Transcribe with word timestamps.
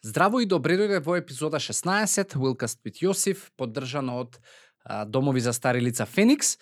Здраво 0.00 0.40
и 0.40 0.46
добре 0.48 0.78
дојде 0.80 0.96
во 1.04 1.18
епизода 1.20 1.58
16, 1.60 2.32
Уилкаст 2.40 2.78
with 2.86 3.02
Јосиф, 3.04 3.50
поддржано 3.60 4.14
од 4.22 4.38
а, 4.80 5.04
Домови 5.04 5.42
за 5.44 5.52
стари 5.52 5.82
лица 5.84 6.06
Феникс. 6.08 6.54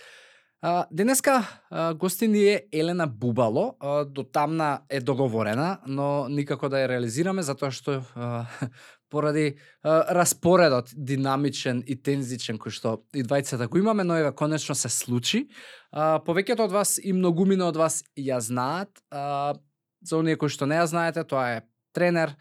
А, 0.61 0.89
денеска 0.91 1.45
а, 1.71 1.95
гостин 1.95 2.35
е 2.35 2.67
Елена 2.73 3.07
Бубало, 3.07 3.77
а, 3.79 4.03
до 4.05 4.25
тамна 4.25 4.81
е 4.91 4.99
договорена, 5.01 5.79
но 5.87 6.27
никако 6.29 6.67
да 6.69 6.83
ја 6.83 6.91
реализираме, 6.91 7.47
затоа 7.47 7.71
што 7.71 8.03
а, 8.19 8.51
поради 9.09 9.55
а, 9.87 10.03
распоредот 10.19 10.91
динамичен 10.91 11.87
и 11.87 11.95
тензичен 11.95 12.59
кој 12.59 12.75
што 12.75 12.99
и 13.15 13.23
двајцата 13.23 13.71
го 13.71 13.79
имаме, 13.79 14.03
но 14.03 14.19
еве 14.19 14.35
конечно 14.35 14.75
се 14.75 14.91
случи. 14.91 15.47
А, 15.95 16.19
повеќето 16.19 16.67
од 16.67 16.75
вас 16.75 16.99
и 16.99 17.15
многумина 17.15 17.71
од 17.71 17.79
вас 17.79 18.03
ја 18.19 18.43
знаат, 18.43 18.91
а, 19.15 19.55
за 20.03 20.19
оние 20.19 20.35
кои 20.35 20.51
што 20.51 20.67
не 20.67 20.75
ја 20.75 20.91
знаете, 20.91 21.23
тоа 21.23 21.63
е 21.63 21.69
тренер, 21.95 22.35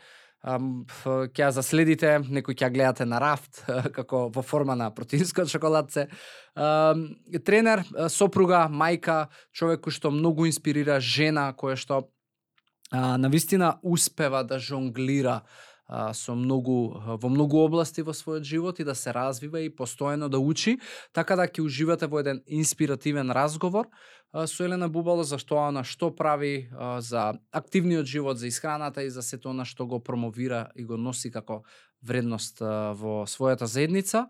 ќе 0.48 1.44
ја 1.44 1.52
заследите, 1.52 2.18
некои 2.30 2.56
ќе 2.56 2.68
ја 2.68 2.74
гледате 2.74 3.06
на 3.06 3.20
рафт, 3.20 3.64
како 3.98 4.28
во 4.34 4.44
форма 4.46 4.76
на 4.76 4.90
протеинско 4.96 5.46
чоколадце. 5.46 6.08
Тренер, 7.48 7.84
сопруга, 8.10 8.68
мајка, 8.72 9.28
човек 9.52 9.84
кој 9.86 9.98
што 10.00 10.12
многу 10.12 10.48
инспирира, 10.48 11.00
жена 11.00 11.52
која 11.58 11.78
што 11.78 12.08
на 12.92 13.28
вистина 13.28 13.80
успева 13.84 14.44
да 14.48 14.60
жонглира 14.60 15.42
а, 15.88 16.14
со 16.14 16.36
многу 16.36 17.00
во 17.00 17.30
многу 17.30 17.58
области 17.64 18.04
во 18.04 18.12
својот 18.12 18.44
живот 18.44 18.80
и 18.80 18.84
да 18.84 18.96
се 18.96 19.14
развива 19.16 19.62
и 19.64 19.72
постојано 19.74 20.30
да 20.30 20.40
учи, 20.40 20.78
така 21.14 21.36
да 21.36 21.48
ќе 21.48 21.64
уживате 21.64 22.08
во 22.08 22.20
еден 22.20 22.44
инспиративен 22.46 23.32
разговор 23.32 23.88
а, 24.32 24.48
со 24.48 24.64
Елена 24.64 24.90
Бубало 24.90 25.24
за 25.24 25.40
што 25.40 25.64
она 25.64 25.84
што 25.84 26.12
прави 26.12 26.70
а, 26.72 27.00
за 27.02 27.40
активниот 27.52 28.06
живот, 28.06 28.38
за 28.38 28.48
исхраната 28.48 29.04
и 29.04 29.10
за 29.10 29.22
сето 29.22 29.50
она 29.50 29.66
што 29.66 29.88
го 29.88 30.00
промовира 30.04 30.72
и 30.76 30.84
го 30.84 30.98
носи 30.98 31.32
како 31.32 31.64
вредност 32.04 32.62
а, 32.62 32.94
во 32.94 33.26
својата 33.26 33.66
заедница. 33.66 34.28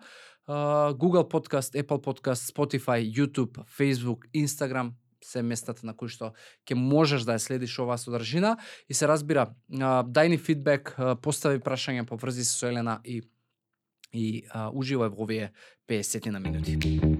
Google 0.48 1.28
Podcast, 1.28 1.76
Apple 1.76 2.00
Podcast, 2.00 2.48
Spotify, 2.48 3.04
YouTube, 3.04 3.60
Facebook, 3.68 4.32
Instagram, 4.32 4.94
се 5.28 5.44
местата 5.44 5.86
на 5.86 5.94
кои 5.94 6.10
што 6.10 6.32
ќе 6.64 6.80
можеш 6.80 7.28
да 7.28 7.36
ја 7.36 7.44
следиш 7.44 7.78
оваа 7.84 8.00
содржина 8.00 8.56
и 8.88 8.96
се 8.96 9.08
разбира, 9.08 9.50
дај 9.70 10.32
ни 10.32 10.40
фидбек, 10.40 10.96
постави 11.22 11.60
прашања, 11.60 12.08
по 12.08 12.16
врзи 12.16 12.48
со 12.48 12.72
Елена 12.72 13.02
и 13.04 13.22
и 14.14 14.46
а, 14.50 14.72
уживај 14.72 15.12
во 15.12 15.28
овие 15.28 15.52
50 15.92 16.32
на 16.32 16.40
минути. 16.40 17.17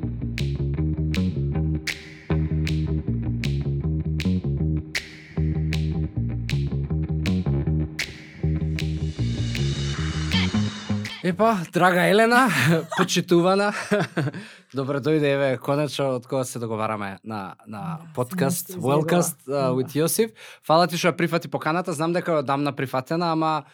Епа, 11.28 11.58
драга 11.74 12.06
Елена, 12.08 12.48
почитувана. 12.98 13.74
Добре 14.78 15.02
дојде, 15.04 15.34
еве, 15.36 15.50
конечно, 15.60 16.06
од 16.16 16.28
кога 16.28 16.46
се 16.48 16.60
договараме 16.64 17.18
на, 17.20 17.58
на 17.68 17.82
да, 18.00 18.14
подкаст, 18.16 18.72
Wellcast 18.80 19.36
uh, 19.44 19.74
with 19.76 19.92
Јосиф. 19.92 20.32
Фала 20.64 20.88
ти 20.88 20.96
што 20.96 21.12
ја 21.12 21.18
прифати 21.20 21.52
поканата, 21.52 21.92
знам 21.92 22.16
дека 22.16 22.40
дамна 22.48 22.72
прифатена, 22.72 23.34
ама 23.36 23.68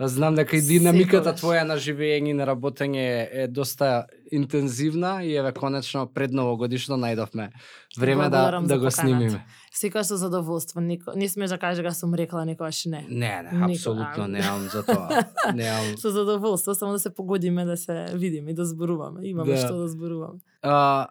Знам 0.00 0.34
дека 0.34 0.56
и 0.56 0.60
динамиката 0.60 1.30
Секогаш. 1.30 1.40
твоја 1.40 1.62
на 1.62 1.76
живење 1.78 2.32
и 2.32 2.34
на 2.34 2.46
работење 2.48 3.28
е 3.30 3.46
доста 3.46 4.06
интензивна 4.32 5.22
и 5.22 5.36
еве 5.36 5.52
конечно 5.54 6.06
пред 6.14 6.32
новогодишно 6.34 6.96
најдовме 6.98 7.52
време 7.98 8.28
да 8.28 8.60
да 8.60 8.78
го 8.78 8.90
снимиме. 8.90 9.44
Секогаш 9.72 10.06
со 10.06 10.16
задоволство, 10.16 10.80
нико 10.80 11.12
не 11.14 11.28
сме 11.28 11.46
да 11.46 11.58
каже 11.58 11.82
дека 11.82 11.94
сум 11.94 12.14
рекла 12.14 12.44
никогаш 12.44 12.84
не. 12.84 13.06
Не, 13.08 13.42
не, 13.42 13.64
апсолутно 13.64 14.26
неам 14.26 14.68
за 14.72 14.82
тоа. 14.82 15.24
Неам. 15.54 15.96
со 15.96 16.10
задоволство, 16.10 16.74
само 16.74 16.92
да 16.92 16.98
се 16.98 17.14
погодиме 17.14 17.64
да 17.64 17.76
се 17.76 18.06
видиме 18.14 18.50
и 18.50 18.54
да 18.54 18.66
зборуваме. 18.66 19.20
Имаме 19.22 19.54
да. 19.54 19.58
што 19.58 19.78
да 19.78 19.88
зборуваме. 19.88 20.42
А, 20.62 21.06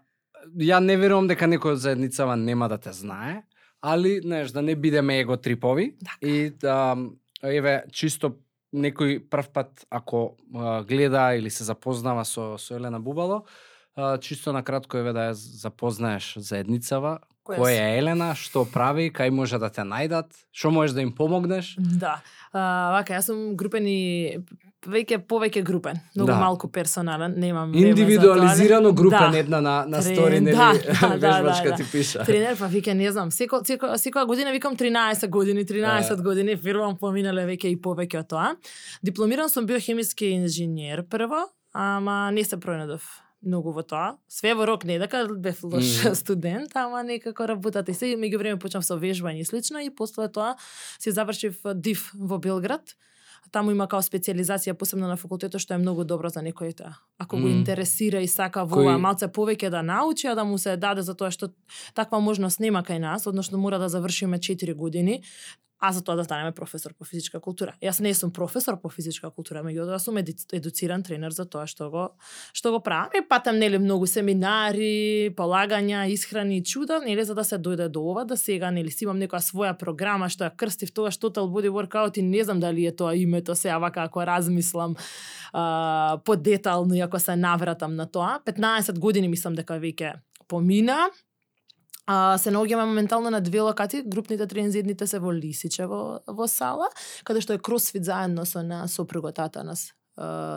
ја 0.59 0.83
не 0.83 0.99
верувам 0.99 1.31
дека 1.31 1.47
некој 1.47 1.79
од 1.79 1.79
заедницава 1.79 2.35
нема 2.35 2.67
да 2.67 2.77
те 2.77 2.91
знае, 2.91 3.47
али 3.81 4.19
знаеш 4.19 4.51
да 4.51 4.61
не 4.61 4.75
бидеме 4.75 5.19
его 5.19 5.37
трипови 5.37 5.95
така. 6.03 6.19
и 6.27 6.49
да 6.49 6.97
еве 7.43 7.83
чисто 7.91 8.42
некој 8.73 9.21
прв 9.29 9.49
пат 9.53 9.85
ако 9.89 10.35
а, 10.53 10.83
гледа 10.83 11.33
или 11.37 11.49
се 11.49 11.63
запознава 11.63 12.25
со 12.25 12.57
со 12.57 12.75
Елена 12.75 12.99
Бубало, 12.99 13.43
а, 13.95 14.17
чисто 14.17 14.53
на 14.53 14.63
кратко 14.63 14.97
еве 14.97 15.13
да 15.13 15.29
ја 15.31 15.33
запознаеш 15.33 16.33
заедницава, 16.37 17.19
кој 17.45 17.75
е 17.75 17.97
Елена, 17.99 18.33
што 18.35 18.65
прави, 18.65 19.11
кај 19.11 19.29
може 19.29 19.59
да 19.59 19.69
те 19.69 19.83
најдат, 19.83 20.31
што 20.51 20.71
можеш 20.71 20.95
да 20.95 21.03
им 21.03 21.11
помогнеш? 21.15 21.75
Да. 21.77 22.21
А, 22.51 22.91
вака, 22.97 23.19
јас 23.19 23.29
сум 23.29 23.55
групен 23.59 23.87
и 23.87 24.39
веќе 24.87 25.19
повеќе 25.27 25.63
групен, 25.63 25.99
многу 26.15 26.31
да. 26.31 26.37
малку 26.39 26.67
персонален, 26.71 27.33
немам 27.37 27.73
индивидуализирано 27.73 28.93
групен 28.93 29.31
да. 29.31 29.37
една 29.37 29.61
на 29.61 29.85
на 29.87 30.01
стори 30.01 30.39
нели 30.41 30.55
да, 30.55 30.73
да, 31.01 31.15
вежбачка 31.15 31.69
да, 31.69 31.69
да, 31.69 31.75
ти 31.75 31.91
пиша. 31.91 32.23
Тренер 32.23 32.57
па 32.59 32.67
вика 32.67 32.93
не 32.93 33.11
знам, 33.11 33.31
секо 33.31 33.61
секо 33.65 33.95
секоја 33.97 34.25
година 34.25 34.51
викам 34.51 34.77
13 34.77 35.29
години, 35.29 35.65
13 35.65 36.23
години, 36.23 36.57
фирмам 36.57 36.97
поминале 36.97 37.45
веќе 37.47 37.73
и 37.73 37.77
повеќе 37.81 38.19
од 38.23 38.29
тоа. 38.29 38.55
Дипломиран 39.03 39.49
сум 39.49 39.65
биохемиски 39.65 40.33
инженер 40.37 41.05
прво, 41.09 41.47
ама 41.73 42.31
не 42.31 42.43
се 42.43 42.57
пронајдов 42.57 43.01
многу 43.43 43.73
во 43.75 43.83
тоа. 43.83 44.15
Све 44.31 44.53
во 44.55 44.65
рок 44.65 44.85
не 44.87 44.97
дека 44.99 45.25
бев 45.27 45.63
лош 45.63 45.83
mm. 45.83 46.15
студент, 46.23 46.75
ама 46.75 47.03
некако 47.03 47.47
работата 47.47 47.91
и 47.91 47.97
се 47.97 48.13
меѓувреме 48.15 48.59
почнав 48.59 48.85
со 48.87 48.97
вежбање 48.97 49.43
и 49.43 49.47
слично 49.47 49.83
и 49.83 49.91
после 49.91 50.29
тоа 50.31 50.55
се 50.99 51.11
завршив 51.11 51.59
ДИВ 51.75 52.11
во 52.15 52.39
Белград 52.39 52.95
таму 53.53 53.71
има 53.71 53.87
као 53.87 54.01
специализација 54.01 54.73
посебно 54.73 55.07
на 55.07 55.17
факултетот 55.19 55.61
што 55.61 55.77
е 55.77 55.81
многу 55.81 56.03
добро 56.03 56.29
за 56.33 56.41
некој 56.41 56.73
ако 57.19 57.37
го 57.37 57.47
интересира 57.47 58.21
и 58.21 58.27
сака 58.27 58.65
во 58.65 58.81
Кој... 58.81 58.97
малце 58.97 59.27
повеќе 59.27 59.69
да 59.69 59.83
научи, 59.85 60.27
а 60.27 60.35
да 60.35 60.43
му 60.43 60.57
се 60.57 60.77
даде 60.77 61.01
за 61.01 61.13
тоа 61.13 61.31
што 61.31 61.53
таква 61.93 62.19
можност 62.19 62.59
нема 62.59 62.83
кај 62.83 62.99
нас, 62.99 63.27
односно 63.27 63.57
мора 63.57 63.79
да 63.79 63.89
завршиме 63.89 64.39
4 64.39 64.73
години, 64.73 65.21
а 65.83 65.91
за 65.91 66.03
тоа 66.03 66.15
да 66.15 66.23
станеме 66.23 66.51
професор 66.55 66.93
по 66.95 67.03
физичка 67.03 67.41
култура. 67.43 67.73
Јас 67.83 67.99
не 67.99 68.13
сум 68.15 68.31
професор 68.31 68.77
по 68.79 68.87
физичка 68.89 69.27
култура, 69.35 69.59
меѓутоа 69.67 69.99
сум 69.99 70.15
едуциран 70.17 71.03
тренер 71.03 71.35
за 71.35 71.43
тоа 71.43 71.67
што 71.67 71.89
го 71.91 72.03
што 72.55 72.71
го 72.71 72.79
правам. 72.79 73.11
И 73.11 73.21
патам 73.27 73.59
нели 73.59 73.77
многу 73.77 74.07
семинари, 74.07 75.33
полагања, 75.35 76.05
исхрани 76.07 76.61
и 76.61 76.63
чуда, 76.63 77.01
нели 77.03 77.25
за 77.27 77.35
да 77.35 77.43
се 77.43 77.59
дојде 77.59 77.89
до 77.91 78.05
ова, 78.13 78.23
да 78.23 78.37
сега 78.39 78.71
нели 78.71 78.91
си 78.91 79.03
имам 79.03 79.19
некоја 79.19 79.43
своја 79.43 79.73
програма 79.75 80.31
што 80.31 80.47
ја 80.47 80.55
крстив 80.55 80.95
тоа 80.95 81.11
што 81.11 81.33
Total 81.33 81.51
Body 81.51 81.67
Workout 81.67 82.17
и 82.17 82.21
не 82.21 82.43
знам 82.43 82.59
дали 82.59 82.85
е 82.87 82.95
тоа 82.95 83.15
името 83.15 83.55
се 83.55 83.75
вака 83.75 84.03
ако 84.03 84.23
размислам 84.25 84.95
а, 85.53 86.21
подетално 86.25 86.95
и 86.95 86.99
ако 86.99 87.19
се 87.19 87.35
навратам 87.35 87.95
на 87.95 88.07
тоа. 88.07 88.39
15 88.45 88.99
години 88.99 89.27
мислам 89.27 89.55
дека 89.55 89.79
веќе 89.79 90.15
помина, 90.47 91.09
А, 92.05 92.37
се 92.37 92.51
наоѓаме 92.51 92.85
моментално 92.85 93.29
на 93.31 93.41
две 93.41 93.59
локации, 93.63 94.03
групните 94.05 94.47
тренинзидните 94.47 95.07
се 95.07 95.19
во 95.19 95.31
Лисиче 95.31 95.87
во, 95.87 96.19
во 96.27 96.47
сала, 96.51 96.89
каде 97.23 97.41
што 97.41 97.55
е 97.55 97.63
кросфит 97.63 98.03
заедно 98.03 98.45
со 98.45 98.63
на 98.63 98.87
сопруготата 98.87 99.63
нас 99.63 99.93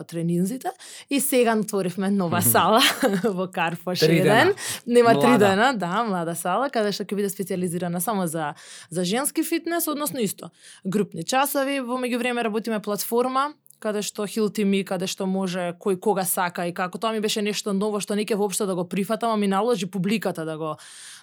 тренинзите. 0.06 0.68
И 1.10 1.20
сега 1.20 1.56
отворивме 1.58 2.10
нова 2.10 2.42
сала 2.42 2.80
во 3.24 3.48
Карфош 3.48 3.98
1. 3.98 4.54
Нема 4.86 5.20
три 5.20 5.38
дена, 5.38 5.72
да, 5.76 6.04
млада 6.04 6.34
сала 6.36 6.68
каде 6.68 6.92
што 6.92 7.08
ќе 7.08 7.16
биде 7.16 7.30
специализирана 7.32 8.00
само 8.00 8.26
за 8.26 8.52
за 8.90 9.04
женски 9.04 9.42
фитнес, 9.42 9.88
односно 9.88 10.20
исто. 10.20 10.50
Групни 10.84 11.24
часови, 11.24 11.80
во 11.80 11.96
меѓувреме 11.96 12.44
работиме 12.44 12.80
платформа 12.80 13.54
каде 13.78 14.02
што 14.02 14.26
хилти 14.26 14.64
ми, 14.64 14.84
каде 14.84 15.06
што 15.06 15.26
може 15.26 15.74
кој 15.80 15.98
кога 16.00 16.24
сака 16.24 16.66
и 16.66 16.74
како 16.74 16.98
тоа 16.98 17.12
ми 17.12 17.20
беше 17.20 17.42
нешто 17.42 17.72
ново 17.72 18.00
што 18.00 18.14
неќе 18.14 18.36
воопшто 18.36 18.66
да 18.66 18.74
го 18.74 18.88
прифатам, 18.88 19.32
а 19.32 19.36
ми 19.36 19.48
наложи 19.48 19.86
публиката 19.86 20.44
да 20.44 20.58
го 20.58 20.76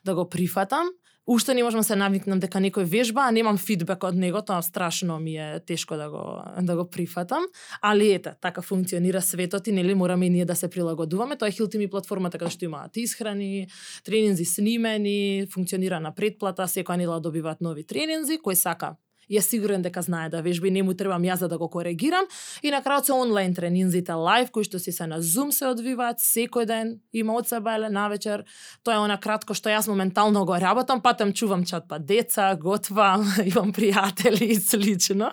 да 0.04 0.16
го 0.16 0.30
прифатам. 0.30 0.92
Уште 1.28 1.54
не 1.54 1.64
можам 1.64 1.80
да 1.80 1.84
се 1.88 1.96
навикнам 1.96 2.40
дека 2.44 2.60
некој 2.60 2.84
вежба, 2.84 3.30
а 3.30 3.32
немам 3.32 3.56
фидбек 3.58 4.02
од 4.04 4.16
него, 4.20 4.42
тоа 4.44 4.60
страшно 4.62 5.20
ми 5.24 5.38
е 5.40 5.62
тешко 5.64 5.96
да 5.96 6.10
го 6.12 6.44
да 6.60 6.76
го 6.76 6.84
прифатам, 6.90 7.46
али 7.82 8.12
ете, 8.12 8.34
така 8.42 8.62
функционира 8.62 9.22
светот 9.22 9.68
и 9.68 9.72
нели 9.72 9.96
мораме 9.96 10.26
и 10.26 10.30
ние 10.30 10.46
да 10.46 10.56
се 10.56 10.68
прилагодуваме. 10.68 11.38
Тоа 11.38 11.48
е 11.48 11.52
Hilti 11.52 11.78
ми 11.78 11.88
платформата 11.88 12.38
каде 12.38 12.52
да 12.52 12.56
што 12.58 12.66
имаат 12.66 12.98
исхрани, 12.98 13.68
тренинзи 14.04 14.46
снимени, 14.46 15.48
функционира 15.48 16.00
на 16.04 16.12
предплата, 16.12 16.68
секоја 16.68 17.00
недела 17.00 17.22
добиваат 17.24 17.62
нови 17.62 17.88
тренинзи, 17.88 18.44
кој 18.44 18.60
сака 18.60 18.98
Ја 19.32 19.42
сигурен 19.42 19.82
дека 19.82 20.02
знае 20.02 20.30
да 20.30 20.42
вежби, 20.42 20.72
не 20.72 20.84
му 20.84 20.94
требам 20.94 21.24
јас 21.24 21.48
да 21.48 21.58
го 21.58 21.70
коригирам. 21.70 22.26
И 22.64 22.72
на 22.72 22.82
крајот 22.84 23.06
се 23.06 23.14
онлайн 23.14 23.54
тренинзите 23.56 24.14
лайв 24.14 24.52
кои 24.52 24.64
што 24.64 24.80
си 24.80 24.92
се 24.92 25.08
на 25.08 25.22
Zoom 25.22 25.52
се 25.52 25.68
одвиваат 25.68 26.20
секој 26.20 26.66
ден, 26.66 27.00
има 27.14 27.36
од 27.40 27.48
себе 27.48 27.78
на 27.78 27.90
навечер. 27.90 28.44
Тоа 28.84 28.96
е 28.96 29.04
она 29.04 29.18
кратко 29.18 29.54
што 29.54 29.70
јас 29.70 29.88
моментално 29.88 30.46
го 30.46 30.58
работам, 30.60 31.02
патам 31.02 31.34
чувам 31.34 31.66
чат 31.66 31.88
па 31.88 32.00
деца, 32.00 32.56
готвам, 32.56 33.26
имам 33.52 33.74
пријатели 33.74 34.52
и 34.54 34.60
слично. 34.60 35.32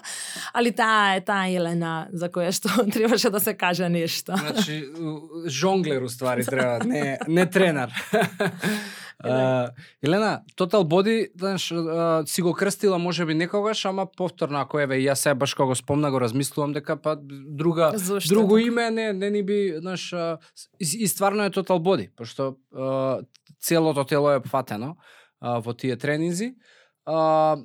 Али 0.53 0.73
таа 0.73 1.17
е 1.17 1.25
таа 1.25 1.51
Елена 1.51 2.09
за 2.13 2.29
која 2.29 2.53
што 2.53 2.69
требаше 2.95 3.31
да 3.31 3.41
се 3.41 3.55
каже 3.55 3.89
нешто. 3.89 4.37
Значи 4.37 4.85
жонглер 5.47 6.03
уствари 6.03 6.45
треба, 6.51 6.85
не 6.85 7.19
не 7.29 7.47
тренер. 7.47 7.91
А, 9.25 9.71
Елена, 10.03 10.43
Total 10.57 10.83
Body, 10.85 11.31
знаеш, 11.39 11.75
си 12.31 12.43
го 12.43 12.53
крстила 12.53 12.99
можеби 12.99 13.35
некогаш, 13.35 13.85
ама 13.85 14.07
повторно 14.17 14.59
ако 14.61 14.79
еве 14.81 14.97
јас 14.97 15.15
сега 15.15 15.35
баш 15.35 15.55
кога 15.55 15.67
го 15.67 15.75
спомна 15.75 16.11
го 16.11 16.21
размислувам 16.21 16.73
дека 16.73 16.97
па 16.97 17.17
друга 17.21 17.93
Зошто 17.95 18.35
друго 18.35 18.57
така? 18.57 18.67
име 18.67 18.91
не 18.91 19.13
не 19.13 19.31
ни 19.31 19.43
би, 19.43 19.75
знаеш, 19.81 20.13
и, 20.81 21.05
и 21.05 21.09
стварно 21.09 21.45
е 21.45 21.51
Total 21.51 21.79
Body, 21.79 22.11
пошто 22.17 22.57
а, 22.77 23.21
целото 23.61 24.05
тело 24.05 24.33
е 24.33 24.41
фатено 24.41 24.97
а, 25.41 25.59
во 25.61 25.73
тие 25.75 25.97
тренинзи. 25.97 26.55
А, 27.07 27.57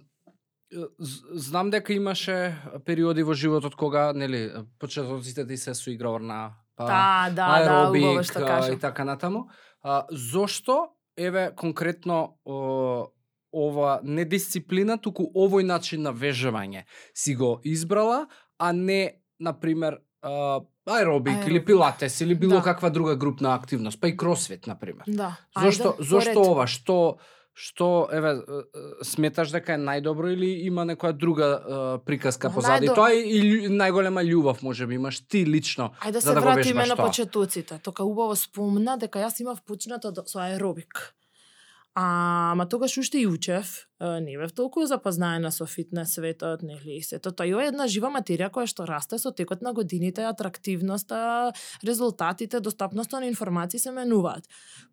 знам 1.32 1.70
дека 1.70 1.94
имаше 1.94 2.56
периоди 2.86 3.24
во 3.24 3.34
животот 3.34 3.76
кога, 3.76 4.14
нели, 4.14 4.52
почетоците 4.80 5.48
ти 5.48 5.58
се 5.58 5.74
соигравар 5.76 6.22
на 6.22 6.52
па, 6.76 6.86
Да, 6.86 7.30
да, 7.30 7.36
да, 7.36 7.54
аеробик 7.54 8.04
убаво 8.04 8.24
што 8.24 8.40
кажа. 8.46 8.74
и 8.74 8.80
така 8.80 9.04
натаму. 9.04 9.48
А, 9.84 10.06
зошто 10.12 10.88
еве 11.18 11.52
конкретно 11.56 12.38
о, 12.46 13.06
ова 13.54 14.00
не 14.04 14.26
дисциплина, 14.26 14.98
туку 14.98 15.24
овој 15.36 15.64
начин 15.64 16.02
на 16.02 16.14
вежбање 16.14 16.84
си 17.14 17.36
го 17.36 17.62
избрала, 17.64 18.28
а 18.60 18.72
не 18.74 19.16
на 19.40 19.54
пример 19.54 20.00
а, 20.22 20.62
аеробик, 20.86 21.34
или 21.34 21.42
Аеробик. 21.44 21.66
пилатес 21.68 22.22
или 22.22 22.36
било 22.36 22.56
Да. 22.56 22.64
каква 22.64 22.90
друга 22.90 23.16
групна 23.16 23.54
активност, 23.56 24.02
па 24.02 24.08
и 24.10 24.18
кросфит 24.18 24.68
на 24.68 24.76
пример. 24.76 25.04
Да. 25.08 25.38
Зошто 25.62 25.84
Ајде, 25.90 26.04
зошто 26.04 26.34
поред. 26.34 26.48
ова? 26.48 26.68
Што 26.68 27.18
што 27.56 28.10
еве 28.12 28.30
е, 28.30 28.36
е, 28.36 28.64
сметаш 29.02 29.50
дека 29.50 29.74
е 29.74 29.80
најдобро 29.80 30.28
или 30.28 30.68
има 30.68 30.84
некоја 30.84 31.14
друга 31.14 31.48
е, 31.48 32.06
приказка 32.06 32.52
позади 32.52 32.88
најдо- 32.88 32.96
тоа 32.96 33.14
и, 33.14 33.40
и 33.40 33.70
најголема 33.72 34.20
љубов 34.22 34.62
можеби 34.62 34.96
имаш 34.96 35.24
ти 35.24 35.46
лично 35.46 35.92
Ајде 36.04 36.12
да 36.12 36.22
се 36.22 36.34
да 36.34 36.42
вратиме 36.42 36.86
на 36.86 36.96
тоа. 36.96 37.06
почетоците. 37.08 37.80
Тока 37.80 38.04
убаво 38.04 38.36
спомна 38.36 38.98
дека 38.98 39.20
јас 39.20 39.40
имав 39.42 39.64
почнато 39.64 40.12
со 40.28 40.40
аеробик. 40.40 41.16
А, 41.98 42.52
ама 42.52 42.68
тогаш 42.70 42.98
уште 42.98 43.20
и 43.20 43.28
учев, 43.28 43.88
не 44.02 44.38
бев 44.38 44.52
толку 44.52 44.86
запознаена 44.86 45.52
со 45.52 45.66
фитнес 45.66 46.14
светот, 46.14 46.62
нели, 46.62 46.98
и 46.98 47.04
сето 47.04 47.32
тоа. 47.32 47.48
Е 47.48 47.70
една 47.72 47.88
жива 47.88 48.10
материја 48.12 48.50
која 48.52 48.68
што 48.68 48.84
расте 48.84 49.16
со 49.16 49.32
текот 49.32 49.62
на 49.64 49.72
годините, 49.72 50.26
атрактивноста, 50.28 51.54
резултатите, 51.88 52.60
достапноста 52.60 53.20
на 53.24 53.32
информации 53.32 53.80
се 53.80 53.96
менуваат. 53.96 54.44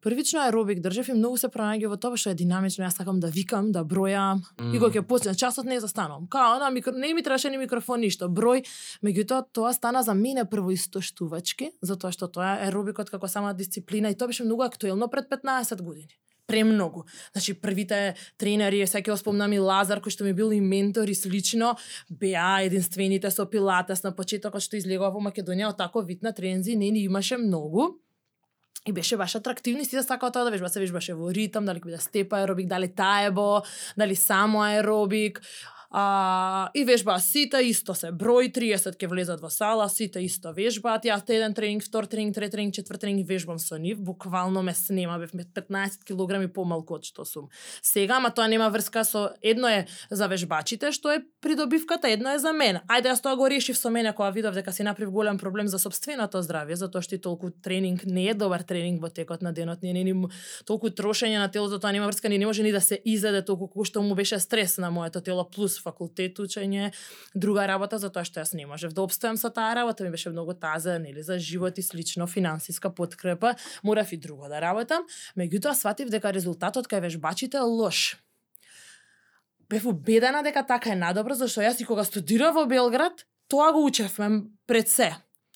Првично 0.00 0.44
аеробик 0.46 0.78
држев 0.78 1.08
и 1.08 1.18
многу 1.18 1.42
се 1.42 1.50
пронаѓа 1.50 1.90
во 1.90 1.98
тоа 1.98 2.14
што 2.14 2.30
е 2.30 2.38
динамично, 2.38 2.86
јас 2.86 3.02
сакам 3.02 3.18
да 3.18 3.26
викам, 3.26 3.72
да 3.72 3.82
бројам, 3.82 4.46
И 4.62 4.78
кога 4.78 4.94
ќе 4.94 5.02
почне 5.02 5.34
часот 5.34 5.66
не 5.66 5.80
застанувам. 5.80 6.30
Као, 6.30 6.62
на 6.62 6.70
микро... 6.70 6.92
не 6.94 7.14
ми 7.14 7.22
требаше 7.22 7.50
ни 7.50 7.58
микрофон 7.58 8.00
ништо, 8.00 8.30
број. 8.30 8.62
Меѓутоа 9.02 9.50
тоа 9.52 9.72
стана 9.74 10.02
за 10.02 10.14
мене 10.14 10.44
прво 10.44 10.70
истоштувачки, 10.70 11.72
затоа 11.82 12.12
што 12.12 12.30
тоа 12.30 12.54
е 12.54 12.70
аеробикот 12.70 13.10
како 13.10 13.26
сама 13.26 13.54
дисциплина 13.54 14.08
и 14.08 14.14
тоа 14.14 14.30
беше 14.30 14.46
многу 14.46 14.62
актуелно 14.62 15.10
пред 15.10 15.26
15 15.26 15.82
години. 15.82 16.14
Премногу. 16.52 17.06
Значи 17.32 17.54
првите 17.56 18.14
тренери, 18.36 18.84
сега 18.86 19.08
да 19.08 19.16
ќе 19.16 19.24
спомнам 19.24 19.56
и 19.56 19.60
Лазар 19.62 20.04
кој 20.04 20.12
што 20.12 20.28
ми 20.28 20.36
бил 20.36 20.52
и 20.52 20.60
ментор 20.60 21.08
и 21.08 21.16
слично, 21.16 21.72
беа 22.12 22.60
единствените 22.66 23.32
со 23.32 23.48
пилатес 23.48 24.04
на 24.04 24.12
почетокот 24.12 24.60
што 24.60 24.76
излегува 24.76 25.14
во 25.16 25.24
Македонија 25.24 25.72
од 25.72 25.80
тако 25.80 26.04
вид 26.04 26.20
на 26.20 26.36
трензи, 26.36 26.76
не 26.76 26.92
ни 26.92 27.08
имаше 27.08 27.40
многу. 27.40 28.02
И 28.86 28.92
беше 28.92 29.16
баш 29.16 29.36
атрактивни, 29.38 29.84
сите 29.84 30.02
сакаат 30.02 30.34
тоа 30.34 30.44
да 30.44 30.50
вежба. 30.50 30.68
Се 30.68 30.80
вежбаше 30.82 31.14
во 31.14 31.30
ритм, 31.30 31.64
дали 31.64 31.80
биде 31.80 32.00
степа 32.02 32.42
аеробик, 32.42 32.66
дали 32.66 32.88
таебо, 32.90 33.62
дали 33.96 34.16
само 34.16 34.62
аеробик. 34.66 35.40
А, 35.94 36.70
и 36.74 36.84
вежбаа 36.88 37.20
сите 37.20 37.58
исто 37.68 37.92
се 37.92 38.08
број 38.16 38.48
30 38.48 38.96
ке 38.96 39.06
влезат 39.12 39.42
во 39.44 39.50
сала, 39.52 39.84
сите 39.92 40.22
исто 40.24 40.54
вежбаат. 40.56 41.04
Јас 41.04 41.28
еден 41.28 41.52
тренинг, 41.52 41.84
втор 41.84 42.06
тренинг, 42.08 42.32
трет 42.34 42.52
тренинг, 42.52 42.72
четврт 42.72 43.04
тренинг 43.04 43.28
вежбам 43.28 43.58
со 43.60 43.76
нив, 43.76 44.00
буквално 44.00 44.62
ме 44.62 44.72
снема, 44.72 45.18
бев 45.20 45.36
15 45.36 46.06
килограми 46.08 46.48
помалку 46.48 46.96
од 46.96 47.04
што 47.04 47.26
сум. 47.28 47.50
Сега, 47.84 48.16
ама 48.16 48.30
тоа 48.32 48.48
нема 48.48 48.70
врска 48.72 49.04
со 49.04 49.36
едно 49.42 49.68
е 49.68 49.84
за 50.08 50.28
вежбачите 50.32 50.92
што 50.96 51.12
е 51.12 51.20
придобивката, 51.44 52.08
едно 52.08 52.32
е 52.32 52.40
за 52.40 52.54
мене. 52.56 52.80
Ајде 52.88 53.12
јас 53.12 53.20
тоа 53.20 53.36
го 53.36 53.50
решив 53.52 53.76
со 53.76 53.92
мене 53.92 54.14
кога 54.16 54.30
видов 54.30 54.56
дека 54.56 54.72
си 54.72 54.88
направив 54.88 55.12
голем 55.12 55.36
проблем 55.36 55.68
за 55.68 55.76
собственото 55.76 56.40
здравје, 56.40 56.80
затоа 56.80 57.04
што 57.04 57.20
и 57.20 57.20
толку 57.20 57.52
тренинг 57.52 58.08
не 58.08 58.30
е 58.32 58.34
добар 58.34 58.64
тренинг 58.64 59.04
во 59.04 59.12
текот 59.12 59.44
на 59.44 59.52
денот, 59.52 59.84
не 59.84 59.92
не 59.92 60.08
ни 60.08 60.16
толку 60.64 60.88
трошење 60.88 61.36
на 61.36 61.52
телото, 61.52 61.76
тоа 61.76 61.92
нема 61.92 62.08
врска, 62.08 62.32
ни 62.32 62.38
не 62.38 62.46
може 62.48 62.62
ни 62.62 62.72
да 62.72 62.80
се 62.80 62.96
изеде 63.04 63.44
толку 63.44 63.84
што 63.84 64.00
му 64.00 64.14
беше 64.14 64.40
стрес 64.40 64.78
на 64.78 64.90
моето 64.90 65.20
тело 65.20 65.44
плюс 65.44 65.81
факултет 65.82 66.38
учење, 66.38 66.92
друга 67.34 67.66
работа 67.66 67.98
за 67.98 68.10
тоа 68.14 68.24
што 68.24 68.40
јас 68.40 68.54
не 68.54 68.66
можев 68.66 68.94
да 68.94 69.02
обстојам 69.04 69.36
со 69.40 69.50
таа 69.50 69.74
работа, 69.74 70.04
ми 70.04 70.14
беше 70.14 70.30
многу 70.30 70.54
таза, 70.54 70.98
нели, 71.02 71.22
за 71.22 71.38
живот 71.38 71.78
и 71.78 71.82
слично 71.82 72.26
финансиска 72.26 72.90
подкрепа, 72.90 73.56
морав 73.82 74.12
и 74.12 74.16
друго 74.16 74.48
да 74.48 74.60
работам, 74.60 75.04
меѓутоа 75.36 75.74
сватив 75.74 76.12
дека 76.14 76.32
резултатот 76.32 76.86
кај 76.86 77.08
вежбачите 77.08 77.58
е 77.58 77.66
лош. 77.66 78.16
Бев 79.68 79.86
убедена 79.86 80.42
дека 80.42 80.62
така 80.66 80.92
е 80.92 80.96
надобро, 81.00 81.34
зашто 81.34 81.64
јас 81.64 81.80
и 81.80 81.88
кога 81.88 82.04
студирав 82.04 82.54
во 82.54 82.66
Белград, 82.68 83.24
тоа 83.48 83.72
го 83.72 83.84
учевме 83.84 84.44
пред 84.66 84.88
се. 84.88 85.12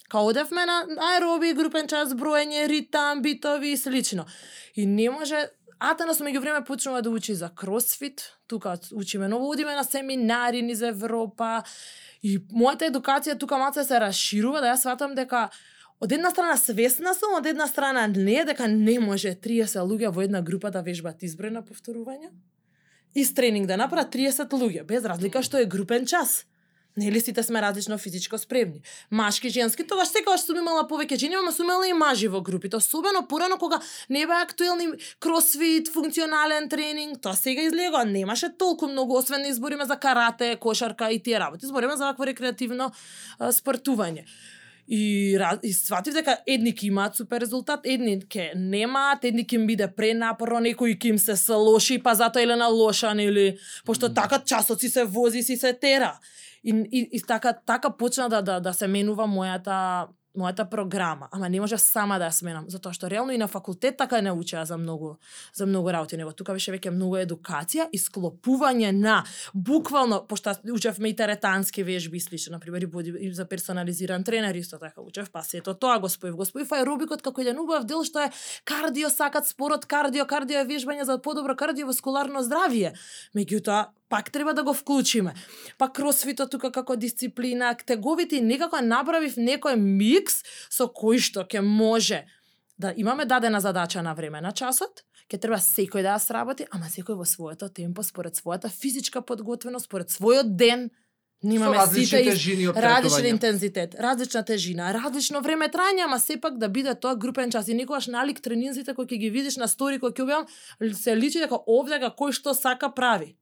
Као 0.08 0.28
одевме 0.30 0.64
на 0.66 0.86
аероби, 1.10 1.52
групен 1.52 1.88
час, 1.90 2.14
броење, 2.14 2.68
ритам, 2.70 3.22
битови 3.22 3.72
и 3.74 3.76
слично. 3.76 4.26
И 4.74 4.86
не 4.86 5.10
може 5.10 5.48
Атана 5.78 6.14
со 6.16 6.24
меѓувреме 6.24 6.64
почнува 6.64 7.02
да 7.04 7.10
учи 7.10 7.34
за 7.34 7.50
кросфит, 7.54 8.22
тука 8.48 8.78
учиме 8.92 9.28
ново, 9.28 9.50
одиме 9.50 9.74
на 9.76 9.84
семинари 9.84 10.62
низ 10.62 10.80
Европа 10.80 11.62
и 12.22 12.38
мојата 12.38 12.88
едукација 12.88 13.36
тука 13.38 13.58
малце 13.60 13.84
се 13.84 14.00
расширува 14.00 14.62
да 14.64 14.72
јас 14.72 14.86
сватам 14.86 15.14
дека 15.14 15.50
од 16.00 16.12
една 16.12 16.30
страна 16.32 16.56
свесна 16.56 17.12
сум, 17.14 17.36
од 17.36 17.46
една 17.46 17.66
страна 17.68 18.06
не, 18.08 18.38
дека 18.44 18.68
не 18.68 18.98
може 19.00 19.34
30 19.36 19.84
луѓе 19.84 20.12
во 20.12 20.24
една 20.24 20.40
група 20.42 20.70
да 20.70 20.80
вежбат 20.80 21.22
избрена 21.22 21.62
повторувања. 21.62 22.32
И 23.14 23.24
с 23.24 23.34
тренинг 23.34 23.68
да 23.68 23.76
направат 23.76 24.14
30 24.14 24.48
луѓе, 24.48 24.84
без 24.84 25.04
разлика 25.04 25.42
што 25.42 25.60
е 25.60 25.68
групен 25.68 26.06
час. 26.06 26.44
Нели 26.96 27.20
сите 27.20 27.42
сме 27.42 27.62
различно 27.62 27.98
физичко 27.98 28.38
спремни. 28.38 28.80
Машки, 29.10 29.48
женски, 29.48 29.86
тогаш 29.86 30.08
секогаш 30.08 30.46
сум 30.46 30.62
имала 30.62 30.86
повеќе 30.88 31.18
жени, 31.20 31.36
ама 31.36 31.52
сум 31.52 31.68
имала 31.68 31.88
и 31.88 31.92
мажи 31.92 32.28
во 32.32 32.40
групите. 32.40 32.76
Особено 32.76 33.26
порано 33.28 33.58
кога 33.60 33.80
не 34.08 34.24
беа 34.26 34.40
актуелни 34.42 34.88
кросфит, 35.20 35.92
функционален 35.92 36.70
тренинг, 36.72 37.20
тоа 37.20 37.36
сега 37.36 37.68
излега 37.68 38.04
Немаше 38.04 38.48
толку 38.58 38.88
многу, 38.88 39.18
освен 39.18 39.42
да 39.42 39.48
избориме 39.48 39.84
за 39.84 39.96
карате, 39.96 40.56
кошарка 40.56 41.10
и 41.12 41.22
тие 41.22 41.40
работи. 41.40 41.66
Избориме 41.66 41.96
за 41.96 42.04
вакво 42.04 42.26
рекреативно 42.26 42.92
а, 43.38 43.52
спортување. 43.52 44.24
И, 44.88 45.36
раз- 45.38 45.58
и 45.62 45.72
сватив 45.72 46.14
дека 46.14 46.36
едни 46.46 46.70
ќе 46.72 46.86
имаат 46.86 47.16
супер 47.18 47.40
резултат, 47.42 47.80
едни 47.84 48.20
ќе 48.22 48.52
немаат, 48.54 49.24
едни 49.24 49.42
ќе 49.42 49.58
им 49.58 49.66
биде 49.66 49.88
пренапорно, 49.90 50.60
некои 50.60 50.94
ќе 50.94 51.08
им 51.14 51.18
се 51.18 51.36
се 51.36 51.52
лоши, 51.52 51.98
па 51.98 52.14
затоа 52.14 52.42
Елена 52.42 52.68
лоша, 52.70 53.14
нели? 53.14 53.58
Пошто 53.84 54.12
така 54.14 54.38
часот 54.38 54.80
си 54.80 54.88
се 54.88 55.04
вози, 55.04 55.42
си 55.42 55.56
се 55.56 55.72
тера. 55.72 56.18
И, 56.64 56.70
и, 56.70 57.08
и 57.12 57.20
така, 57.22 57.52
така 57.66 57.90
почна 57.90 58.28
да, 58.28 58.42
да, 58.42 58.60
да 58.60 58.72
се 58.74 58.86
менува 58.86 59.26
мојата 59.26 60.06
мојата 60.36 60.68
програма, 60.70 61.28
ама 61.32 61.48
не 61.48 61.60
можев 61.60 61.80
сама 61.80 62.18
да 62.18 62.30
ја 62.30 62.34
сменам, 62.34 62.68
затоа 62.68 62.92
што 62.92 63.10
реално 63.10 63.32
и 63.32 63.38
на 63.38 63.48
факултет 63.48 63.96
така 63.96 64.20
не 64.20 64.32
учеа 64.32 64.64
за 64.66 64.76
многу 64.76 65.16
за 65.54 65.66
многу 65.66 65.92
работи, 65.92 66.16
него 66.16 66.32
тука 66.32 66.52
беше 66.52 66.72
веќе 66.72 66.90
многу 66.90 67.16
едукација 67.16 67.88
и 67.92 67.98
склопување 67.98 68.92
на 68.92 69.24
буквално 69.54 70.22
пошто 70.28 70.54
учевме 70.72 71.08
и 71.08 71.16
теретански 71.16 71.82
вежби 71.82 72.16
и 72.16 72.20
слично, 72.20 72.52
на 72.52 72.60
пример 72.60 72.82
и, 72.82 72.86
боди, 72.86 73.14
и 73.20 73.32
за 73.34 73.44
персонализиран 73.48 74.24
тренер 74.24 74.54
исто 74.54 74.78
така 74.78 75.00
учев, 75.00 75.30
па 75.32 75.42
сето 75.42 75.74
тоа 75.74 75.98
го 75.98 76.08
споив, 76.08 76.36
го 76.36 76.44
споив 76.44 76.72
аеробикот 76.72 77.22
како 77.22 77.40
еден 77.40 77.58
убав 77.58 77.84
дел 77.84 78.04
што 78.04 78.26
е 78.26 78.30
кардио 78.64 79.10
сакат 79.10 79.48
спорот, 79.48 79.86
кардио, 79.86 80.26
кардио 80.26 80.62
е 80.62 80.68
вежбање 80.68 81.04
за 81.04 81.18
подобро 81.18 81.56
кардиоваскуларно 81.56 82.44
здравје. 82.44 82.94
Меѓутоа 83.34 83.95
пак 84.08 84.30
треба 84.30 84.54
да 84.54 84.62
го 84.62 84.74
вклучиме. 84.74 85.34
Па 85.78 85.88
кросфитот 85.92 86.50
тука 86.50 86.72
како 86.72 86.96
дисциплина, 86.96 87.74
теговите 87.74 88.36
и 88.36 88.40
некако 88.40 88.80
направив 88.82 89.36
некој 89.36 89.76
микс 89.76 90.42
со 90.70 90.86
кој 90.86 91.18
што 91.18 91.44
ќе 91.44 91.60
може 91.60 92.24
да 92.78 92.92
имаме 92.96 93.24
дадена 93.24 93.60
задача 93.60 94.02
на 94.02 94.14
време 94.14 94.40
на 94.40 94.52
часот, 94.52 95.04
ќе 95.32 95.40
треба 95.40 95.58
секој 95.58 96.04
да 96.04 96.16
ја 96.16 96.20
сработи, 96.22 96.68
ама 96.70 96.86
секој 96.92 97.16
во 97.16 97.24
своето 97.24 97.68
темпо, 97.68 98.02
според 98.02 98.36
својата 98.36 98.70
физичка 98.70 99.22
подготвеност, 99.22 99.88
според 99.88 100.12
својот 100.12 100.56
ден, 100.56 100.90
Со 101.42 101.48
немаме 101.48 101.78
сите 101.86 102.34
жини 102.34 102.66
различен 102.66 103.26
интензитет, 103.26 103.94
различна 103.94 104.42
тежина, 104.42 104.92
различно 104.94 105.42
време 105.44 105.68
трајање, 105.68 106.04
ама 106.04 106.18
сепак 106.18 106.56
да 106.58 106.68
биде 106.68 106.94
тоа 106.94 107.14
групен 107.14 107.50
час 107.52 107.68
и 107.68 107.74
никогаш 107.74 108.06
налик 108.08 108.40
тренинзите 108.40 108.94
кои 108.94 109.04
ќе 109.04 109.18
ги 109.20 109.30
видиш 109.30 109.56
на 109.60 109.68
стори 109.68 110.00
кои 110.00 110.10
ќе 110.16 110.24
објавам, 110.24 110.48
се 110.96 111.16
личи 111.16 111.42
дека 111.44 111.60
овде 111.66 112.00
кој 112.00 112.32
што 112.32 112.54
сака 112.54 112.88
прави. 112.88 113.36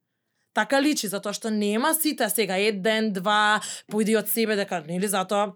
Така 0.55 0.79
личи, 0.79 1.11
затоа 1.11 1.35
што 1.35 1.51
нема 1.51 1.91
сите 1.99 2.29
сега 2.31 2.57
еден, 2.63 3.11
два, 3.13 3.61
појди 3.91 4.15
од 4.21 4.31
себе 4.31 4.55
дека, 4.57 4.85
нели, 4.87 5.11
затоа 5.11 5.53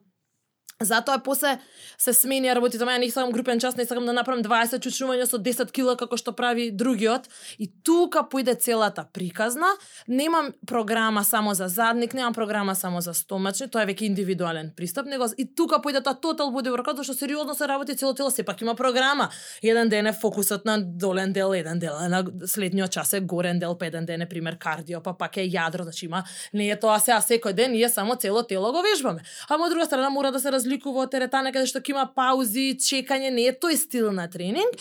Затоа 0.80 1.18
после 1.18 1.58
се 1.98 2.12
смени 2.12 2.54
работите, 2.54 2.84
мене 2.84 2.98
не 2.98 3.10
сакам 3.10 3.32
групен 3.32 3.60
час, 3.60 3.76
не 3.76 3.84
сакам 3.84 4.06
да 4.06 4.12
направам 4.12 4.44
20 4.46 4.78
чучувања 4.78 5.24
со 5.26 5.38
10 5.42 5.72
кила 5.74 5.96
како 5.98 6.14
што 6.14 6.30
прави 6.38 6.70
другиот. 6.70 7.24
И 7.58 7.66
тука 7.82 8.22
појде 8.22 8.54
целата 8.54 9.02
приказна. 9.12 9.72
Немам 10.06 10.52
програма 10.70 11.24
само 11.24 11.54
за 11.54 11.66
задник, 11.66 12.14
немам 12.14 12.32
програма 12.32 12.76
само 12.78 13.00
за 13.00 13.10
стомачни, 13.14 13.66
тоа 13.66 13.82
е 13.82 13.88
веќе 13.90 14.06
индивидуален 14.06 14.70
пристап, 14.76 15.10
него 15.10 15.26
и 15.36 15.48
тука 15.50 15.80
појде 15.82 15.98
тоа 15.98 16.14
тотал 16.14 16.52
боди 16.54 16.70
воркот, 16.70 17.02
што 17.02 17.10
сериозно 17.10 17.58
се 17.58 17.66
работи 17.66 17.98
цело 17.98 18.14
тело, 18.14 18.30
сепак 18.30 18.62
има 18.62 18.76
програма. 18.78 19.30
Еден 19.62 19.88
ден 19.88 20.06
е 20.06 20.12
фокусот 20.12 20.64
на 20.64 20.78
долен 20.78 21.32
дел, 21.32 21.58
еден 21.58 21.82
дел 21.82 21.98
е 22.04 22.08
на 22.08 22.22
следниот 22.46 22.94
час 22.94 23.12
е 23.18 23.20
горен 23.20 23.58
дел, 23.58 23.74
па 23.74 23.90
еден 23.90 24.06
ден 24.06 24.22
е 24.22 24.28
пример 24.28 24.58
кардио, 24.58 25.02
па 25.02 25.18
пак 25.18 25.42
е 25.42 25.48
јадро, 25.50 25.82
значи 25.82 26.06
има 26.06 26.22
не 26.54 26.70
е 26.70 26.78
тоа 26.78 27.02
сега 27.02 27.18
секој 27.18 27.52
ден, 27.52 27.74
ние 27.74 27.90
само 27.90 28.14
цело 28.14 28.46
тело 28.46 28.70
го 28.72 28.86
вежбаме. 28.86 29.26
Ама 29.48 29.66
од 29.66 29.74
друга 29.74 29.86
страна 29.86 30.10
мора 30.10 30.30
да 30.30 30.38
се 30.38 30.54
разликува 30.68 31.06
од 31.06 31.12
теретана 31.12 31.52
каде 31.52 31.68
што 31.68 31.80
ќе 31.80 31.94
има 31.94 32.08
паузи, 32.14 32.76
чекање, 32.76 33.32
не 33.32 33.48
е 33.48 33.54
тој 33.56 33.76
стил 33.76 34.12
на 34.12 34.28
тренинг. 34.28 34.76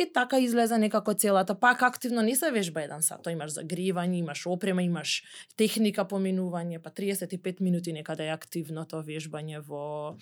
И 0.00 0.06
така 0.08 0.38
излеза 0.40 0.78
некако 0.78 1.12
целата. 1.12 1.54
Пак 1.54 1.82
активно 1.82 2.22
не 2.22 2.32
се 2.36 2.50
вежба 2.50 2.80
еден 2.86 3.02
сат. 3.02 3.20
Тоа 3.20 3.34
имаш 3.34 3.52
загривање, 3.52 4.22
имаш 4.22 4.46
опрема, 4.48 4.80
имаш 4.82 5.20
техника 5.60 6.06
поминување, 6.08 6.80
па 6.80 6.88
35 6.88 7.60
минути 7.60 7.92
некаде 7.92 8.30
е 8.30 8.32
активно 8.32 8.86
тоа 8.88 9.04
вежбање 9.04 9.60
во 9.60 10.16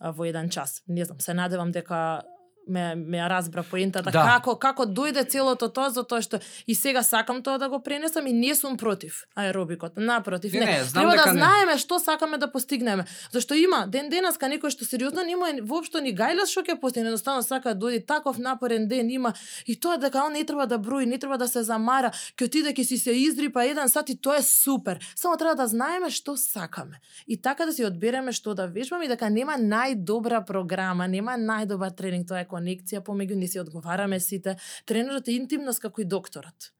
во 0.00 0.24
еден 0.24 0.48
час. 0.48 0.80
Не 0.88 1.04
знам, 1.04 1.20
се 1.20 1.34
надевам 1.34 1.72
дека 1.76 2.22
ме 2.68 2.94
ме 2.94 3.18
ја 3.18 3.28
разбра 3.28 3.62
поентата 3.62 4.10
Да. 4.10 4.22
како 4.24 4.56
како 4.56 4.82
дојде 4.86 5.24
целото 5.28 5.68
тоа 5.68 5.90
затоа 5.90 6.22
што 6.22 6.38
и 6.66 6.74
сега 6.74 7.02
сакам 7.02 7.42
тоа 7.42 7.58
да 7.58 7.68
го 7.68 7.80
пренесам 7.82 8.26
и 8.26 8.32
не 8.32 8.54
сум 8.54 8.76
против 8.76 9.24
аеробикот. 9.34 9.96
Напротив, 9.96 10.52
Не, 10.52 10.60
не. 10.60 10.66
не, 10.66 10.84
знам 10.84 11.02
Треба 11.08 11.24
да 11.24 11.32
не. 11.32 11.38
знаеме 11.40 11.78
што 11.78 11.98
сакаме 11.98 12.38
да 12.38 12.52
постигнеме. 12.52 13.04
Зашто 13.32 13.54
има 13.54 13.86
ден 13.88 14.08
денеска 14.10 14.46
некој 14.46 14.70
што 14.70 14.84
сериозно 14.84 15.22
нема 15.24 15.46
воопшто 15.62 16.00
ни 16.00 16.14
гајлес 16.14 16.50
што 16.50 16.62
ќе 16.62 16.80
постигне, 16.80 17.08
едноставно 17.08 17.42
сака 17.42 17.74
да 17.74 17.80
дојде 17.86 18.06
таков 18.06 18.38
напорен 18.38 18.88
ден 18.88 19.10
има 19.10 19.32
и 19.66 19.76
тоа 19.80 19.96
дека 19.98 20.24
он 20.26 20.32
не 20.32 20.44
треба 20.44 20.66
да 20.66 20.78
брои, 20.78 21.06
не 21.06 21.18
треба 21.18 21.38
да 21.38 21.48
се 21.48 21.62
замара, 21.62 22.10
ќе 22.36 22.44
отиде 22.44 22.72
ќе 22.72 22.84
си 22.84 22.98
се 22.98 23.10
изрипа 23.12 23.64
еден 23.64 23.88
сат 23.88 24.08
и 24.10 24.16
тоа 24.16 24.36
е 24.36 24.42
супер. 24.42 24.98
Само 25.16 25.36
треба 25.36 25.54
да 25.54 25.66
знаеме 25.66 26.10
што 26.10 26.36
сакаме. 26.36 27.00
И 27.26 27.36
така 27.42 27.66
да 27.66 27.72
си 27.72 27.84
одбереме 27.84 28.32
што 28.32 28.54
да 28.54 28.66
вежбаме 28.66 29.04
и 29.04 29.08
дека 29.08 29.30
нема 29.30 29.56
најдобра 29.58 30.44
програма, 30.46 31.08
нема 31.08 31.32
најдобар 31.38 31.94
тренинг, 31.96 32.28
тоа 32.28 32.40
е 32.40 32.44
конекција 32.58 33.04
помеѓу 33.06 33.38
не 33.38 33.48
си 33.48 33.62
одговараме 33.62 34.20
сите. 34.20 34.58
Тренерот 34.86 35.28
е 35.28 35.38
интимност 35.38 35.80
како 35.80 36.02
и 36.02 36.04
докторот. 36.04 36.72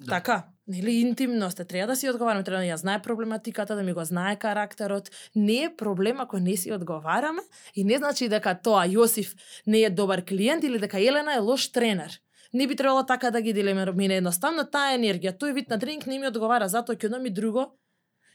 Да. 0.00 0.10
Така, 0.10 0.44
нели 0.68 0.90
интимност 1.00 1.60
е, 1.60 1.64
треба 1.64 1.86
да 1.86 1.96
си 1.96 2.10
одговараме, 2.10 2.44
треба 2.44 2.60
да 2.60 2.68
ја 2.68 2.76
знае 2.76 3.00
проблематиката, 3.02 3.76
да 3.76 3.82
ми 3.82 3.92
го 3.96 4.04
знае 4.04 4.36
карактерот. 4.36 5.08
Не 5.34 5.62
е 5.64 5.76
проблем 5.76 6.20
ако 6.20 6.38
не 6.38 6.56
си 6.56 6.72
одговараме 6.72 7.42
и 7.74 7.84
не 7.84 7.96
значи 7.96 8.28
дека 8.28 8.54
тоа 8.54 8.84
Јосиф 8.84 9.32
не 9.66 9.80
е 9.88 9.90
добар 9.90 10.24
клиент 10.24 10.64
или 10.64 10.78
дека 10.78 11.00
Елена 11.00 11.34
е 11.34 11.38
лош 11.38 11.72
тренер. 11.72 12.20
Не 12.52 12.66
би 12.66 12.76
требало 12.76 13.06
така 13.06 13.30
да 13.30 13.40
ги 13.40 13.52
делиме 13.52 13.92
мине 13.92 14.20
едноставно 14.20 14.64
таа 14.64 14.92
енергија, 14.96 15.32
тој 15.32 15.52
вид 15.52 15.70
на 15.70 15.78
тренинг 15.78 16.06
не 16.06 16.18
ми 16.18 16.28
одговара, 16.28 16.68
затоа 16.68 16.96
ќе 16.96 17.08
одам 17.08 17.26
и 17.26 17.30
друго 17.30 17.72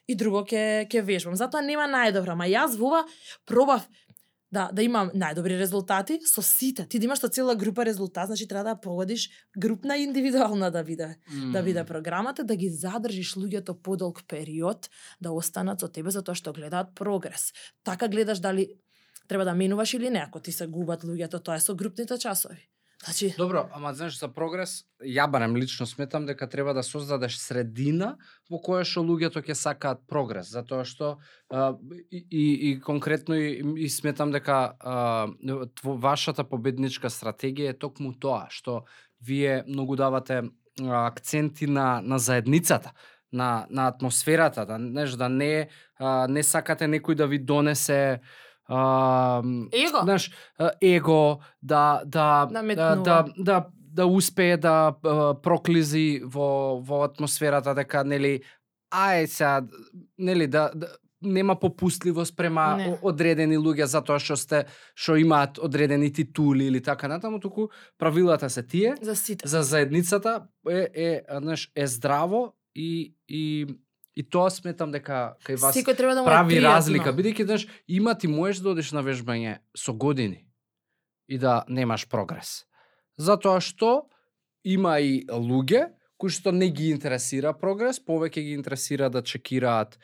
и 0.07 0.15
друго 0.15 0.41
ќе 0.41 0.89
ќе 0.89 1.01
вежбам. 1.01 1.35
Затоа 1.35 1.61
нема 1.61 1.85
најдобра, 1.85 2.33
ма 2.33 2.49
јас 2.49 2.73
во 2.77 2.89
ова 2.89 3.05
пробав 3.45 3.85
да 4.51 4.69
да 4.73 4.83
имам 4.83 5.11
најдобри 5.15 5.57
резултати 5.59 6.19
со 6.27 6.41
сите. 6.41 6.85
Ти 6.85 6.99
да 6.99 7.05
имаш 7.05 7.19
со 7.19 7.29
цела 7.29 7.55
група 7.55 7.85
резултат, 7.85 8.27
значи 8.27 8.47
треба 8.47 8.63
да 8.63 8.75
погодиш 8.81 9.29
групна 9.57 9.97
и 9.97 10.03
индивидуална 10.03 10.71
да 10.71 10.83
биде 10.83 11.17
да 11.51 11.63
биде 11.63 11.83
програмата, 11.83 12.43
да 12.43 12.55
ги 12.55 12.69
задржиш 12.69 13.35
луѓето 13.35 13.73
подолг 13.81 14.23
период, 14.27 14.89
да 15.21 15.31
останат 15.31 15.79
со 15.79 15.87
тебе 15.87 16.11
затоа 16.11 16.35
што 16.35 16.53
гледаат 16.53 16.95
прогрес. 16.95 17.53
Така 17.83 18.07
гледаш 18.07 18.39
дали 18.39 18.67
треба 19.27 19.45
да 19.45 19.53
менуваш 19.53 19.93
или 19.93 20.09
не, 20.09 20.19
ако 20.19 20.39
ти 20.39 20.51
се 20.51 20.67
губат 20.67 21.03
луѓето, 21.03 21.43
тоа 21.43 21.55
е 21.55 21.59
со 21.59 21.75
групните 21.75 22.17
часови. 22.17 22.67
Значи, 23.03 23.33
Добро, 23.37 23.69
ама 23.73 23.93
знаеш 23.93 24.19
за 24.19 24.27
прогрес, 24.29 24.83
ја 25.01 25.25
барем 25.25 25.55
лично 25.57 25.87
сметам 25.89 26.25
дека 26.29 26.45
треба 26.49 26.73
да 26.77 26.83
создадеш 26.85 27.39
средина 27.41 28.11
во 28.45 28.59
која 28.61 28.85
што 28.85 29.01
луѓето 29.01 29.41
ќе 29.41 29.55
сакаат 29.57 30.03
прогрес, 30.05 30.51
затоа 30.53 30.85
што 30.85 31.15
а, 31.49 31.73
и, 32.11 32.21
и, 32.29 32.43
и 32.69 32.79
конкретно 32.79 33.39
и, 33.41 33.57
и 33.85 33.89
сметам 33.89 34.29
дека 34.31 34.77
а, 34.77 35.27
тво, 35.81 35.97
вашата 35.97 36.45
победничка 36.45 37.09
стратегија 37.09 37.73
е 37.73 37.79
токму 37.79 38.13
тоа 38.13 38.45
што 38.53 38.83
вие 39.17 39.63
многу 39.65 39.97
давате 39.97 40.43
а, 40.43 41.07
акценти 41.07 41.65
на 41.65 42.01
на 42.05 42.19
заедницата 42.19 42.93
на 43.31 43.65
на 43.69 43.87
атмосферата, 43.87 44.65
да 44.65 44.77
знаеш 44.77 45.17
да 45.17 45.29
не 45.29 45.69
а, 45.97 46.27
не 46.27 46.43
сакате 46.43 46.85
некој 46.85 47.15
да 47.15 47.25
ви 47.25 47.39
донесе 47.39 48.21
а, 48.67 49.41
Его. 49.71 49.99
знаеш, 50.03 50.31
его 50.81 51.39
да 51.61 52.01
да 52.05 52.45
Да 52.51 52.95
да 52.95 53.25
да, 53.37 53.67
да 53.75 54.05
успее 54.05 54.57
да 54.57 54.93
проклизи 55.43 56.21
во 56.23 56.79
во 56.81 57.03
атмосферата 57.03 57.73
дека 57.75 58.03
нели 58.03 58.41
ај 58.93 59.25
сега 59.25 59.61
нели 60.17 60.47
да, 60.47 60.71
да 60.75 60.87
нема 61.21 61.55
попустливост 61.59 62.35
према 62.35 62.75
Не. 62.77 62.97
одредени 63.01 63.57
луѓе 63.57 63.85
затоа 63.85 64.17
што 64.19 64.35
сте 64.35 64.65
што 64.95 65.15
имаат 65.21 65.59
одредени 65.59 66.09
титули 66.11 66.65
или 66.65 66.81
така 66.81 67.07
натаму, 67.07 67.39
туку 67.39 67.69
правилата 67.97 68.49
се 68.49 68.63
тие 68.63 68.95
за 69.01 69.15
сите. 69.15 69.47
за 69.47 69.61
заедницата 69.61 70.47
е 70.69 70.89
е 70.95 71.21
знаеш 71.41 71.71
е 71.75 71.87
здраво 71.87 72.53
и 72.75 73.13
и 73.27 73.67
и 74.21 74.25
тоа 74.29 74.51
сметам 74.53 74.91
дека 74.93 75.33
кај 75.47 75.57
вас 75.57 75.73
Секој 75.73 75.97
треба 75.97 76.13
да 76.19 76.23
прави 76.27 76.59
пријатно. 76.59 76.75
разлика, 76.75 77.13
бидејќи 77.15 77.47
знаеш, 77.49 77.65
има 77.89 78.13
ти 78.13 78.29
можеш 78.29 78.61
да 78.61 78.75
одиш 78.75 78.91
на 78.93 79.01
вежбање 79.01 79.57
со 79.73 79.93
години 79.93 80.45
и 81.27 81.39
да 81.41 81.63
немаш 81.67 82.05
прогрес. 82.11 82.67
Затоа 83.17 83.61
што 83.63 84.05
има 84.63 84.99
и 85.01 85.25
луѓе 85.25 85.89
кои 86.21 86.29
што 86.29 86.53
не 86.53 86.69
ги 86.69 86.91
интересира 86.93 87.55
прогрес, 87.57 87.97
повеќе 87.97 88.43
ги 88.45 88.53
интересира 88.53 89.09
да 89.09 89.23
чекираат 89.25 89.97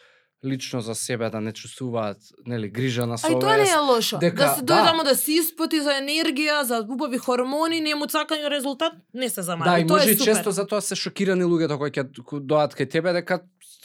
лично 0.43 0.81
за 0.81 0.95
себе, 0.95 1.29
да 1.29 1.41
не 1.41 1.51
чувствуваат, 1.51 2.17
нели, 2.45 2.69
грижа 2.69 3.05
на 3.05 3.15
А 3.15 3.27
и 3.27 3.33
тоа 3.33 3.49
не 3.51 3.65
совест. 3.65 3.73
е 3.73 3.79
лошо. 3.79 4.17
дека- 4.17 4.35
да 4.37 4.47
се 4.49 4.61
да. 4.61 4.73
дојде 4.73 4.85
тамо 4.85 5.03
да 5.03 5.15
се 5.15 5.31
испоти 5.33 5.81
за 5.81 5.89
енергија, 5.91 6.61
за 6.61 6.85
убави 6.89 7.17
хормони, 7.19 7.81
не 7.81 7.95
му 7.95 8.05
цакању 8.05 8.49
резултат, 8.49 8.93
не 9.13 9.29
се 9.29 9.41
замара. 9.41 9.71
Да, 9.71 9.79
и 9.79 9.87
тоа 9.87 9.97
може 9.97 10.11
и 10.11 10.17
често 10.17 10.51
затоа 10.51 10.81
се 10.81 10.95
шокирани 10.95 11.43
луѓето 11.43 11.77
кои 11.77 11.91
ќе 11.91 12.05
доаат 12.41 12.73
кај 12.73 12.89
тебе 12.89 13.13
дека 13.13 13.39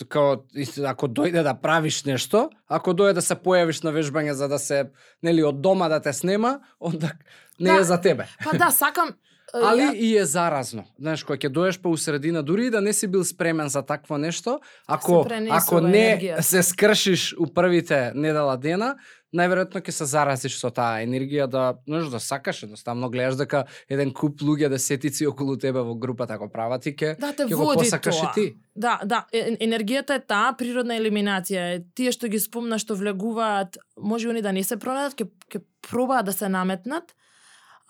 као 0.09 0.37
и- 0.55 0.85
ако 0.85 1.07
дојде 1.09 1.43
да 1.43 1.55
правиш 1.55 2.05
нешто, 2.05 2.51
ако 2.69 2.91
дојде 2.91 3.13
да 3.15 3.23
се 3.23 3.35
појавиш 3.35 3.85
на 3.85 3.93
вежбање 3.93 4.33
за 4.33 4.49
да 4.49 4.59
се 4.59 4.91
нели 5.23 5.43
од 5.43 5.61
дома 5.61 5.89
да 5.89 6.01
те 6.01 6.13
снема, 6.13 6.61
онда 6.81 7.13
не 7.61 7.71
Да. 7.71 7.81
е 7.81 7.85
за 7.85 8.01
тебе. 8.01 8.27
Па 8.45 8.59
да, 8.59 8.71
сакам 8.71 9.11
Али 9.55 9.81
ја- 9.83 9.95
и 9.95 10.17
е 10.17 10.25
заразно. 10.25 10.85
Знаеш, 10.99 11.25
кога 11.25 11.37
ќе 11.37 11.49
доеш 11.49 11.79
па 11.83 11.89
усредина, 11.89 12.43
дури 12.43 12.67
и 12.67 12.71
да 12.71 12.81
не 12.81 12.93
си 12.93 13.07
бил 13.07 13.25
спремен 13.25 13.69
за 13.69 13.83
такво 13.83 14.19
нешто, 14.19 14.61
ако 14.87 15.27
ако 15.51 15.81
не 15.81 16.17
енергија. 16.17 16.41
се 16.41 16.63
скршиш 16.63 17.35
у 17.39 17.47
првите 17.47 18.13
недела 18.15 18.57
дена, 18.57 18.97
најверојатно 19.35 19.81
ќе 19.81 19.91
се 19.91 20.05
заразиш 20.05 20.57
со 20.57 20.71
таа 20.71 21.03
енергија 21.05 21.47
да, 21.47 21.75
знаеш, 21.89 22.09
да 22.13 22.21
сакаш 22.21 22.63
едноставно 22.63 23.11
гледаш 23.11 23.37
дека 23.37 23.65
еден 23.89 24.13
куп 24.13 24.41
луѓе 24.41 24.69
десетици 24.69 25.27
околу 25.27 25.57
тебе 25.57 25.81
во 25.81 25.95
групата 25.95 26.39
го 26.39 26.49
прават 26.49 26.87
и 26.87 26.93
ќе 26.97 27.19
да 27.21 27.33
те 27.33 27.45
ќе 27.45 27.57
го 27.57 27.73
посакаш 27.75 28.21
тоа. 28.21 28.31
и 28.31 28.35
ти. 28.35 28.57
Да, 28.77 29.01
да, 29.05 29.25
енергијата 29.33 30.17
е 30.17 30.21
таа 30.21 30.57
природна 30.57 30.95
елиминација. 30.97 31.85
Тие 31.95 32.13
што 32.13 32.29
ги 32.29 32.41
спомна 32.41 32.79
што 32.79 32.95
влегуваат, 32.97 33.77
може 34.01 34.29
они 34.29 34.41
да 34.43 34.53
не 34.53 34.65
се 34.65 34.77
пронајдат, 34.77 35.17
ќе 35.17 35.29
ќе 35.51 35.61
пробаат 35.91 36.25
да 36.25 36.33
се 36.33 36.49
наметнат. 36.49 37.13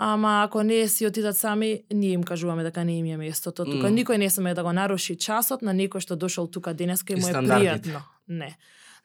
Ама 0.04 0.42
ако 0.44 0.62
не 0.62 0.88
си 0.88 1.06
отидат 1.06 1.36
сами, 1.36 1.82
ние 1.92 2.10
им 2.10 2.22
кажуваме 2.22 2.62
дека 2.62 2.84
не 2.84 2.98
им 2.98 3.06
е 3.06 3.16
местото 3.16 3.64
тука. 3.64 3.86
Мм. 3.86 3.94
Никој 3.94 4.18
не 4.18 4.30
сме 4.30 4.54
да 4.54 4.64
го 4.66 4.72
наруши 4.74 5.14
часот 5.14 5.62
на 5.62 5.70
некој 5.70 6.02
што 6.02 6.18
дошол 6.18 6.50
тука 6.50 6.74
денеска 6.74 7.14
и 7.14 7.16
И 7.16 7.20
му 7.22 7.28
е 7.28 7.32
пријатно. 7.32 8.02
Не. 8.26 8.50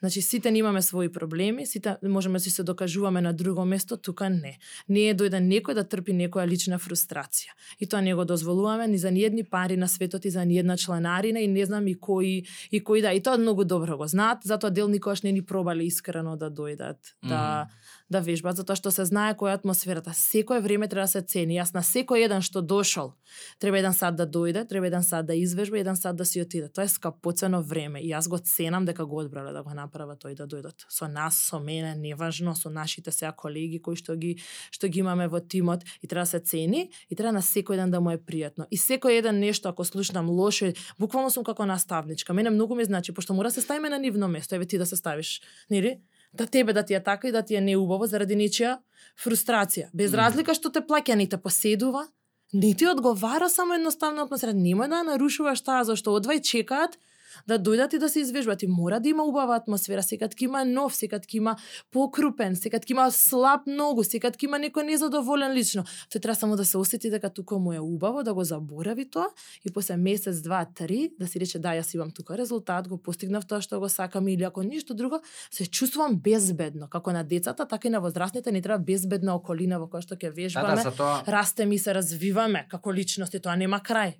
Значи 0.00 0.22
сите 0.22 0.50
ние 0.50 0.60
имаме 0.60 0.82
своји 0.82 1.12
проблеми, 1.12 1.66
сите 1.66 1.96
можеме 2.02 2.38
да 2.38 2.40
си 2.40 2.50
се 2.50 2.62
докажуваме 2.62 3.20
на 3.20 3.32
друго 3.32 3.64
место, 3.64 3.96
тука 3.96 4.30
не. 4.30 4.58
Не 4.88 5.08
е 5.10 5.14
дојде 5.14 5.38
некој 5.38 5.74
да 5.74 5.84
трпи 5.84 6.14
некоја 6.14 6.46
лична 6.46 6.78
фрустрација. 6.78 7.54
И 7.78 7.86
тоа 7.86 8.02
не 8.02 8.14
го 8.14 8.24
дозволуваме 8.24 8.86
ни 8.88 8.98
за 8.98 9.10
ниедни 9.10 9.44
пари 9.44 9.76
на 9.76 9.88
светот 9.88 10.24
и 10.24 10.30
за 10.30 10.44
ниедна 10.44 10.76
членарина 10.76 11.40
и 11.40 11.46
не 11.46 11.64
знам 11.66 11.86
и 11.86 11.94
кои 11.94 12.42
и 12.70 12.80
кои 12.84 13.02
да. 13.02 13.12
И 13.12 13.22
тоа 13.22 13.38
многу 13.38 13.64
добро 13.64 13.96
го 13.96 14.06
знаат, 14.06 14.38
затоа 14.42 14.70
дел 14.70 14.88
никош 14.88 15.22
не 15.22 15.32
ни 15.32 15.42
пробале 15.42 15.86
искрено 15.86 16.36
да 16.36 16.50
дојдат 16.50 17.14
да 17.22 17.66
да 18.10 18.20
вежбат 18.20 18.56
затоа 18.56 18.76
што 18.76 18.90
се 18.90 19.04
знае 19.04 19.34
која 19.36 19.52
е 19.52 19.58
атмосферата. 19.60 20.12
Секое 20.16 20.60
време 20.60 20.88
треба 20.88 21.04
да 21.04 21.12
се 21.12 21.22
цени. 21.22 21.58
Јас 21.58 21.74
на 21.74 21.82
секој 21.84 22.24
еден 22.24 22.42
што 22.42 22.62
дошол, 22.62 23.12
треба 23.60 23.78
еден 23.78 23.92
сат 23.92 24.16
да 24.16 24.26
дојде, 24.26 24.64
треба 24.68 24.88
еден 24.88 25.04
сат 25.04 25.26
да 25.26 25.36
извежба, 25.36 25.78
еден 25.78 25.96
сат 25.96 26.16
да 26.16 26.24
си 26.24 26.40
отиде. 26.40 26.68
Тоа 26.68 26.84
е 26.84 26.88
скапоцено 26.88 27.62
време 27.62 28.00
и 28.00 28.12
јас 28.12 28.28
го 28.28 28.38
ценам 28.38 28.84
дека 28.88 29.04
го 29.06 29.20
одбрале 29.20 29.52
да 29.52 29.62
го 29.62 29.74
направат 29.76 30.24
тој 30.24 30.36
да 30.36 30.48
дојдат. 30.48 30.88
Со 30.88 31.08
нас, 31.08 31.36
со 31.50 31.60
мене, 31.60 31.94
неважно, 31.96 32.56
со 32.56 32.70
нашите 32.70 33.12
сега 33.12 33.32
колеги 33.32 33.80
кои 33.82 33.96
што 33.96 34.16
ги 34.16 34.38
што 34.70 34.88
ги 34.88 35.00
имаме 35.00 35.28
во 35.28 35.40
тимот 35.40 35.84
и 36.02 36.08
треба 36.08 36.24
да 36.24 36.38
се 36.38 36.40
цени 36.40 36.90
и 37.10 37.14
треба 37.14 37.32
на 37.32 37.42
секој 37.42 37.76
ден 37.76 37.90
да 37.90 38.00
му 38.00 38.10
е 38.10 38.18
пријатно. 38.18 38.66
И 38.70 38.76
секој 38.76 39.20
еден 39.20 39.38
нешто 39.40 39.68
ако 39.68 39.84
слушнам 39.84 40.30
лошо, 40.30 40.72
буквално 40.98 41.30
сум 41.30 41.44
како 41.44 41.66
наставничка. 41.66 42.34
Мене 42.34 42.50
многу 42.50 42.74
ми 42.74 42.84
значи 42.84 43.12
пошто 43.12 43.34
мора 43.34 43.48
да 43.48 43.54
се 43.54 43.60
ставиме 43.60 43.88
на 43.88 43.98
нивно 43.98 44.28
место, 44.28 44.54
еве 44.54 44.66
ти 44.66 44.78
да 44.78 44.86
се 44.86 44.96
ставиш, 44.96 45.40
нели? 45.70 46.00
Да 46.32 46.46
тебе 46.46 46.72
да 46.72 46.82
ти 46.82 46.94
е 46.94 47.02
така 47.02 47.28
и 47.28 47.32
да 47.32 47.42
ти 47.42 47.56
е 47.56 47.60
неубаво 47.60 48.06
заради 48.06 48.36
нечија 48.36 48.78
фрустрација. 49.18 49.88
Без 49.94 50.14
разлика 50.14 50.54
што 50.54 50.70
те 50.70 50.80
плаќа, 50.80 51.14
не 51.14 51.26
те 51.26 51.36
поседува, 51.36 52.06
не 52.52 52.74
ти 52.74 52.86
одговара 52.86 53.48
само 53.48 53.74
едноставно 53.74 54.24
атмосфера. 54.24 54.52
Немој 54.52 54.88
да 54.88 55.02
ја 55.02 55.08
нарушуваш 55.12 55.60
таа, 55.64 55.84
зашто 55.84 56.16
одвај 56.16 56.42
чекаат 56.42 56.98
да 57.46 57.58
дојдат 57.58 57.94
и 57.94 57.98
да 57.98 58.08
се 58.08 58.20
извежбат. 58.20 58.62
И 58.62 58.66
мора 58.66 59.00
да 59.00 59.08
има 59.08 59.24
убава 59.24 59.56
атмосфера, 59.56 60.02
секад 60.02 60.34
ќе 60.34 60.44
има 60.44 60.64
нов, 60.64 60.94
секад 60.94 61.26
ќе 61.26 61.36
има 61.36 61.56
покрупен, 61.90 62.56
секад 62.56 62.84
ќе 62.84 62.90
има 62.90 63.10
слаб 63.10 63.66
ногу, 63.66 64.04
секад 64.04 64.36
ќе 64.36 64.44
има 64.48 64.58
некој 64.58 64.86
незадоволен 64.88 65.52
лично. 65.52 65.84
Тој 66.12 66.22
треба 66.22 66.34
само 66.34 66.56
да 66.56 66.64
се 66.64 66.78
осети 66.78 67.10
дека 67.10 67.30
тука 67.30 67.58
му 67.58 67.72
е 67.72 67.78
убаво, 67.78 68.22
да 68.22 68.34
го 68.34 68.44
заборави 68.44 69.08
тоа 69.10 69.28
и 69.64 69.72
после 69.72 69.96
месец, 69.96 70.40
два, 70.42 70.64
три 70.74 71.10
да 71.18 71.26
си 71.26 71.40
рече 71.40 71.58
да 71.58 71.74
јас 71.76 71.94
имам 71.94 72.10
тука 72.10 72.38
резултат, 72.38 72.88
го 72.88 72.98
постигнав 72.98 73.46
тоа 73.46 73.60
што 73.60 73.80
го 73.80 73.88
сакам 73.88 74.28
или 74.28 74.42
ако 74.42 74.62
ништо 74.62 74.94
друго, 74.94 75.20
се 75.50 75.66
чувствувам 75.66 76.16
безбедно. 76.16 76.88
Како 76.88 77.12
на 77.12 77.24
децата, 77.24 77.66
така 77.66 77.88
и 77.88 77.90
на 77.90 78.00
возрастните 78.00 78.52
ни 78.52 78.62
треба 78.62 78.78
безбедна 78.84 79.34
околина 79.34 79.78
во 79.78 79.86
која 79.86 80.02
што 80.02 80.14
ќе 80.16 80.28
Да, 80.28 80.34
вежбаме. 80.34 80.76
да, 80.76 80.82
за 80.82 80.90
тоа. 80.96 81.22
Растеме 81.28 81.74
и 81.74 81.78
се 81.78 81.94
развиваме 81.94 82.66
како 82.68 82.92
личности, 82.92 83.40
тоа 83.40 83.56
нема 83.56 83.80
крај. 83.80 84.14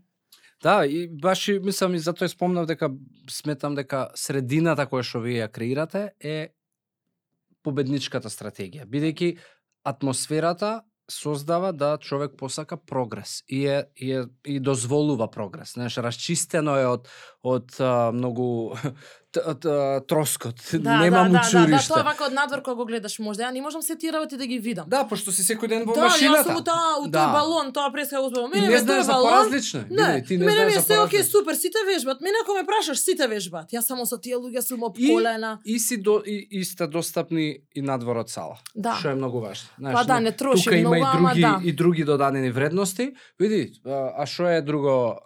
Да, 0.62 0.86
и 0.86 1.08
баш 1.08 1.48
и 1.48 1.58
мислам 1.62 1.94
и 1.94 1.98
затоа 1.98 2.28
спомнав 2.28 2.66
дека 2.66 2.90
сметам 3.30 3.76
дека 3.78 4.08
средината 4.18 4.88
која 4.90 5.06
што 5.06 5.22
вие 5.22 5.44
ја 5.44 5.52
креирате 5.54 6.10
е 6.18 6.50
победничката 7.62 8.30
стратегија, 8.30 8.88
бидејќи 8.90 9.36
атмосферата 9.86 10.82
создава 11.10 11.72
да 11.72 11.96
човек 11.98 12.34
посака 12.36 12.76
прогрес 12.76 13.42
и 13.48 13.66
е, 13.66 13.84
и, 13.96 14.12
е, 14.12 14.24
и 14.44 14.60
дозволува 14.60 15.30
прогрес. 15.30 15.72
Знаеш, 15.72 15.96
расчистено 15.96 16.76
е 16.76 16.86
од 16.86 17.08
од 17.50 17.75
а, 17.81 18.11
многу 18.12 18.75
троскот. 20.09 20.55
Нема 20.73 20.81
да, 20.81 20.99
да, 21.00 21.11
да, 21.11 21.23
да, 21.23 21.28
мучуриште. 21.31 21.88
тоа 21.88 22.02
вака 22.02 22.25
од 22.25 22.33
надвор 22.33 22.62
кога 22.62 22.75
го 22.75 22.85
гледаш 22.87 23.19
можда. 23.19 23.45
Ја 23.45 23.52
не 23.52 23.61
можам 23.61 23.83
се 23.83 23.95
тие 23.95 24.11
работи 24.11 24.37
да 24.37 24.47
ги 24.47 24.59
видам. 24.59 24.88
Да, 24.88 25.05
пошто 25.05 25.31
си 25.31 25.43
секој 25.43 25.69
ден 25.69 25.85
во 25.85 25.93
да, 25.93 26.09
машината. 26.09 26.43
јас 26.43 26.47
сум 26.49 26.64
таа, 26.64 26.97
у 26.99 27.05
тој 27.05 27.11
Да. 27.11 27.26
балон, 27.28 27.73
тоа 27.73 27.93
преска 27.93 28.19
го 28.19 28.28
зборам. 28.28 28.50
И 28.50 28.57
Мене 28.57 28.69
не 28.71 28.78
знаеш 28.78 29.05
за 29.05 29.12
балон. 29.12 29.31
поразлично. 29.31 29.85
Не, 29.90 30.23
ти 30.23 30.38
не 30.38 30.45
мене 30.45 30.64
ми 30.64 30.73
е 30.73 30.81
се 30.81 30.87
поразлично. 30.88 31.25
супер, 31.31 31.55
сите 31.55 31.78
вежбат. 31.87 32.21
Мене 32.21 32.37
ако 32.43 32.55
ме 32.55 32.64
прашаш, 32.64 32.99
сите 32.99 33.26
вежбат. 33.26 33.71
Јас 33.71 33.81
само 33.83 34.07
со 34.07 34.17
тие 34.17 34.37
луѓе 34.37 34.61
сум 34.61 34.81
И- 34.81 34.85
обколена. 34.85 35.59
И 35.64 35.78
си 35.78 35.97
до 35.99 36.23
и, 36.26 36.49
и 36.50 36.64
сте 36.64 36.87
достапни 36.88 37.47
и 37.75 37.83
надвор 37.83 38.17
од 38.17 38.31
сала. 38.31 38.59
Да. 38.75 38.97
Што 38.97 39.09
е 39.09 39.14
многу 39.14 39.40
важно. 39.40 39.69
Знаеш, 39.78 39.95
Па 39.95 40.05
да, 40.05 40.21
не 40.21 40.33
троши 40.33 40.64
тука 40.64 40.76
има 40.76 40.99
и 40.99 41.05
други 41.12 41.40
да. 41.40 41.61
и 41.64 41.73
други 41.73 42.05
додадени 42.05 42.50
вредности. 42.50 43.12
Види, 43.38 43.73
а 43.87 44.26
што 44.26 44.49
е 44.49 44.62
друго 44.62 45.21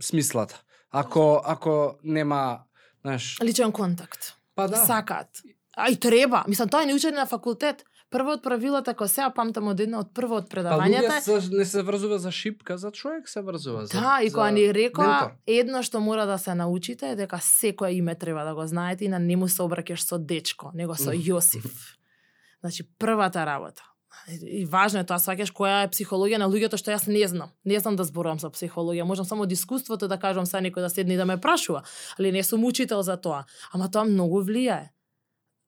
смислата? 0.00 0.62
Ако 0.96 1.42
ако 1.44 1.94
нема, 2.04 2.58
знаеш, 3.04 3.38
Личен 3.42 3.72
контакт. 3.72 4.36
па 4.54 4.68
да. 4.68 4.76
Сакаат. 4.76 5.28
А 5.76 5.90
и 5.90 5.96
треба. 6.00 6.44
Мислам, 6.48 6.68
тоа 6.68 6.82
е 6.82 6.86
научено 6.86 7.16
на 7.16 7.26
факултет. 7.26 7.84
Прво 8.10 8.36
од 8.38 8.42
правилата 8.42 8.94
кој 8.94 9.10
сега 9.10 9.30
памтам 9.34 9.66
од 9.68 9.80
една 9.82 9.98
од 9.98 10.12
прво 10.14 10.36
од 10.38 10.46
Па 10.46 10.56
предавањата. 10.56 11.10
луѓе 11.10 11.20
се, 11.20 11.56
не 11.56 11.64
се 11.66 11.82
врзува 11.82 12.18
за 12.22 12.30
шипка, 12.30 12.78
за 12.78 12.90
човек 12.94 13.28
се 13.28 13.42
врзува 13.42 13.86
за 13.86 14.00
Да, 14.00 14.20
и 14.22 14.30
кога 14.30 14.46
за 14.46 14.52
ни 14.52 14.74
рекоа, 14.74 15.32
едно 15.46 15.82
што 15.82 16.00
мора 16.00 16.26
да 16.26 16.38
се 16.38 16.54
научите 16.54 17.10
е 17.10 17.16
дека 17.16 17.40
секое 17.42 17.90
име 17.98 18.14
треба 18.14 18.44
да 18.44 18.54
го 18.54 18.66
знаете 18.66 19.04
и 19.04 19.08
на 19.08 19.18
не 19.18 19.36
му 19.36 19.48
се 19.48 19.62
обраќаш 19.62 20.06
со 20.06 20.18
дечко, 20.18 20.70
него 20.74 20.94
со. 20.94 21.10
Јосиф. 21.28 21.98
Значи, 22.60 22.86
првата 22.98 23.46
работа. 23.46 23.82
И 24.42 24.64
важно 24.66 25.00
е 25.00 25.06
тоа, 25.06 25.20
сваќаш 25.22 25.52
која 25.54 25.84
е 25.84 25.90
психологија 25.92 26.40
на 26.42 26.48
луѓето 26.50 26.80
што 26.80 26.90
јас 26.90 27.06
не 27.06 27.22
знам. 27.30 27.52
Не 27.64 27.78
знам 27.78 27.96
да 27.96 28.04
зборувам 28.04 28.40
за 28.42 28.50
психологија, 28.50 29.06
можам 29.06 29.28
само 29.28 29.46
од 29.46 29.52
искуството 29.52 30.08
да 30.08 30.18
кажам 30.18 30.46
са 30.46 30.58
некој 30.58 30.82
да 30.82 30.90
седне 30.90 31.14
и 31.14 31.20
да 31.20 31.26
ме 31.26 31.38
прашува, 31.40 31.84
али 32.18 32.32
не 32.32 32.42
сум 32.42 32.64
учител 32.64 33.02
за 33.02 33.16
тоа. 33.16 33.44
Ама 33.72 33.90
тоа 33.90 34.04
многу 34.04 34.42
влијае. 34.42 34.90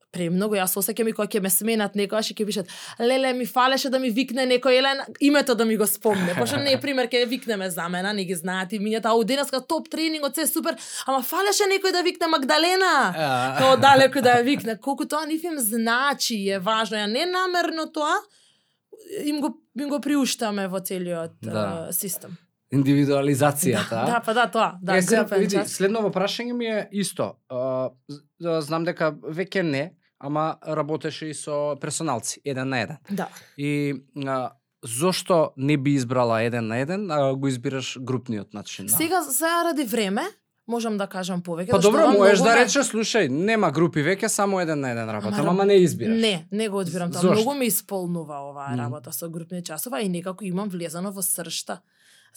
Премногу 0.09 0.57
јас 0.57 0.73
се 0.73 0.81
осеќам 0.81 1.11
и 1.11 1.13
кога 1.13 1.29
ќе 1.29 1.43
ме 1.45 1.51
сменат 1.53 1.97
некојаш 1.99 2.31
и 2.33 2.35
ќе 2.35 2.47
пишат 2.49 2.71
леле 2.99 3.35
ми 3.37 3.45
фалеше 3.47 3.91
да 3.93 3.99
ми 4.01 4.09
викне 4.09 4.47
некој 4.49 4.79
еле 4.81 4.93
името 5.21 5.55
да 5.55 5.67
ми 5.69 5.77
го 5.77 5.87
спомне. 5.87 6.33
Пошто 6.39 6.57
не 6.57 6.79
пример 6.81 7.11
ќе 7.13 7.27
викнеме 7.29 7.69
замена, 7.71 8.15
не 8.17 8.25
ги 8.25 8.35
знаат 8.35 8.73
и 8.73 8.81
минјата 8.81 9.13
ау 9.13 9.25
денеска 9.29 9.61
топ 9.61 9.91
тренингот 9.93 10.35
се 10.35 10.47
е 10.47 10.51
супер, 10.51 10.81
ама 11.07 11.21
фалеше 11.21 11.69
некој 11.69 11.93
да 11.93 12.03
викне 12.03 12.27
Магдалена. 12.33 12.95
А, 13.13 13.29
Као 13.61 13.77
далеку 13.77 14.25
да 14.25 14.39
ја 14.41 14.49
викне. 14.49 14.79
Колку 14.81 15.05
тоа 15.05 15.29
нив 15.29 15.45
им 15.45 15.61
значи 15.61 16.41
е 16.49 16.59
важно. 16.59 16.97
Ја 16.97 17.13
не 17.13 17.29
намерно 17.29 17.87
тоа 17.93 18.17
им 19.25 19.41
го 19.41 19.49
им 19.75 19.89
го 19.89 20.01
приуштаме 20.01 20.69
во 20.69 20.81
целиот 20.81 21.31
Да. 21.43 21.51
да. 21.53 21.93
систем. 21.93 22.37
индивидуализацијата. 22.73 23.91
Да, 23.91 24.05
да, 24.07 24.21
па 24.21 24.35
да, 24.35 24.47
тоа. 24.47 24.75
Да, 24.83 24.97
е, 24.97 25.03
сега, 25.03 25.23
види, 25.25 25.57
следново 25.67 26.11
прашање 26.11 26.53
ми 26.53 26.67
е 26.67 26.89
исто. 26.93 27.35
А, 27.49 27.91
да, 28.41 28.61
знам 28.61 28.85
дека 28.85 29.13
веќе 29.15 29.63
не, 29.63 29.85
ама 30.21 30.45
работеше 30.67 31.27
и 31.27 31.35
со 31.35 31.77
персоналци, 31.81 32.41
еден 32.45 32.69
на 32.69 32.81
еден. 32.81 32.97
Да. 33.11 33.29
И 33.57 33.95
а, 34.19 34.51
зошто 34.85 35.51
не 35.57 35.77
би 35.77 35.91
избрала 35.93 36.43
еден 36.43 36.67
на 36.67 36.79
еден, 36.79 37.11
а 37.11 37.35
го 37.35 37.49
избираш 37.49 37.99
групниот 38.01 38.55
начин? 38.55 38.85
на- 38.85 38.93
Сега 38.93 39.23
сега 39.23 39.65
ради 39.65 39.85
време 39.85 40.23
можам 40.69 40.99
да 40.99 41.07
кажам 41.07 41.43
повеќе. 41.43 41.71
Па 41.71 41.79
добро, 41.79 42.11
можеш 42.13 42.39
да 42.39 42.55
ме- 42.55 42.65
речеш, 42.65 42.91
слушај, 42.93 43.29
нема 43.29 43.71
групи 43.71 44.05
веќе, 44.05 44.29
само 44.29 44.61
еден 44.61 44.81
на 44.81 44.93
еден 44.93 45.11
работам, 45.11 45.41
Ама, 45.41 45.51
ама 45.51 45.65
не 45.65 45.81
избираш. 45.83 46.21
Не, 46.21 46.49
не 46.53 46.69
го 46.69 46.79
одбирам 46.79 47.13
тоа. 47.13 47.23
Многу 47.23 47.55
ме 47.55 47.67
исполнува 47.67 48.43
оваа 48.51 48.77
работа 48.77 49.13
со 49.13 49.29
групни 49.29 49.63
часова 49.65 50.01
и 50.01 50.09
некако 50.09 50.45
имам 50.45 50.69
влезано 50.69 51.13
во 51.13 51.23
сршта. 51.23 51.81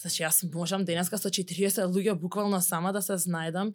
Значи 0.00 0.22
јас 0.24 0.42
можам 0.54 0.84
денеска 0.84 1.18
со 1.18 1.28
40 1.28 1.84
луѓе 1.86 2.14
буквално 2.14 2.60
сама 2.60 2.92
да 2.92 3.02
се 3.02 3.12
знајдам 3.12 3.72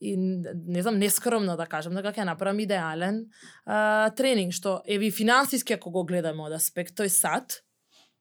и 0.00 0.16
не 0.16 0.82
знам 0.82 0.98
нескромно 0.98 1.56
да 1.56 1.66
кажам 1.66 1.94
дека 1.96 2.12
ќе 2.12 2.24
направам 2.24 2.60
идеален 2.60 3.22
а, 3.64 4.10
тренинг 4.10 4.52
што 4.52 4.82
еви 4.84 5.10
финансиски 5.10 5.72
ако 5.72 5.90
го 5.90 6.04
гледаме 6.04 6.42
од 6.42 6.52
аспект 6.52 6.92
тој 7.00 7.08
сат 7.08 7.62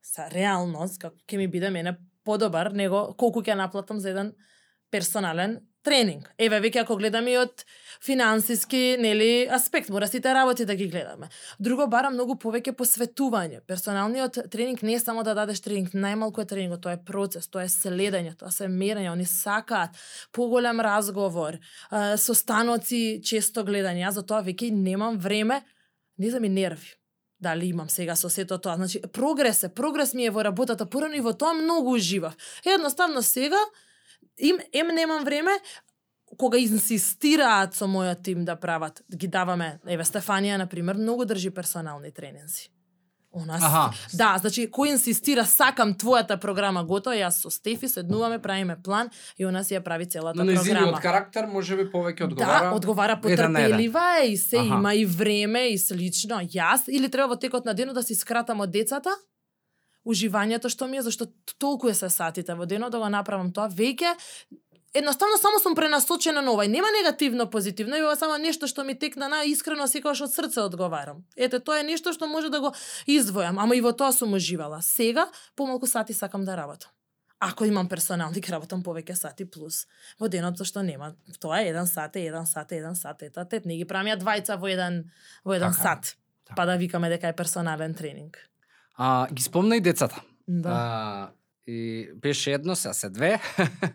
са 0.02 0.30
реалност 0.32 1.02
како 1.02 1.16
ќе 1.28 1.38
ми 1.38 1.48
биде 1.48 1.70
мене 1.70 1.98
подобар 2.24 2.72
него 2.72 3.14
колку 3.20 3.44
ќе 3.44 3.60
наплатам 3.60 4.00
за 4.00 4.10
еден 4.16 4.32
персонален 4.96 5.60
тренинг. 5.86 6.30
Еве 6.42 6.60
веќе 6.64 6.82
ако 6.82 6.96
гледаме 6.98 7.34
и 7.34 7.38
од 7.38 7.64
финансиски, 8.04 8.96
нели, 9.02 9.46
аспект, 9.52 9.92
мора 9.94 10.08
сите 10.10 10.34
работи 10.34 10.66
да 10.66 10.76
ги 10.76 10.88
гледаме. 10.90 11.30
Друго 11.60 11.86
бара 11.92 12.10
многу 12.14 12.38
повеќе 12.42 12.74
посветување. 12.80 13.62
Персоналниот 13.68 14.40
тренинг 14.54 14.82
не 14.88 14.96
е 14.98 15.04
само 15.04 15.24
да 15.28 15.36
дадеш 15.38 15.62
тренинг, 15.66 15.94
најмалку 15.94 16.42
е 16.42 16.50
тренингот, 16.50 16.84
тоа 16.86 16.96
е 16.98 17.04
процес, 17.06 17.48
тоа 17.52 17.68
е 17.68 17.72
следење, 17.72 18.34
тоа 18.40 18.54
се 18.56 18.70
мерење, 18.72 19.12
они 19.12 19.28
сакаат 19.30 20.00
поголем 20.34 20.82
разговор, 20.82 21.60
со 21.92 22.18
состаноци, 22.32 23.22
често 23.24 23.66
гледање. 23.68 24.08
Јас 24.08 24.22
за 24.22 24.26
тоа 24.26 24.42
веќе 24.46 24.72
немам 24.74 25.20
време, 25.22 25.62
не 26.18 26.32
знам 26.32 26.48
и 26.50 26.56
нерви 26.56 26.96
дали 27.40 27.68
имам 27.70 27.90
сега 27.90 28.16
со 28.16 28.30
сето 28.30 28.58
тоа. 28.58 28.76
Значи, 28.76 29.02
прогрес 29.14 29.64
е, 29.64 29.70
прогрес 29.70 30.14
ми 30.14 30.26
е 30.26 30.34
во 30.34 30.44
работата, 30.44 30.86
порано 30.90 31.14
и 31.16 31.22
во 31.22 31.34
тоа 31.34 31.54
многу 31.54 31.94
уживав. 32.00 32.34
Едноставно 32.66 33.22
сега, 33.22 33.60
им, 34.38 34.58
ем 34.74 34.88
немам 34.96 35.24
време, 35.24 35.52
кога 36.38 36.58
инсистираат 36.58 37.76
со 37.76 37.86
мојот 37.86 38.24
тим 38.24 38.46
да 38.46 38.56
прават, 38.56 39.02
ги 39.16 39.28
даваме, 39.28 39.80
еве 39.88 40.04
Стефанија, 40.04 40.58
например, 40.58 40.96
многу 40.96 41.26
држи 41.26 41.50
персонални 41.50 42.12
тренинзи. 42.12 42.70
Нас, 43.36 43.64
Аха. 43.64 43.92
да, 44.14 44.38
значи, 44.40 44.70
кој 44.72 44.94
инсистира, 44.96 45.44
сакам 45.44 45.92
твојата 45.94 46.38
програма 46.40 46.86
готова, 46.88 47.18
јас 47.20 47.42
со 47.44 47.50
Стефи 47.52 47.90
седнуваме, 47.92 48.40
правиме 48.40 48.78
план 48.84 49.10
и 49.38 49.46
у 49.46 49.52
нас 49.52 49.68
ја 49.68 49.84
прави 49.84 50.06
целата 50.06 50.40
Но 50.40 50.46
програма. 50.46 50.64
незиниот 50.64 51.02
карактер 51.02 51.46
може 51.52 51.76
би 51.76 51.84
повеќе 51.92 52.24
одговара. 52.24 52.70
Да, 52.70 52.76
одговара 52.76 53.20
на 53.24 53.30
еден. 53.30 53.54
потрпелива 53.54 54.24
е 54.24 54.28
и 54.32 54.38
се 54.38 54.56
Аха. 54.58 54.66
има 54.66 54.94
и 54.96 55.06
време 55.06 55.68
и 55.68 55.78
слично. 55.78 56.40
Јас 56.48 56.88
или 56.88 57.10
треба 57.12 57.28
во 57.28 57.36
текот 57.36 57.66
на 57.66 57.74
денот 57.74 57.96
да 57.96 58.04
си 58.04 58.16
скратам 58.16 58.62
од 58.62 58.72
децата 58.72 59.10
уживањето 60.06 60.70
што 60.70 60.88
ми 60.88 60.98
е 60.98 61.02
зашто 61.02 61.28
толку 61.58 61.90
е 61.90 61.94
се 61.94 62.10
сатите 62.10 62.54
во 62.54 62.66
денот 62.66 62.92
да 62.92 63.00
го 63.00 63.10
направам 63.10 63.52
тоа 63.54 63.68
веќе 63.70 64.16
едноставно 64.96 65.38
само 65.38 65.60
сум 65.60 65.76
пренасочена 65.76 66.42
на 66.42 66.52
ова 66.52 66.66
и 66.66 66.68
нема 66.68 66.88
негативно 66.98 67.50
позитивно 67.50 67.98
и 67.98 68.04
ова 68.04 68.16
само 68.16 68.38
нешто 68.38 68.68
што 68.68 68.84
ми 68.84 68.96
текна 69.00 69.28
на 69.28 69.44
искрено 69.44 69.88
секогаш 69.88 70.22
од 70.22 70.34
срце 70.34 70.62
одговарам. 70.64 71.26
Ете 71.36 71.60
тоа 71.60 71.82
е 71.82 71.84
нешто 71.84 72.14
што 72.14 72.28
може 72.32 72.50
да 72.50 72.62
го 72.62 72.72
издвојам, 73.08 73.60
ама 73.60 73.76
и 73.76 73.82
во 73.82 73.92
тоа 73.92 74.14
сум 74.14 74.34
уживала. 74.34 74.82
Сега 74.82 75.28
помалку 75.56 75.88
сати 75.88 76.14
сакам 76.14 76.46
да 76.46 76.58
работам. 76.58 76.92
Ако 77.40 77.66
имам 77.66 77.90
персонални, 77.90 78.42
работам 78.50 78.84
повеќе 78.84 79.14
сати 79.14 79.46
плюс 79.46 79.86
во 80.20 80.30
денот 80.30 80.58
зашто 80.58 80.84
нема. 80.84 81.14
Тоа 81.40 81.60
е 81.60 81.70
еден 81.70 81.88
сат, 81.88 82.16
е 82.16 82.28
еден 82.32 82.46
сат, 82.46 82.72
е 82.72 82.78
еден 82.78 82.96
сат, 82.96 83.22
ета 83.22 83.46
тет. 83.46 83.66
Не 83.66 83.78
ги 83.78 83.86
правам 83.86 84.08
ја 84.08 84.18
двајца 84.18 84.56
во 84.58 84.72
еден 84.72 85.12
во 85.44 85.54
еден 85.54 85.76
Така 85.76 85.84
сат. 85.84 86.16
Така. 86.46 86.56
Па 86.56 86.66
да 86.66 86.78
викаме 86.78 87.10
дека 87.10 87.28
е 87.28 87.36
персонален 87.36 87.94
тренинг. 87.94 88.40
А, 88.98 89.28
ги 89.34 89.44
спомна 89.44 89.76
и 89.78 89.82
децата. 89.82 90.22
Да. 90.48 90.70
А, 90.70 91.32
и 91.68 92.10
беше 92.16 92.54
едно, 92.54 92.76
сега 92.76 92.94
се 92.94 93.10
две. 93.10 93.40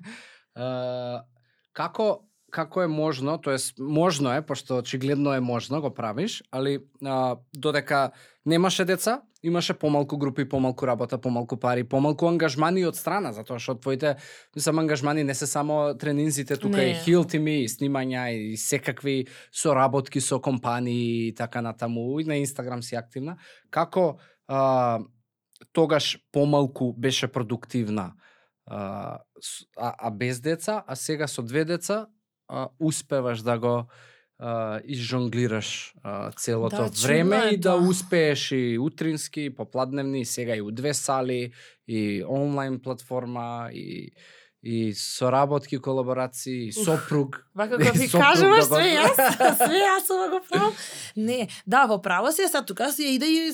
а, 0.55 1.25
како 1.73 2.31
како 2.51 2.83
е 2.83 2.89
можно, 2.91 3.39
тоест 3.39 3.79
можно 3.79 4.33
е, 4.35 4.43
пошто 4.43 4.79
очигледно 4.83 5.35
е 5.35 5.41
можно, 5.41 5.81
го 5.81 5.95
правиш, 5.95 6.43
али 6.51 6.79
а, 7.05 7.37
додека 7.57 8.11
немаше 8.47 8.85
деца, 8.85 9.23
имаше 9.43 9.75
помалку 9.75 10.19
групи, 10.19 10.49
помалку 10.49 10.87
работа, 10.87 11.19
помалку 11.19 11.57
пари, 11.57 11.85
помалку 11.85 12.29
ангажмани 12.29 12.85
од 12.87 12.99
страна, 12.99 13.33
затоа 13.33 13.61
што 13.63 13.77
твоите 13.81 14.17
мислам 14.57 14.83
ангажмани 14.83 15.25
не 15.25 15.35
се 15.35 15.47
само 15.47 15.95
тренинзите, 15.95 16.57
тука 16.57 16.83
Не. 16.83 16.91
и 16.91 16.95
хил 16.95 17.25
тими, 17.25 17.63
и 17.65 17.69
снимања 17.69 18.29
и 18.35 18.57
секакви 18.57 19.27
соработки 19.53 20.21
со 20.21 20.41
компании 20.41 21.29
и 21.29 21.35
така 21.35 21.63
натаму, 21.63 22.21
и 22.21 22.25
на 22.25 22.37
Инстаграм 22.37 22.83
си 22.83 22.97
активна. 22.97 23.37
Како 23.71 24.19
а, 24.51 24.99
тогаш 25.73 26.19
помалку 26.33 26.93
беше 26.93 27.29
продуктивна 27.29 28.13
а, 28.67 29.19
а, 29.77 30.11
без 30.11 30.41
деца, 30.41 30.85
а 30.87 30.97
сега 30.97 31.29
со 31.29 31.43
две 31.43 31.65
деца 31.65 32.07
а, 32.49 32.69
успеваш 32.81 33.43
да 33.43 33.59
го 33.59 33.85
а, 34.39 34.81
изжонглираш 34.85 35.95
а, 36.03 36.33
целото 36.33 36.77
Да, 36.77 36.91
време 37.07 37.37
е 37.47 37.55
и 37.55 37.61
да 37.61 37.79
тоа. 37.79 37.89
успееш 37.89 38.53
и 38.53 38.79
утрински, 38.81 39.41
и 39.41 39.55
попладневни, 39.55 40.21
и 40.21 40.25
сега 40.25 40.57
и 40.57 40.61
у 40.61 40.71
две 40.71 40.95
сали, 40.95 41.53
и 41.89 42.25
онлайн 42.29 42.81
платформа, 42.81 43.71
и 43.73 44.11
и 44.63 44.95
соработки, 44.95 45.79
колаборации, 45.79 46.67
и 46.67 46.73
сопруг. 46.73 47.47
Вака 47.55 47.79
како 47.79 47.99
ви 48.03 48.09
кажуваш 48.13 48.69
да 48.69 48.77
све 48.77 48.91
јас, 48.93 49.17
све 49.65 49.79
јас 49.81 50.11
ова 50.13 50.27
го 50.29 50.41
правам. 50.51 50.75
Не, 51.17 51.49
да, 51.67 51.87
во 51.87 51.97
право 52.03 52.33
си 52.33 52.43
е 52.43 52.49
са 52.49 52.61
тука 52.61 52.93
си 52.93 53.15
иде 53.17 53.27
и 53.27 53.53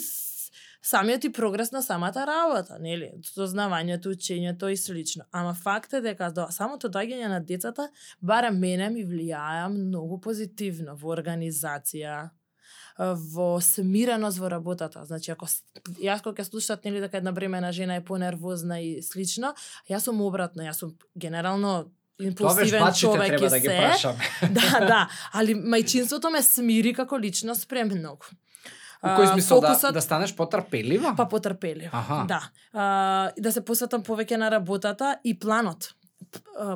самиот 0.87 1.25
и 1.25 1.33
прогрес 1.33 1.73
на 1.73 1.83
самата 1.83 2.27
работа, 2.27 2.79
нели? 2.81 3.11
Дознавањето, 3.37 4.15
учењето 4.15 4.71
и 4.71 4.77
слично. 4.77 5.25
Ама 5.33 5.55
факт 5.55 5.93
е 5.93 6.01
дека 6.01 6.31
до 6.31 6.47
самото 6.51 6.89
доаѓање 6.89 7.29
на 7.29 7.41
децата 7.41 7.89
барем 8.23 8.59
мене 8.63 8.91
ми 8.91 9.05
влијаја 9.05 9.67
многу 9.73 10.21
позитивно 10.21 10.95
во 10.95 11.15
организација, 11.17 12.29
во 13.35 13.61
смиреност 13.61 14.39
во 14.39 14.49
работата. 14.49 15.05
Значи, 15.05 15.35
ако 15.35 15.49
јас 16.01 16.23
кога 16.23 16.43
ќе 16.43 16.51
слушат 16.51 16.85
нели 16.85 17.03
дека 17.03 17.19
една 17.19 17.33
бремена 17.33 17.73
жена 17.73 17.99
е 17.99 18.05
понервозна 18.05 18.81
и 18.81 19.03
слично, 19.03 19.55
јас 19.91 20.07
сум 20.07 20.23
обратно, 20.23 20.63
јас 20.63 20.81
сум 20.81 20.95
генерално 21.15 21.91
импулсивен 22.19 22.95
човек 22.95 23.41
и 23.41 23.49
да 23.49 23.59
ги 23.59 23.69
се. 23.69 23.77
прашаме. 23.77 24.25
да, 24.51 24.87
да, 24.87 25.09
али 25.33 25.55
мајчинството 25.55 26.31
ме 26.33 26.43
смири 26.43 26.95
како 26.95 27.19
личност 27.19 27.69
премногу. 27.69 28.33
У 29.03 29.07
кој 29.07 29.33
смисол 29.33 29.61
да, 29.61 29.75
фокусот- 29.75 29.93
да 29.93 30.01
станеш 30.01 30.35
потрпелива? 30.37 31.15
Па 31.17 31.29
потрпелив. 31.29 31.91
Аха. 31.93 32.25
Да. 32.29 32.41
А, 32.73 33.33
да 33.39 33.53
се 33.53 33.65
посветам 33.65 34.03
повеќе 34.03 34.37
на 34.37 34.51
работата 34.51 35.19
и 35.25 35.39
планот. 35.39 35.93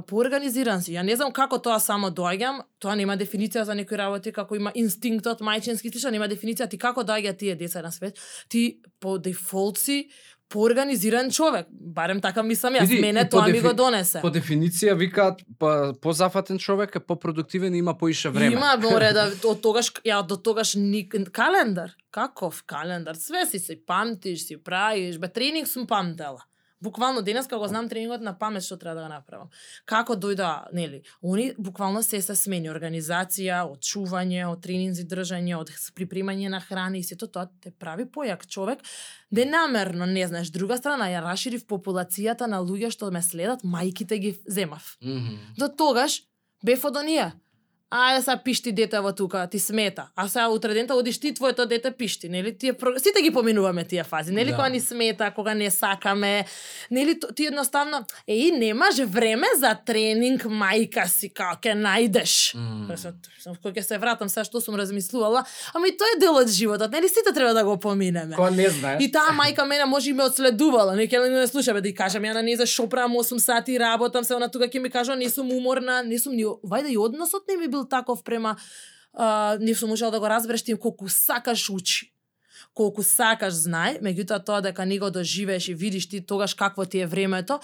Поорганизиран 0.06 0.82
си. 0.82 0.92
Ја 0.94 1.02
не 1.02 1.16
знам 1.16 1.32
како 1.32 1.58
тоа 1.58 1.80
само 1.80 2.10
доаѓам, 2.10 2.62
тоа 2.78 2.94
нема 2.94 3.16
дефиниција 3.16 3.62
за 3.64 3.74
некои 3.74 3.98
работи, 3.98 4.32
како 4.32 4.56
има 4.56 4.72
инстинктот 4.74 5.40
мајчински, 5.40 5.90
слично 5.90 6.10
нема 6.10 6.28
дефиниција 6.28 6.68
ти 6.70 6.78
како 6.78 7.02
доаѓа 7.02 7.36
тие 7.38 7.56
деца 7.56 7.82
на 7.82 7.90
свет. 7.92 8.18
Ти 8.48 8.80
по 9.00 9.18
дефолт 9.18 9.78
си 9.78 10.08
поорганизиран 10.50 11.30
човек. 11.30 11.66
Барем 11.70 12.20
така 12.20 12.42
мислам 12.42 12.74
јас. 12.74 12.88
Види, 12.88 13.00
Мене 13.00 13.28
тоа 13.28 13.46
ми 13.48 13.60
го 13.62 13.72
донесе. 13.72 14.20
По 14.20 14.30
дефиниција 14.34 14.96
викаат 14.98 15.44
па, 15.58 15.94
позафатен 16.02 16.58
човек 16.58 16.96
е 16.96 17.00
попродуктивен 17.00 17.74
и 17.74 17.78
има 17.78 17.94
поише 17.98 18.28
време. 18.28 18.58
Има 18.58 18.76
море 18.82 19.12
да 19.16 19.30
од 19.30 19.62
тогаш 19.62 19.92
ја 20.04 20.20
до 20.26 20.36
тогаш 20.36 20.74
ник 20.74 21.14
календар. 21.32 21.94
Каков 22.10 22.64
календар? 22.66 23.14
Све 23.14 23.46
си 23.46 23.58
се 23.58 23.78
памтиш, 23.86 24.46
си 24.46 24.58
правиш, 24.62 25.18
бе 25.18 25.28
тренинг 25.28 25.68
сум 25.68 25.86
памтела. 25.86 26.42
Буквално 26.82 27.22
денес 27.22 27.46
кога 27.46 27.58
го 27.58 27.68
знам 27.68 27.88
тренингот 27.88 28.22
на 28.24 28.32
памет 28.38 28.64
што 28.64 28.78
треба 28.80 29.00
да 29.00 29.02
го 29.02 29.08
направам. 29.12 29.48
Како 29.84 30.16
дојда, 30.16 30.72
нели, 30.72 31.02
они 31.22 31.52
буквално 31.58 32.02
се 32.02 32.22
се 32.22 32.34
смени 32.34 32.70
организација, 32.72 33.66
од 33.68 33.84
чување, 33.84 34.46
од 34.48 34.62
тренинзи 34.64 35.04
држање, 35.04 35.56
од 35.60 35.72
припремање 35.94 36.48
на 36.48 36.60
храна 36.60 36.96
и 36.96 37.04
сето 37.04 37.28
тоа 37.28 37.50
те 37.60 37.70
прави 37.70 38.08
појак 38.08 38.46
човек. 38.46 38.80
Денамерно, 39.30 40.06
не 40.06 40.26
знаеш, 40.26 40.50
друга 40.50 40.76
страна 40.80 41.10
ја 41.12 41.20
расширив 41.24 41.66
популацијата 41.66 42.48
на 42.48 42.62
луѓе 42.64 42.90
што 42.90 43.10
ме 43.10 43.22
следат, 43.22 43.62
мајките 43.62 44.18
ги 44.18 44.34
земав. 44.46 44.96
Мгм. 45.02 45.38
До 45.58 45.68
тогаш 45.68 46.22
бев 46.64 46.84
од 46.84 46.96
оние. 46.96 47.32
Ајде 47.90 48.20
са 48.22 48.38
пишти 48.44 48.72
детево 48.72 49.12
тука, 49.12 49.48
ти 49.50 49.58
смета. 49.58 50.06
А 50.16 50.28
сега 50.28 50.48
утре 50.48 50.74
дента 50.74 50.94
одиш 50.94 51.18
ти 51.20 51.34
твоето 51.34 51.66
дете 51.66 51.90
пишти, 51.90 52.28
нели? 52.28 52.58
Тие 52.58 52.72
про- 52.72 52.98
сите 52.98 53.22
ги 53.22 53.30
поминуваме 53.30 53.84
тие 53.84 54.04
фази, 54.04 54.32
нели? 54.32 54.50
Да. 54.50 54.56
Кога 54.56 54.68
ни 54.68 54.80
смета, 54.80 55.30
кога 55.34 55.54
не 55.54 55.70
сакаме, 55.70 56.44
нели? 56.90 57.18
Ти 57.36 57.46
едноставно, 57.46 58.04
еј, 58.28 58.58
немаш 58.58 58.94
време 59.06 59.46
за 59.58 59.74
тренинг, 59.86 60.44
мајка 60.46 61.08
си, 61.08 61.32
како 61.34 61.58
ќе 61.58 61.74
најдеш. 61.74 62.54
Mm. 62.54 63.58
Кога 63.58 63.74
ќе 63.74 63.82
се 63.82 63.98
вратам 63.98 64.28
сега 64.28 64.44
што 64.44 64.60
сум 64.60 64.78
размислувала, 64.78 65.42
ама 65.74 65.88
и 65.90 65.96
тоа 65.96 66.14
е 66.14 66.20
дел 66.22 66.38
од 66.38 66.46
животот, 66.46 66.92
нели? 66.94 67.08
Сите 67.10 67.34
треба 67.34 67.54
да 67.54 67.64
го 67.64 67.74
поминеме. 67.76 68.36
Кога 68.36 68.50
не 68.50 68.68
знаеш. 68.70 69.02
И 69.02 69.10
таа 69.10 69.34
мајка 69.34 69.66
мене 69.66 69.84
може 69.84 70.10
и 70.10 70.12
ме 70.12 70.22
одследувала, 70.30 70.94
не 70.94 71.08
ќе 71.10 71.26
не 71.26 71.46
слуша 71.50 71.74
бе 71.74 71.82
да 71.82 71.88
ја 71.90 71.96
кажам 71.96 72.22
ја 72.22 72.38
на 72.38 72.42
неја 72.46 72.62
што 72.70 72.86
правам 72.86 73.18
8 73.18 73.38
сати 73.38 73.78
работам 73.82 74.22
се 74.24 74.38
она 74.38 74.46
тука 74.46 74.70
ќе 74.70 74.78
ми 74.78 74.90
кажа 74.90 75.18
не 75.18 75.26
сум 75.26 75.50
уморна, 75.50 76.02
не 76.06 76.18
сум 76.22 76.38
ни 76.38 76.46
вајде 76.46 76.94
и 76.94 76.98
односот 76.98 77.50
не 77.50 77.56
ми 77.56 77.66
бил 77.66 77.79
таков 77.88 78.24
према 78.24 78.56
а, 79.12 79.58
не 79.60 79.74
сум 79.74 79.90
можел 79.90 80.10
да 80.10 80.20
го 80.20 80.28
разбереш 80.28 80.62
ти 80.62 80.74
колку 80.74 81.08
сакаш 81.08 81.70
учи. 81.70 82.12
Колку 82.74 83.02
сакаш 83.02 83.54
знај, 83.54 84.00
меѓутоа 84.04 84.44
тоа 84.44 84.60
дека 84.60 84.84
не 84.86 84.98
го 84.98 85.10
доживееш 85.10 85.68
и 85.68 85.74
видиш 85.74 86.08
ти 86.08 86.20
тогаш 86.26 86.54
какво 86.54 86.84
ти 86.84 87.00
е 87.00 87.06
времето 87.06 87.60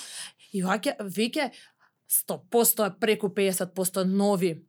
и 0.53 0.65
ваќе 0.65 0.97
веќе 1.01 1.51
100% 2.09 2.99
преку 3.01 3.29
50% 3.29 4.05
нови 4.05 4.67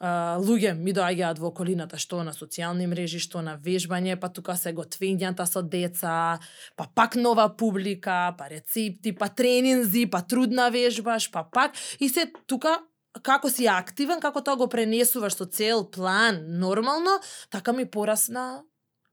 а, 0.00 0.38
луѓе 0.40 0.74
ми 0.78 0.92
доаѓаат 0.94 1.40
во 1.40 1.50
околината, 1.50 1.98
што 1.98 2.22
на 2.24 2.34
социјални 2.36 2.86
мрежи, 2.90 3.20
што 3.22 3.42
на 3.42 3.56
вежбање, 3.60 4.16
па 4.20 4.28
тука 4.28 4.56
се 4.56 4.74
готвењата 4.76 5.46
со 5.48 5.62
деца, 5.62 6.38
па 6.76 6.88
пак 6.94 7.16
нова 7.16 7.48
публика, 7.56 8.34
па 8.38 8.48
рецепти, 8.52 9.12
па 9.12 9.28
тренинзи, 9.28 10.06
па 10.10 10.22
трудна 10.22 10.70
вежбаш, 10.74 11.30
па 11.30 11.44
пак 11.44 11.78
и 12.00 12.08
се 12.08 12.30
тука 12.46 12.78
како 13.22 13.50
си 13.50 13.66
активен, 13.70 14.20
како 14.20 14.42
тоа 14.42 14.56
го 14.56 14.68
пренесуваш 14.68 15.36
со 15.38 15.46
цел 15.46 15.86
план 15.90 16.42
нормално, 16.58 17.20
така 17.50 17.72
ми 17.72 17.86
порасна 17.86 18.64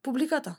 публиката. 0.04 0.56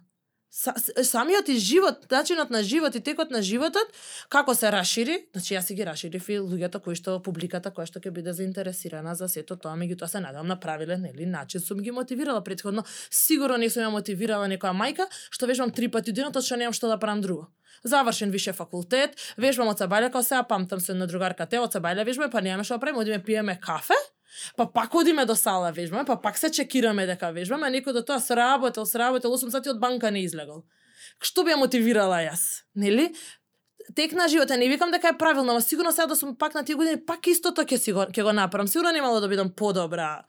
Са, 0.53 0.75
самиот 1.05 1.49
и 1.49 1.57
живот, 1.57 2.11
начинот 2.11 2.51
на 2.51 2.63
живот 2.63 2.95
и 2.95 3.01
текот 3.01 3.31
на 3.31 3.41
животот, 3.43 3.89
како 4.29 4.53
се 4.55 4.69
расшири, 4.69 5.15
значи 5.33 5.55
јас 5.57 5.65
си 5.65 5.75
ги 5.75 5.87
расширив 5.89 6.29
и 6.29 6.37
луѓето 6.45 6.83
кои 6.85 6.93
што 6.93 7.15
публиката 7.25 7.73
која 7.73 7.89
што 7.89 8.03
ќе 8.05 8.13
биде 8.13 8.35
заинтересирана 8.37 9.15
за 9.17 9.31
сето 9.33 9.57
тоа, 9.57 9.73
меѓутоа 9.81 10.11
се 10.13 10.21
надам 10.21 10.47
на 10.47 10.59
правилен 10.61 11.09
нели 11.09 11.25
начин 11.25 11.65
сум 11.65 11.81
ги 11.81 11.91
мотивирала 11.91 12.45
претходно. 12.45 12.85
Сигурно 13.09 13.57
не 13.57 13.71
сум 13.73 13.89
ја 13.89 13.95
мотивирала 13.97 14.45
некоја 14.45 14.77
мајка 14.77 15.09
што 15.31 15.49
вежбам 15.49 15.73
три 15.73 15.89
пати 15.89 16.13
денот, 16.13 16.37
што 16.37 16.61
немам 16.61 16.77
што 16.77 16.93
да 16.93 17.01
правам 17.01 17.25
друго. 17.25 17.49
Завршен 17.85 18.31
више 18.31 18.53
факултет, 18.53 19.17
вежбам 19.37 19.73
од 19.73 19.81
Сабајле, 19.81 20.13
као 20.13 20.23
сега 20.23 20.43
памтам 20.47 20.81
се 20.81 20.95
на 20.95 21.07
другарка 21.07 21.47
те 21.47 21.59
од 21.59 21.75
Сабајле 21.75 22.07
вежбаме, 22.07 22.31
па 22.31 22.41
немаме 22.41 22.65
што 22.65 22.79
да 22.79 22.85
правиме, 22.85 23.03
одиме 23.03 23.23
пиеме 23.25 23.59
кафе, 23.61 23.99
па 24.57 24.69
пак 24.73 24.95
одиме 24.95 25.27
до 25.27 25.35
сала 25.37 25.73
вежбаме, 25.73 26.05
па 26.05 26.17
пак 26.17 26.39
се 26.39 26.51
чекираме 26.51 27.07
дека 27.07 27.33
вежбаме, 27.33 27.67
а 27.67 27.75
некој 27.75 27.93
до 27.93 28.03
тоа 28.07 28.21
сработел, 28.21 28.87
сработел 28.87 29.35
8 29.35 29.51
сати 29.51 29.71
од 29.71 29.81
банка 29.81 30.11
не 30.11 30.23
излегол. 30.23 30.63
Што 31.19 31.45
би 31.45 31.53
ја 31.53 31.59
мотивирала 31.59 32.23
јас, 32.23 32.65
нели? 32.75 33.13
тек 33.95 34.13
на 34.13 34.29
живота, 34.29 34.57
не 34.57 34.69
викам 34.69 34.91
дека 34.91 35.09
е 35.09 35.19
правилно, 35.19 35.53
но 35.53 35.61
сигурно 35.61 35.93
сега 35.93 36.07
да 36.07 36.17
сум 36.17 36.37
пак 36.39 36.55
на 36.55 36.65
тие 36.65 36.75
години, 36.75 37.05
пак 37.07 37.27
истото 37.27 37.63
ќе 37.63 37.77
си 37.77 37.93
го 37.93 38.07
ќе 38.07 38.23
го 38.23 38.33
направам. 38.33 38.69
Сигурно 38.69 38.93
немало 38.93 39.21
да 39.21 39.29
бидам 39.29 39.51
подобра 39.51 40.25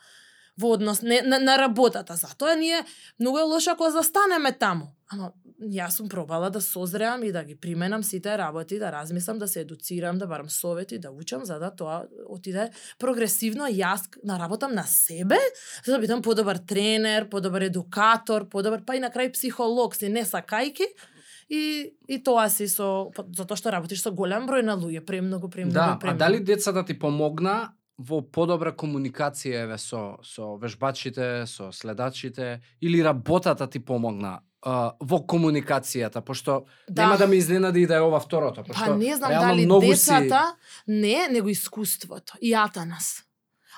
во 0.58 0.74
однос 0.74 1.02
не, 1.02 1.22
на, 1.22 1.40
на 1.40 1.58
работата. 1.58 2.16
Затоа 2.16 2.56
ние 2.56 2.86
многу 3.20 3.38
е 3.38 3.42
лошо 3.42 3.72
ако 3.72 3.90
застанеме 3.92 4.52
таму. 4.52 4.94
Ама 5.12 5.32
јас 5.72 5.98
сум 5.98 6.10
пробала 6.10 6.50
да 6.50 6.62
созреам 6.62 7.24
и 7.24 7.32
да 7.32 7.44
ги 7.44 7.56
применам 7.56 8.04
сите 8.04 8.38
работи, 8.38 8.80
да 8.80 8.92
размислам, 8.92 9.38
да 9.40 9.48
се 9.48 9.62
едуцирам, 9.62 10.18
да 10.18 10.28
барам 10.28 10.50
совети, 10.50 11.00
да 11.00 11.12
учам, 11.12 11.46
за 11.46 11.60
да 11.60 11.72
тоа 11.76 12.04
отиде 12.28 12.70
прогресивно 13.00 13.70
јас 13.72 14.08
на 14.24 14.40
работам 14.40 14.74
на 14.74 14.84
себе, 14.84 15.38
за 15.86 15.94
да 15.94 16.00
бидам 16.00 16.22
подобар 16.22 16.58
тренер, 16.58 17.30
подобар 17.30 17.62
едукатор, 17.62 18.50
подобар 18.50 18.82
па 18.86 18.96
и 18.96 19.00
на 19.00 19.10
крај 19.10 19.32
психолог, 19.34 19.96
се 19.96 20.10
не 20.10 20.26
сакајки. 20.26 20.86
И, 21.50 21.94
и 22.08 22.18
тоа 22.24 22.48
си 22.50 22.68
со, 22.72 23.12
затоа 23.36 23.58
што 23.60 23.70
работиш 23.72 24.02
со 24.02 24.12
голем 24.12 24.48
број 24.48 24.64
на 24.64 24.78
луѓе, 24.80 25.04
премногу, 25.06 25.50
премногу, 25.50 25.76
Да, 25.76 25.94
а 25.94 26.00
премногу. 26.00 26.20
дали 26.20 26.40
децата 26.40 26.86
ти 26.86 26.94
помогна 27.00 27.74
во 27.98 28.22
подобра 28.22 28.72
комуникација 28.72 29.68
еве 29.68 29.78
со 29.78 30.18
со 30.24 30.56
вежбачите, 30.58 31.46
со 31.46 31.72
следачите 31.72 32.62
или 32.82 33.04
работата 33.04 33.68
ти 33.68 33.80
помогна 33.80 34.40
а, 34.66 34.96
во 35.00 35.20
комуникацијата, 35.20 36.22
пошто 36.22 36.66
Да. 36.90 37.04
нема 37.04 37.18
да 37.18 37.28
ме 37.28 37.36
изненади 37.36 37.82
и 37.82 37.88
да 37.88 37.96
е 37.96 38.02
ова 38.02 38.20
второто, 38.20 38.64
пошто 38.64 38.86
Па 38.86 38.96
не 38.98 39.16
знам 39.16 39.32
дали 39.32 39.68
децата, 39.88 40.56
не, 40.88 41.28
него 41.28 41.50
искуството 41.50 42.34
и 42.42 42.54
Атанас. 42.54 43.24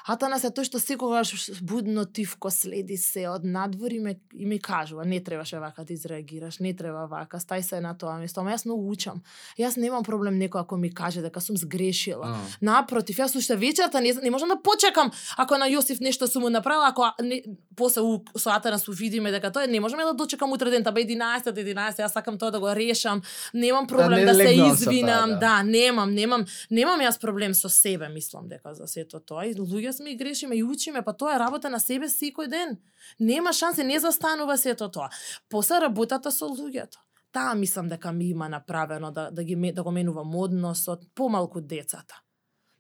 Атанас 0.06 0.44
е 0.46 0.52
тој 0.54 0.68
што 0.70 0.78
секогаш 0.78 1.34
будно 1.66 2.04
тивко 2.06 2.52
следи 2.54 2.98
се 3.02 3.26
од 3.32 3.46
надвор 3.46 3.90
и 3.90 4.00
ме, 4.00 4.14
и 4.38 4.46
ми 4.46 4.60
кажува, 4.62 5.06
не 5.06 5.18
требаше 5.24 5.58
вака 5.60 5.86
да 5.86 5.94
изреагираш, 5.94 6.60
не 6.62 6.76
треба 6.78 7.08
вака, 7.10 7.40
стај 7.42 7.62
се 7.66 7.80
на 7.82 7.96
тоа 7.98 8.20
место. 8.22 8.42
Ама 8.42 8.54
јас 8.54 8.68
многу 8.70 8.86
учам. 8.94 9.24
Јас 9.58 9.80
немам 9.82 10.06
проблем 10.06 10.38
некој 10.38 10.62
ако 10.62 10.78
ми 10.78 10.92
каже 10.94 11.24
дека 11.26 11.42
сум 11.42 11.58
сгрешила. 11.58 12.38
А. 12.38 12.44
Напротив, 12.62 13.18
јас 13.18 13.34
уште 13.34 13.58
вечерта 13.58 14.02
не, 14.02 14.14
не 14.14 14.30
можам 14.30 14.54
да 14.54 14.60
почекам 14.62 15.10
ако 15.38 15.58
на 15.58 15.66
Јосиф 15.66 16.02
нешто 16.02 16.28
сум 16.28 16.46
му 16.46 16.50
направила, 16.50 16.90
ако 16.94 17.10
не, 17.24 17.42
после 17.76 18.02
у, 18.02 18.22
со 18.38 18.54
Атанас 18.54 18.88
увидиме 18.88 19.32
дека 19.32 19.50
тоа 19.50 19.66
е, 19.66 19.68
не 19.68 19.80
можам 19.80 20.06
да 20.06 20.14
дочекам 20.14 20.54
утре 20.54 20.70
ден, 20.70 20.84
таба 20.84 21.02
11 21.02 21.50
11, 21.50 21.98
јас 22.06 22.14
сакам 22.14 22.38
тоа 22.38 22.52
да 22.52 22.60
го 22.60 22.70
решам. 22.70 23.22
Немам 23.54 23.88
проблем 23.88 24.22
не 24.22 24.26
да, 24.26 24.36
се 24.36 24.54
извинам, 24.54 25.30
да. 25.30 25.40
да, 25.40 25.64
немам, 25.64 26.14
немам, 26.14 26.46
немам 26.70 27.02
јас 27.02 27.18
проблем 27.20 27.58
со 27.58 27.70
себе, 27.70 28.10
мислам 28.10 28.48
дека 28.48 28.76
за 28.78 28.88
сето 28.88 29.20
тоа. 29.20 29.50
И 29.50 29.56
луѓе 29.58 29.95
сме 29.96 30.14
и 30.14 30.18
грешиме 30.18 30.56
и 30.56 30.64
учиме, 30.64 31.02
па 31.02 31.14
тоа 31.14 31.36
е 31.36 31.40
работа 31.40 31.70
на 31.70 31.80
себе 31.80 32.10
секој 32.12 32.50
ден. 32.52 32.78
Нема 33.20 33.54
шансе, 33.54 33.84
не 33.84 34.00
застанува 34.00 34.58
сето 34.58 34.90
тоа. 34.92 35.10
После 35.50 35.80
работата 35.82 36.32
со 36.32 36.52
луѓето. 36.52 37.00
Таа 37.32 37.56
мислам 37.56 37.88
дека 37.88 38.12
ми 38.12 38.30
има 38.30 38.50
направено 38.50 39.12
да, 39.12 39.32
да, 39.32 39.44
ги, 39.44 39.56
да 39.72 39.84
го 39.84 39.92
менувам 39.92 40.36
односот, 40.36 41.04
помалку 41.16 41.62
децата. 41.62 42.22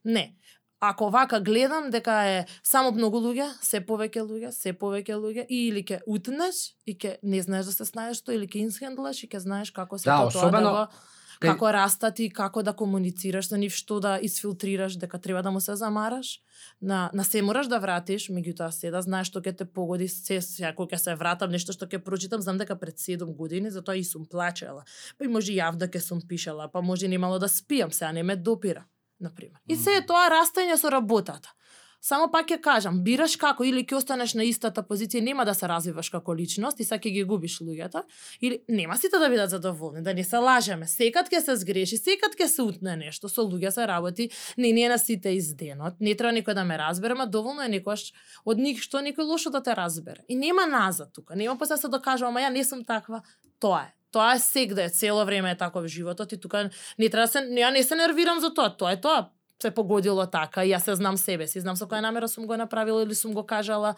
Не, 0.05 0.35
ако 0.79 1.09
вака 1.09 1.41
гледам 1.41 1.89
дека 1.89 2.13
е 2.23 2.45
само 2.63 2.91
многу 2.91 3.19
луѓе, 3.23 3.47
се 3.61 3.81
повеќе 3.81 4.21
луѓе, 4.21 4.51
се 4.51 4.73
повеќе 4.73 5.17
луѓе, 5.17 5.45
и 5.49 5.67
или 5.69 5.83
ќе 5.83 6.01
утнеш 6.07 6.75
и 6.85 6.95
ќе 6.95 7.17
не 7.23 7.41
знаеш 7.41 7.71
да 7.71 7.73
се 7.73 7.87
снајдеш 7.87 8.23
тоа, 8.23 8.35
или 8.35 8.47
ќе 8.47 8.65
инсхендлаш 8.67 9.23
и 9.23 9.29
ќе 9.31 9.43
знаеш 9.47 9.71
како 9.71 9.97
се 9.97 10.09
Да, 10.09 10.19
тоа 10.19 10.33
особено 10.33 10.71
да 10.71 10.85
го 10.85 11.14
кај- 11.39 11.53
како 11.53 11.71
и 12.19 12.29
како 12.29 12.63
да 12.63 12.73
комуницираш 12.73 13.47
да 13.49 13.55
со 13.55 13.57
нив, 13.57 13.73
што 13.73 13.99
да 13.99 14.19
изфилтрираш, 14.21 14.97
дека 14.97 15.19
треба 15.19 15.41
да 15.41 15.51
му 15.51 15.59
се 15.59 15.75
замараш. 15.75 16.39
На, 16.81 17.09
на 17.13 17.23
се 17.23 17.41
мораш 17.41 17.67
да 17.67 17.79
вратиш, 17.79 18.29
меѓутоа 18.29 18.69
се 18.71 18.91
да 18.91 19.01
знаеш 19.01 19.27
што 19.27 19.41
ќе 19.41 19.57
те 19.57 19.65
погоди, 19.65 20.07
се, 20.07 20.39
ако 20.65 20.87
ќе 20.87 20.97
се 20.97 21.15
вратам 21.15 21.51
нешто 21.51 21.73
што 21.73 21.85
ќе 21.85 21.99
прочитам, 21.99 22.41
знам 22.41 22.57
дека 22.57 22.75
пред 22.75 22.97
7 22.97 23.35
години, 23.35 23.71
затоа 23.71 23.95
и 23.95 24.03
сум 24.03 24.25
плачела. 24.25 24.83
Па 25.17 25.25
и 25.25 25.27
може 25.27 25.51
јав 25.51 25.75
да 25.75 25.87
ќе 25.87 25.99
сум 25.99 26.21
пишела, 26.21 26.67
па 26.71 26.81
може 26.81 27.07
немало 27.07 27.39
да 27.39 27.47
спиам, 27.47 27.91
сега 27.91 28.11
не 28.11 28.23
ме 28.23 28.35
допира, 28.35 28.85
на 29.19 29.29
пример. 29.35 29.59
И 29.69 29.75
се 29.75 29.97
е 29.99 30.05
тоа 30.05 30.27
растење 30.29 30.75
со 30.77 30.91
работата. 30.91 31.53
Само 32.01 32.27
пак 32.31 32.49
ќе 32.49 32.59
кажам, 32.61 32.99
бираш 33.03 33.35
како 33.41 33.65
или 33.65 33.83
ќе 33.83 33.97
останеш 33.97 34.35
на 34.37 34.45
истата 34.45 34.83
позиција, 34.83 35.23
нема 35.23 35.45
да 35.45 35.53
се 35.53 35.67
развиваш 35.67 36.09
како 36.13 36.35
личност 36.35 36.79
и 36.79 36.85
сега 36.85 36.99
ќе 37.01 37.13
ги 37.13 37.23
губиш 37.23 37.59
луѓето, 37.59 38.03
или 38.41 38.59
нема 38.69 38.97
сите 38.97 39.19
да 39.19 39.29
бидат 39.29 39.49
задоволни, 39.49 40.03
да 40.03 40.13
не 40.13 40.23
се 40.23 40.37
лажеме. 40.37 40.87
Секад 40.87 41.31
ќе 41.31 41.41
се 41.41 41.55
сгреши, 41.55 41.97
секад 41.97 42.37
ќе 42.37 42.47
се 42.47 42.61
утне 42.61 42.95
нешто, 42.99 43.29
со 43.29 43.41
луѓе 43.41 43.71
се 43.73 43.87
работи, 43.87 44.29
не 44.57 44.73
не 44.73 44.87
на 44.89 44.99
сите 45.01 45.33
изденот, 45.35 45.99
не 45.99 46.15
треба 46.15 46.35
никој 46.37 46.53
да 46.53 46.63
ме 46.63 46.77
разбере, 46.77 47.15
ма 47.15 47.25
доволно 47.25 47.65
е 47.65 47.71
некојаш 47.79 48.11
од 48.45 48.57
них 48.61 48.81
што 48.83 49.01
некој 49.01 49.25
лошо 49.25 49.49
да 49.49 49.63
те 49.63 49.75
разбере. 49.75 50.23
И 50.27 50.35
нема 50.35 50.65
назад 50.65 51.13
тука, 51.13 51.35
нема 51.35 51.57
после 51.57 51.75
да 51.75 51.81
се 51.81 51.87
докажува, 51.87 52.29
ама 52.29 52.45
ја 52.45 52.53
не 52.53 52.63
сум 52.63 52.85
таква, 52.85 53.23
тоа 53.59 53.87
е. 53.89 53.93
Тоа 54.15 54.35
е 54.35 54.39
сегде, 54.39 54.89
цело 54.89 55.25
време 55.25 55.51
е 55.51 55.57
таков 55.57 55.85
животот 55.91 56.31
и 56.31 56.39
тука 56.39 56.69
не 56.97 57.09
треба 57.09 57.27
да 57.27 57.31
се, 57.31 57.39
ја 57.39 57.73
не 57.73 57.83
се 57.83 57.95
нервирам 57.99 58.39
за 58.39 58.53
тоа, 58.53 58.71
тоа 58.71 58.93
е 58.95 59.01
тоа, 59.01 59.29
се 59.61 59.71
погодило 59.71 60.25
така 60.25 60.65
и 60.65 60.73
јас 60.73 60.85
се 60.85 60.95
знам 60.95 61.17
себе 61.17 61.47
си, 61.47 61.59
знам 61.59 61.75
со 61.75 61.87
која 61.87 62.01
намера 62.01 62.27
сум 62.27 62.47
го 62.47 62.57
направила 62.57 63.03
или 63.03 63.15
сум 63.15 63.33
го 63.33 63.45
кажала 63.45 63.95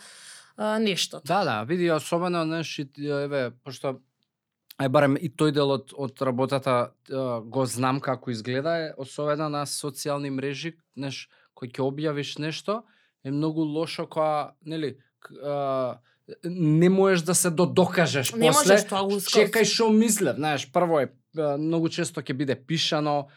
а, 0.58 0.80
нешто. 0.80 1.22
Да, 1.26 1.44
да, 1.44 1.64
види, 1.64 1.92
особено, 1.92 2.44
знаеш, 2.44 2.80
еве, 2.98 3.52
пошто 3.64 4.00
Ај 4.78 4.92
барем 4.94 5.16
и 5.18 5.32
тој 5.34 5.56
дел 5.58 5.72
од, 5.74 5.94
од 5.98 6.20
работата 6.22 6.92
го 7.50 7.64
знам 7.66 7.98
како 7.98 8.30
изгледа, 8.30 8.76
е 8.78 8.92
особено 9.02 9.48
на 9.50 9.64
социјални 9.66 10.30
мрежи, 10.30 10.76
знаеш, 10.94 11.24
кој 11.58 11.72
ќе 11.74 11.82
објавиш 11.82 12.36
нешто, 12.38 12.84
е 13.26 13.34
многу 13.34 13.66
лошо 13.66 14.06
кога, 14.06 14.54
нели, 14.62 15.00
а, 15.42 15.98
не 16.44 16.90
можеш 16.94 17.26
да 17.26 17.34
се 17.36 17.50
додокажеш 17.50 18.34
Не 18.34 18.52
после. 18.52 18.54
можеш 18.54 18.86
тоа 18.86 19.02
ускос. 19.02 19.34
Чекај 19.34 19.66
што 19.66 19.90
мислев, 19.90 20.38
знаеш, 20.38 20.70
прво 20.70 21.02
е 21.02 21.10
многу 21.58 21.90
често 21.90 22.22
ќе 22.22 22.38
биде 22.38 22.56
пишано 22.56 23.28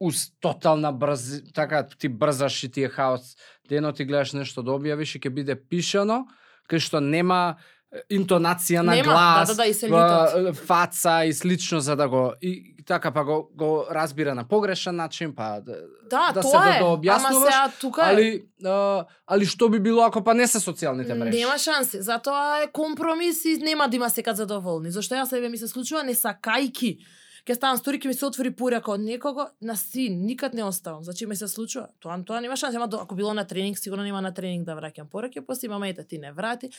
уз 0.00 0.30
тотална 0.40 0.92
брз, 0.92 1.42
така 1.54 1.86
ти 1.98 2.08
брзаш 2.08 2.62
и 2.64 2.68
ти 2.70 2.82
е 2.82 2.88
хаос. 2.88 3.20
Денот 3.68 3.96
ти 3.96 4.04
гледаш 4.04 4.32
нешто 4.32 4.62
да 4.62 4.72
објавиш 4.72 5.16
и 5.16 5.20
ќе 5.20 5.30
биде 5.30 5.54
пишано, 5.54 6.24
кај 6.70 6.80
што 6.80 7.00
нема 7.04 7.60
е, 7.92 8.00
интонација 8.16 8.80
на 8.80 8.96
Нема, 8.96 9.12
глас, 9.12 9.48
да, 9.48 9.54
да, 9.54 9.62
да, 9.62 9.66
и 9.68 9.74
се 9.74 10.52
фаца 10.66 11.24
и 11.26 11.32
слично 11.32 11.80
за 11.80 11.96
да 11.96 12.08
го 12.08 12.32
и 12.40 12.74
така 12.86 13.10
па 13.10 13.24
го 13.24 13.50
го 13.54 13.86
разбира 13.90 14.34
на 14.34 14.48
погрешен 14.48 14.96
начин, 14.96 15.34
па 15.36 15.60
да, 15.60 15.76
Да, 16.10 16.32
да 16.32 16.42
се 16.42 16.50
тоа 16.50 16.64
да 16.64 16.76
е. 16.76 16.78
го 16.80 16.86
Ама 16.86 16.98
објаснуваш, 16.98 17.50
сега 17.50 17.72
тука 17.80 18.02
е. 18.02 18.14
али 18.14 18.44
а, 18.64 19.04
али 19.26 19.46
што 19.46 19.68
би 19.68 19.78
било 19.80 20.02
ако 20.02 20.24
па 20.24 20.34
не 20.34 20.46
се 20.46 20.58
социјалните 20.58 21.14
мрежи? 21.14 21.38
Нема 21.38 21.58
шанси. 21.58 22.02
Затоа 22.02 22.62
е 22.64 22.72
компромис 22.72 23.44
и 23.44 23.58
нема 23.60 23.88
да 23.88 23.96
има 23.96 24.10
секад 24.10 24.36
задоволни. 24.36 24.90
Зашто 24.90 25.14
јас 25.14 25.28
себе 25.28 25.48
ми 25.48 25.58
се 25.58 25.68
случува 25.68 26.02
не 26.02 26.14
сакајки. 26.14 26.96
Ќе 27.46 27.56
ставам 27.56 27.78
стори, 27.80 28.00
ќе 28.00 28.10
ми 28.10 28.14
се 28.14 28.26
отвори 28.26 28.50
порека 28.50 28.92
од 28.92 29.04
некого, 29.04 29.48
на 29.60 29.76
син, 29.76 30.24
никад 30.26 30.54
не 30.54 30.64
оставам. 30.64 31.04
Значи 31.04 31.26
ми 31.26 31.36
се 31.36 31.48
случува. 31.48 31.88
Тоа 32.00 32.18
тоа 32.24 32.40
нема 32.40 32.56
шанси, 32.56 32.76
ама 32.76 32.88
ако 32.92 33.14
било 33.14 33.34
на 33.34 33.44
тренинг, 33.44 33.78
сигурно 33.78 34.04
нема 34.04 34.20
на 34.20 34.34
тренинг 34.34 34.66
да 34.66 34.76
враќам 34.76 35.08
пораки, 35.08 35.40
после 35.40 35.66
имаме 35.66 35.90
ете 35.90 36.04
ти 36.04 36.18
не 36.18 36.32
врати. 36.32 36.70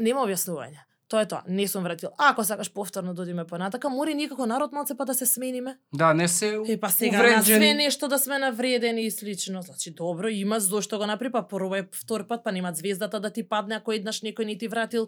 Нема 0.00 0.26
објаснување. 0.26 0.84
Тоа 1.08 1.22
е 1.22 1.26
тоа, 1.30 1.44
не 1.46 1.68
сум 1.70 1.84
вратил. 1.86 2.10
Ако 2.18 2.44
сакаш 2.44 2.72
повторно 2.72 3.14
да 3.14 3.22
одиме 3.22 3.44
понатака, 3.46 3.88
мори 3.88 4.14
никако 4.14 4.46
народ 4.46 4.72
малце 4.72 4.96
па 4.96 5.04
да 5.04 5.14
се 5.14 5.26
смениме. 5.26 5.78
Да, 5.94 6.14
не 6.14 6.28
се 6.28 6.58
Е, 6.68 6.80
па 6.80 6.90
сега 6.90 7.36
на 7.36 7.42
све 7.42 7.74
нешто 7.74 8.08
да 8.08 8.18
сме 8.18 8.38
навредени 8.38 9.06
и 9.06 9.10
слично. 9.10 9.62
Значи, 9.62 9.90
добро, 9.90 10.28
има 10.28 10.60
зошто 10.60 10.98
го 10.98 11.06
направи, 11.06 11.32
па 11.32 11.46
пробај 11.46 11.86
втор 11.94 12.26
пат, 12.26 12.42
па 12.44 12.52
нема 12.52 12.72
звездата 12.74 13.20
да 13.20 13.30
ти 13.30 13.46
падне 13.48 13.78
ако 13.78 13.92
еднаш 13.92 14.20
некој 14.26 14.44
не 14.44 14.58
ти 14.58 14.68
вратил 14.68 15.06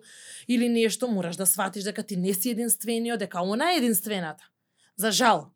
или 0.49 0.69
нешто, 0.69 1.09
мораш 1.11 1.37
да 1.37 1.47
сватиш 1.47 1.83
дека 1.83 2.03
ти 2.03 2.17
не 2.17 2.35
си 2.35 2.51
единствениот, 2.51 3.19
дека 3.19 3.43
она 3.43 3.73
е 3.75 3.83
единствената. 3.83 4.45
За 4.99 5.13
жал. 5.13 5.51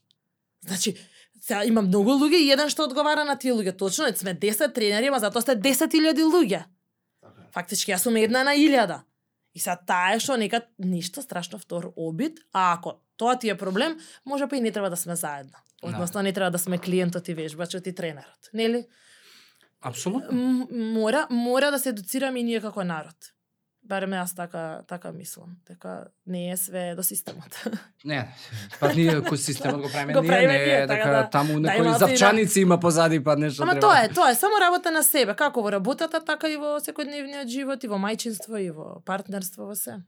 Значи, 0.67 0.97
сега 1.41 1.65
има 1.65 1.83
многу 1.83 2.15
луѓе 2.15 2.39
и 2.39 2.51
еден 2.55 2.71
што 2.71 2.87
одговара 2.87 3.25
на 3.27 3.35
тие 3.37 3.53
луѓе. 3.53 3.75
Точно, 3.79 4.07
е, 4.07 4.15
сме 4.15 4.35
10 4.39 4.75
тренери, 4.75 5.11
ама 5.11 5.19
затоа 5.19 5.43
сте 5.43 5.57
10.000 5.59 6.23
луѓе. 6.23 6.65
Фактички, 7.53 7.93
јас 7.93 8.07
сум 8.07 8.17
една 8.17 8.45
на 8.47 8.55
илјада. 8.55 9.03
И 9.53 9.61
сега 9.61 9.77
таа 9.77 10.15
е 10.15 10.21
што 10.23 10.39
некад 10.41 10.71
ништо 10.79 11.23
страшно 11.23 11.59
втор 11.59 11.91
обид, 11.97 12.39
а 12.53 12.73
ако 12.73 13.03
тоа 13.17 13.37
ти 13.37 13.51
е 13.51 13.59
проблем, 13.59 13.99
може 14.25 14.49
па 14.49 14.57
и 14.57 14.61
не 14.61 14.73
треба 14.73 14.91
да 14.91 14.97
сме 14.97 15.17
заедно. 15.17 15.59
Односно, 15.83 16.23
не 16.23 16.33
треба 16.33 16.51
да 16.51 16.59
сме 16.59 16.79
клиентот 16.79 17.29
и 17.29 17.35
вежбачот 17.35 17.87
и 17.87 17.95
тренерот. 17.95 18.51
Нели? 18.55 18.87
Апсолутно. 19.83 20.67
Мора, 20.71 21.27
мора 21.31 21.71
да 21.71 21.79
се 21.79 21.89
едуцираме 21.89 22.41
и 22.41 22.43
ние 22.43 22.61
како 22.61 22.85
народ. 22.85 23.33
Барем 23.83 24.13
јас 24.15 24.31
така, 24.37 24.83
така 24.89 25.11
мислам. 25.13 25.57
Дека 25.67 26.07
не 26.27 26.51
е 26.53 26.57
све 26.57 26.95
до 26.95 27.03
системот. 27.03 27.57
Не, 28.05 28.29
па 28.81 28.93
ние 28.95 29.19
кој 29.27 29.37
системот 29.37 29.83
го 29.83 29.91
правиме 29.91 30.15
ние, 30.15 30.29
правиме 30.29 30.53
не 30.53 30.65
ние, 30.65 30.83
е 30.83 30.87
така 30.87 31.11
дека 31.11 31.11
да. 31.11 31.31
таму 31.31 31.55
Да, 31.61 31.61
некои 31.61 31.87
има 31.87 31.99
завчаници 31.99 32.61
има 32.61 32.79
позади 32.81 33.25
па 33.25 33.37
нешто 33.37 33.63
Ама 33.63 33.73
треба. 33.73 33.81
тоа 33.81 34.05
е, 34.05 34.09
тоа 34.09 34.31
е 34.31 34.35
само 34.35 34.61
работа 34.61 34.91
на 34.91 35.03
себе, 35.03 35.35
како 35.35 35.63
во 35.63 35.71
работата, 35.73 36.21
така 36.25 36.49
и 36.49 36.57
во 36.57 36.79
секојдневниот 36.79 37.49
живот, 37.51 37.85
и 37.85 37.91
во 37.91 37.99
мајчинство, 37.99 38.59
и 38.63 38.71
во 38.71 39.03
партнерство, 39.05 39.67
во 39.67 39.75
се. 39.75 39.99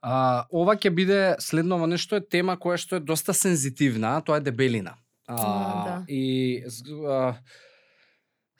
А, 0.00 0.46
ова 0.52 0.76
ќе 0.76 0.90
биде 0.90 1.36
следново 1.40 1.86
нешто 1.86 2.16
е 2.16 2.24
тема 2.24 2.56
која 2.56 2.80
што 2.80 2.96
е 2.96 3.00
доста 3.00 3.34
сензитивна, 3.34 4.20
тоа 4.24 4.40
е 4.40 4.40
дебелина. 4.40 4.96
А, 5.26 5.34
А, 5.36 5.84
да. 5.84 6.04
И 6.08 6.64
а, 7.08 7.34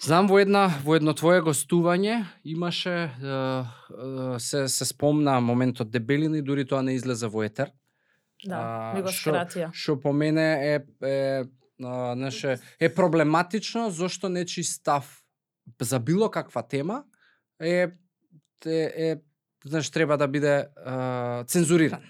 знам 0.03 0.29
во 0.29 0.41
една 0.41 0.67
во 0.85 0.97
едно 0.97 1.15
твое 1.17 1.41
гостување 1.45 2.25
имаше 2.45 2.95
а, 3.23 4.39
се 4.39 4.67
се 4.69 4.85
спомна 4.85 5.41
моментот 5.41 5.91
дебелина 5.91 6.39
и 6.39 6.43
дури 6.43 6.67
тоа 6.67 6.83
не 6.83 6.97
излезе 6.97 7.29
во 7.29 7.45
етер. 7.47 7.73
Да, 8.45 8.93
А, 8.93 9.03
го 9.03 9.09
скратија. 9.09 9.71
Што 9.73 9.97
по 10.01 10.13
мене 10.13 10.47
е 10.75 10.75
е 11.03 11.45
а, 11.83 12.15
наше 12.15 12.59
е 12.81 12.95
проблематично 12.95 13.91
зошто 13.91 14.29
нечи 14.29 14.63
став 14.65 15.23
за 15.81 15.99
било 15.99 16.31
каква 16.31 16.63
тема 16.63 17.05
е 17.61 17.93
е, 18.67 18.93
е 18.97 19.17
знаеш 19.65 19.91
треба 19.91 20.17
да 20.17 20.29
биде 20.29 20.69
а, 20.85 21.45
цензуриран. 21.45 22.03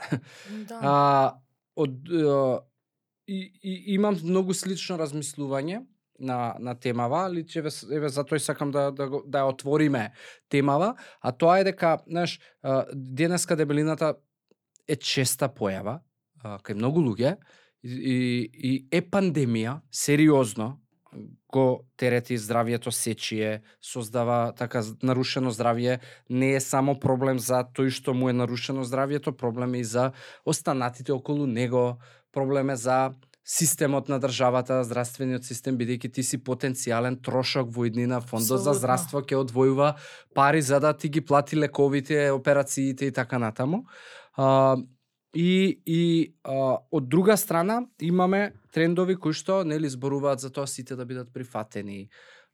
Да. 0.69 0.81
А, 0.83 0.97
од 1.77 1.91
а, 2.11 2.61
и, 3.27 3.53
и 3.63 3.95
имам 3.95 4.19
многу 4.23 4.55
слично 4.55 4.99
размислување 4.99 5.83
на 6.19 6.57
на 6.61 6.75
темава, 6.75 7.27
али 7.27 7.47
че 7.47 7.59
еве, 7.59 7.71
с- 7.71 7.87
еве 7.93 8.09
затоа 8.09 8.37
и 8.37 8.41
сакам 8.41 8.71
да 8.71 8.91
да 8.91 9.09
го, 9.09 9.23
да 9.27 9.45
ја 9.45 9.53
отвориме 9.53 10.13
темава, 10.49 10.95
а 11.21 11.33
тоа 11.33 11.59
е 11.61 11.65
дека, 11.65 11.99
знаеш, 12.07 12.41
денеска 12.95 13.57
дебелината 13.57 14.15
е 14.89 14.97
честа 14.97 15.49
појава 15.49 16.01
кај 16.45 16.75
многу 16.75 17.01
луѓе 17.01 17.37
и, 17.83 17.93
и, 17.93 18.51
и 18.71 18.89
е 18.93 19.01
пандемија 19.03 19.81
сериозно 19.91 20.79
го 21.53 21.87
терети 21.97 22.37
здравјето 22.37 22.91
сечие, 22.91 23.63
создава 23.81 24.53
така 24.57 24.83
нарушено 25.03 25.51
здравје, 25.51 26.01
не 26.29 26.55
е 26.55 26.61
само 26.61 26.99
проблем 27.01 27.39
за 27.39 27.65
тој 27.65 27.91
што 27.91 28.15
му 28.15 28.29
е 28.29 28.37
нарушено 28.37 28.85
здравјето, 28.85 29.33
проблем 29.33 29.75
е 29.75 29.81
и 29.81 29.85
за 29.85 30.13
останатите 30.45 31.13
околу 31.13 31.47
него, 31.47 31.97
проблем 32.33 32.71
е 32.71 32.77
за 32.77 33.15
системот 33.47 34.09
на 34.09 34.19
државата, 34.19 34.81
здравствениот 34.83 35.47
систем, 35.47 35.77
бидејќи 35.79 36.11
ти 36.19 36.23
си 36.27 36.39
потенцијален 36.43 37.21
трошок 37.23 37.71
во 37.71 37.87
иднина, 37.87 38.19
фондот 38.19 38.65
за 38.65 38.75
здравство 38.75 39.23
ќе 39.23 39.39
одвојува 39.39 39.93
пари 40.35 40.63
за 40.67 40.81
да 40.83 40.91
ти 40.93 41.09
ги 41.09 41.23
плати 41.23 41.57
лековите, 41.57 42.31
операциите 42.35 43.07
и 43.07 43.13
така 43.13 43.39
натаму. 43.39 43.85
А, 44.35 44.77
и 45.33 45.79
и 45.87 46.35
а, 46.43 46.83
од 46.91 47.09
друга 47.09 47.37
страна 47.37 47.85
имаме 48.03 48.53
трендови 48.75 49.15
кои 49.15 49.33
што 49.33 49.63
нели 49.63 49.89
зборуваат 49.89 50.43
за 50.43 50.51
тоа 50.51 50.67
сите 50.67 50.97
да 50.97 51.07
бидат 51.07 51.33
прифатени, 51.33 52.09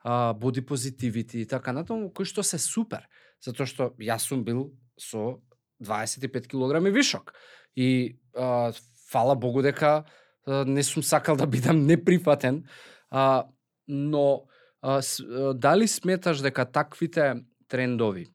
а, 0.05 0.35
боди 0.35 0.61
позитивити 0.61 1.41
и 1.41 1.47
така 1.49 1.73
натаму, 1.73 2.13
кои 2.13 2.29
што 2.29 2.45
се 2.45 2.61
супер, 2.61 3.09
затоа 3.41 3.65
што 3.65 3.95
јас 3.97 4.29
сум 4.29 4.45
бил 4.45 4.75
со 5.01 5.41
25 5.81 6.53
килограми 6.53 6.93
вишок. 6.93 7.33
И 7.77 8.21
а, 8.37 8.73
фала 9.09 9.35
Богу 9.35 9.63
дека 9.63 10.05
не 10.47 10.83
сум 10.83 11.03
сакал 11.03 11.37
да 11.37 11.47
бидам 11.47 11.87
неприфатен, 11.87 12.65
а, 13.11 13.45
но 13.89 14.45
а, 14.83 15.03
с, 15.03 15.21
а, 15.21 15.55
дали 15.55 15.89
сметаш 15.89 16.43
дека 16.43 16.65
таквите 16.65 17.45
трендови 17.69 18.33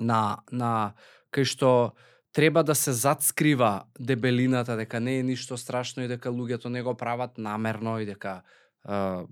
на 0.00 0.42
на 0.52 0.94
кај 1.34 1.44
што 1.44 1.94
треба 2.34 2.64
да 2.64 2.74
се 2.74 2.92
затскрива 2.92 3.84
дебелината, 4.00 4.76
дека 4.76 5.00
не 5.00 5.18
е 5.18 5.22
ништо 5.22 5.56
страшно 5.56 6.02
и 6.02 6.08
дека 6.08 6.30
луѓето 6.30 6.68
не 6.68 6.82
го 6.82 6.94
прават 6.94 7.38
намерно 7.38 7.98
и 8.00 8.06
дека 8.06 8.42
а, 8.84 9.26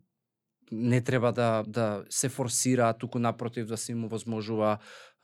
не 0.72 1.00
треба 1.00 1.32
да 1.32 1.64
да 1.66 2.04
се 2.11 2.28
форсира, 2.28 2.92
туку 2.92 3.18
напротив 3.18 3.66
да 3.66 3.76
се 3.76 3.92
им 3.92 4.08
возможува 4.08 4.78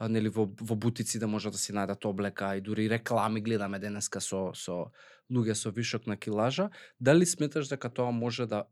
нели 0.08 0.28
во 0.28 0.46
во 0.60 0.76
бутици 0.76 1.18
да 1.18 1.26
може 1.26 1.50
да 1.50 1.58
си 1.58 1.72
најдат 1.72 2.04
облека 2.06 2.54
и 2.56 2.60
дури 2.60 2.88
реклами 2.90 3.40
гледаме 3.40 3.78
денеска 3.78 4.20
со 4.20 4.52
со 4.54 4.92
луѓе 5.32 5.54
со 5.54 5.70
вишок 5.70 6.06
на 6.06 6.16
килажа, 6.16 6.70
дали 7.00 7.26
сметаш 7.26 7.68
дека 7.68 7.90
тоа 7.90 8.12
може 8.12 8.46
да 8.46 8.64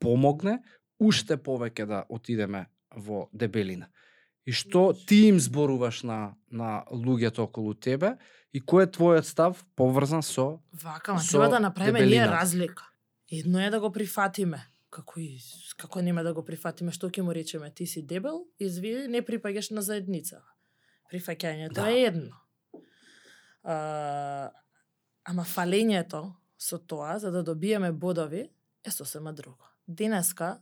помогне 0.00 0.58
уште 0.98 1.36
повеќе 1.36 1.86
да 1.86 2.04
отидеме 2.08 2.66
во 2.96 3.28
дебелина? 3.32 3.88
И 4.46 4.52
што 4.52 4.92
ти 5.06 5.28
им 5.28 5.38
зборуваш 5.40 6.02
на 6.02 6.34
на 6.50 6.84
луѓето 6.90 7.46
околу 7.46 7.74
тебе 7.74 8.16
и 8.52 8.60
кој 8.60 8.88
е 8.88 8.90
твојот 8.90 9.28
став 9.28 9.64
поврзан 9.76 10.22
со 10.22 10.58
Вака, 10.72 11.14
ма 11.14 11.20
со 11.20 11.38
треба 11.38 11.48
да 11.48 11.60
направиме 11.60 12.06
ние 12.06 12.26
разлика. 12.26 12.88
Едно 13.30 13.60
е 13.60 13.70
да 13.70 13.80
го 13.80 13.92
прифатиме. 13.92 14.66
Како 14.90 15.20
и 15.20 15.38
како 15.78 16.02
нема 16.02 16.22
да 16.26 16.32
го 16.34 16.42
прифатиме, 16.44 16.92
што 16.92 17.10
ќе 17.10 17.22
му 17.22 17.34
речеме? 17.34 17.70
Ти 17.70 17.86
си 17.86 18.02
дебел, 18.02 18.44
извини, 18.58 19.06
не 19.08 19.22
припаѓаш 19.22 19.70
на 19.74 19.82
заедница. 19.82 20.42
Прифаќањето 21.12 21.74
Да. 21.74 21.90
е 21.90 22.02
едно. 22.10 22.36
А, 23.62 24.50
ама 25.24 25.44
фалењето 25.44 26.34
со 26.58 26.78
тоа 26.78 27.18
за 27.18 27.30
да 27.30 27.42
добиеме 27.42 27.92
бодови 27.92 28.48
е 28.84 28.90
сосема 28.90 29.32
друго. 29.32 29.64
Денеска 29.88 30.58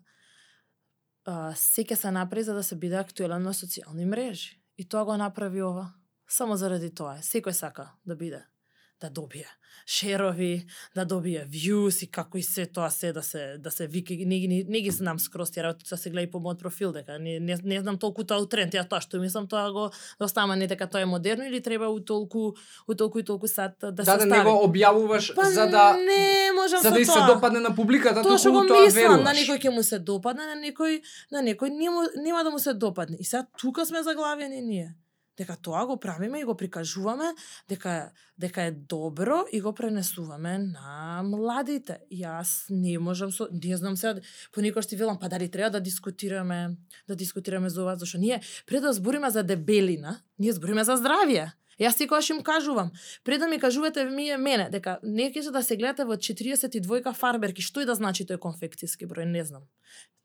а, 1.24 1.54
се 1.54 1.84
ќе 1.84 1.94
се 1.94 2.10
направи 2.10 2.42
за 2.42 2.54
да 2.54 2.62
се 2.62 2.76
биде 2.76 2.96
актуелен 2.96 3.42
на 3.42 3.54
социјални 3.54 4.04
мрежи. 4.04 4.60
И 4.76 4.88
тоа 4.88 5.04
го 5.04 5.16
направи 5.16 5.62
ова. 5.62 5.94
Само 6.28 6.56
заради 6.56 6.90
тоа. 6.94 7.18
Секој 7.24 7.52
сака 7.56 7.92
да 8.04 8.16
биде 8.16 8.44
да 9.00 9.10
добие 9.10 9.46
шерови, 9.86 10.66
да 10.94 11.04
добие 11.04 11.46
views 11.48 12.04
и 12.04 12.10
како 12.10 12.38
и 12.38 12.42
се 12.42 12.66
тоа 12.66 12.90
се 12.90 13.12
да 13.12 13.22
се 13.22 13.56
да 13.58 13.70
се 13.70 13.86
вика 13.86 14.14
не, 14.14 14.46
не, 14.48 14.64
не 14.68 14.80
ги 14.80 14.90
знам 14.90 15.18
скроз 15.18 15.50
тие 15.50 15.62
работи, 15.62 15.96
се 15.96 16.10
гледа 16.10 16.28
и 16.28 16.30
по 16.30 16.38
мојот 16.38 16.58
профил 16.60 16.92
дека 16.92 17.18
не, 17.18 17.40
не, 17.40 17.56
не 17.64 17.80
знам 17.80 17.96
толку 17.98 18.24
тоа 18.24 18.42
у 18.42 18.46
тренд, 18.46 18.74
ја 18.74 18.84
тоа 18.84 19.00
што 19.00 19.16
мислам 19.16 19.48
тоа 19.48 19.72
го 19.72 19.88
да 20.18 20.28
остава 20.28 20.56
не 20.56 20.66
дека 20.68 20.90
тоа 20.90 21.00
е 21.00 21.08
модерно 21.08 21.48
или 21.48 21.62
треба 21.64 21.88
у 21.88 22.00
толку 22.00 22.52
у 22.88 22.94
толку 22.94 23.18
и 23.18 23.24
толку 23.24 23.48
сат 23.48 23.80
да, 23.80 23.92
да, 23.92 24.04
се 24.04 24.10
да 24.10 24.20
стави. 24.20 24.30
не 24.30 24.44
го 24.44 24.68
објавуваш 24.68 25.32
па, 25.34 25.48
за 25.48 25.66
да 25.66 25.96
не 25.96 26.52
можам 26.52 26.82
за 26.82 26.90
да 26.90 27.00
и 27.00 27.04
се 27.04 27.20
допадне 27.26 27.60
на 27.60 27.74
публиката, 27.74 28.22
Тоа 28.22 28.36
што 28.38 28.52
го 28.52 28.66
тоа 28.68 28.84
мислам, 28.84 29.02
веруваш. 29.02 29.24
на 29.24 29.32
некој 29.32 29.58
ќе 29.64 29.70
му 29.72 29.82
се 29.82 29.98
допадне, 29.98 30.44
на 30.52 30.56
некој 30.60 31.00
на 31.32 31.40
некој 31.40 31.72
нема, 31.72 32.08
нема 32.16 32.44
да 32.44 32.50
му 32.50 32.58
се 32.58 32.74
допадне. 32.74 33.16
И 33.20 33.24
сега 33.24 33.46
тука 33.56 33.86
сме 33.86 34.02
заглавени 34.02 34.60
ние. 34.60 34.94
Дека 35.38 35.56
тоа 35.56 35.86
го 35.86 35.96
правиме 36.00 36.40
и 36.40 36.44
го 36.44 36.56
прикажуваме 36.56 37.34
дека 37.68 38.10
дека 38.38 38.62
е 38.62 38.70
добро 38.70 39.44
и 39.52 39.60
го 39.60 39.72
пренесуваме 39.72 40.58
на 40.58 41.22
младите. 41.24 41.98
Јас 42.10 42.66
не 42.70 42.98
можам 42.98 43.30
со 43.30 43.48
не 43.52 43.76
знам 43.76 43.96
сега 43.96 44.20
понекогаш 44.52 44.86
ти 44.86 44.96
велам 44.96 45.18
па 45.18 45.28
дали 45.28 45.50
треба 45.50 45.70
да 45.70 45.80
дискутираме 45.80 46.76
да 47.08 47.16
дискутираме 47.16 47.68
за 47.68 47.82
ова 47.82 47.96
зашто 47.96 48.18
ние 48.18 48.40
пред 48.66 48.82
да 48.82 48.92
збориме 48.92 49.30
за 49.30 49.42
дебелина, 49.42 50.20
ние 50.38 50.52
збориме 50.52 50.84
за 50.84 50.96
здравје. 50.96 51.52
Јас 51.78 51.94
секогаш 51.94 52.30
им 52.30 52.42
кажувам, 52.42 52.90
пред 53.24 53.40
да 53.40 53.48
ми 53.48 53.58
кажувате 53.58 54.04
ми 54.04 54.28
е 54.28 54.36
мене 54.36 54.68
дека 54.70 54.98
не 55.02 55.30
ќе 55.30 55.50
да 55.54 55.62
се 55.62 55.76
гледате 55.76 56.04
во 56.04 56.16
42 56.18 57.14
фарберки, 57.14 57.62
што 57.62 57.80
и 57.80 57.86
да 57.86 57.94
значи 57.94 58.26
тој 58.26 58.38
конфекциски 58.42 59.06
број, 59.06 59.30
не 59.30 59.44
знам. 59.44 59.62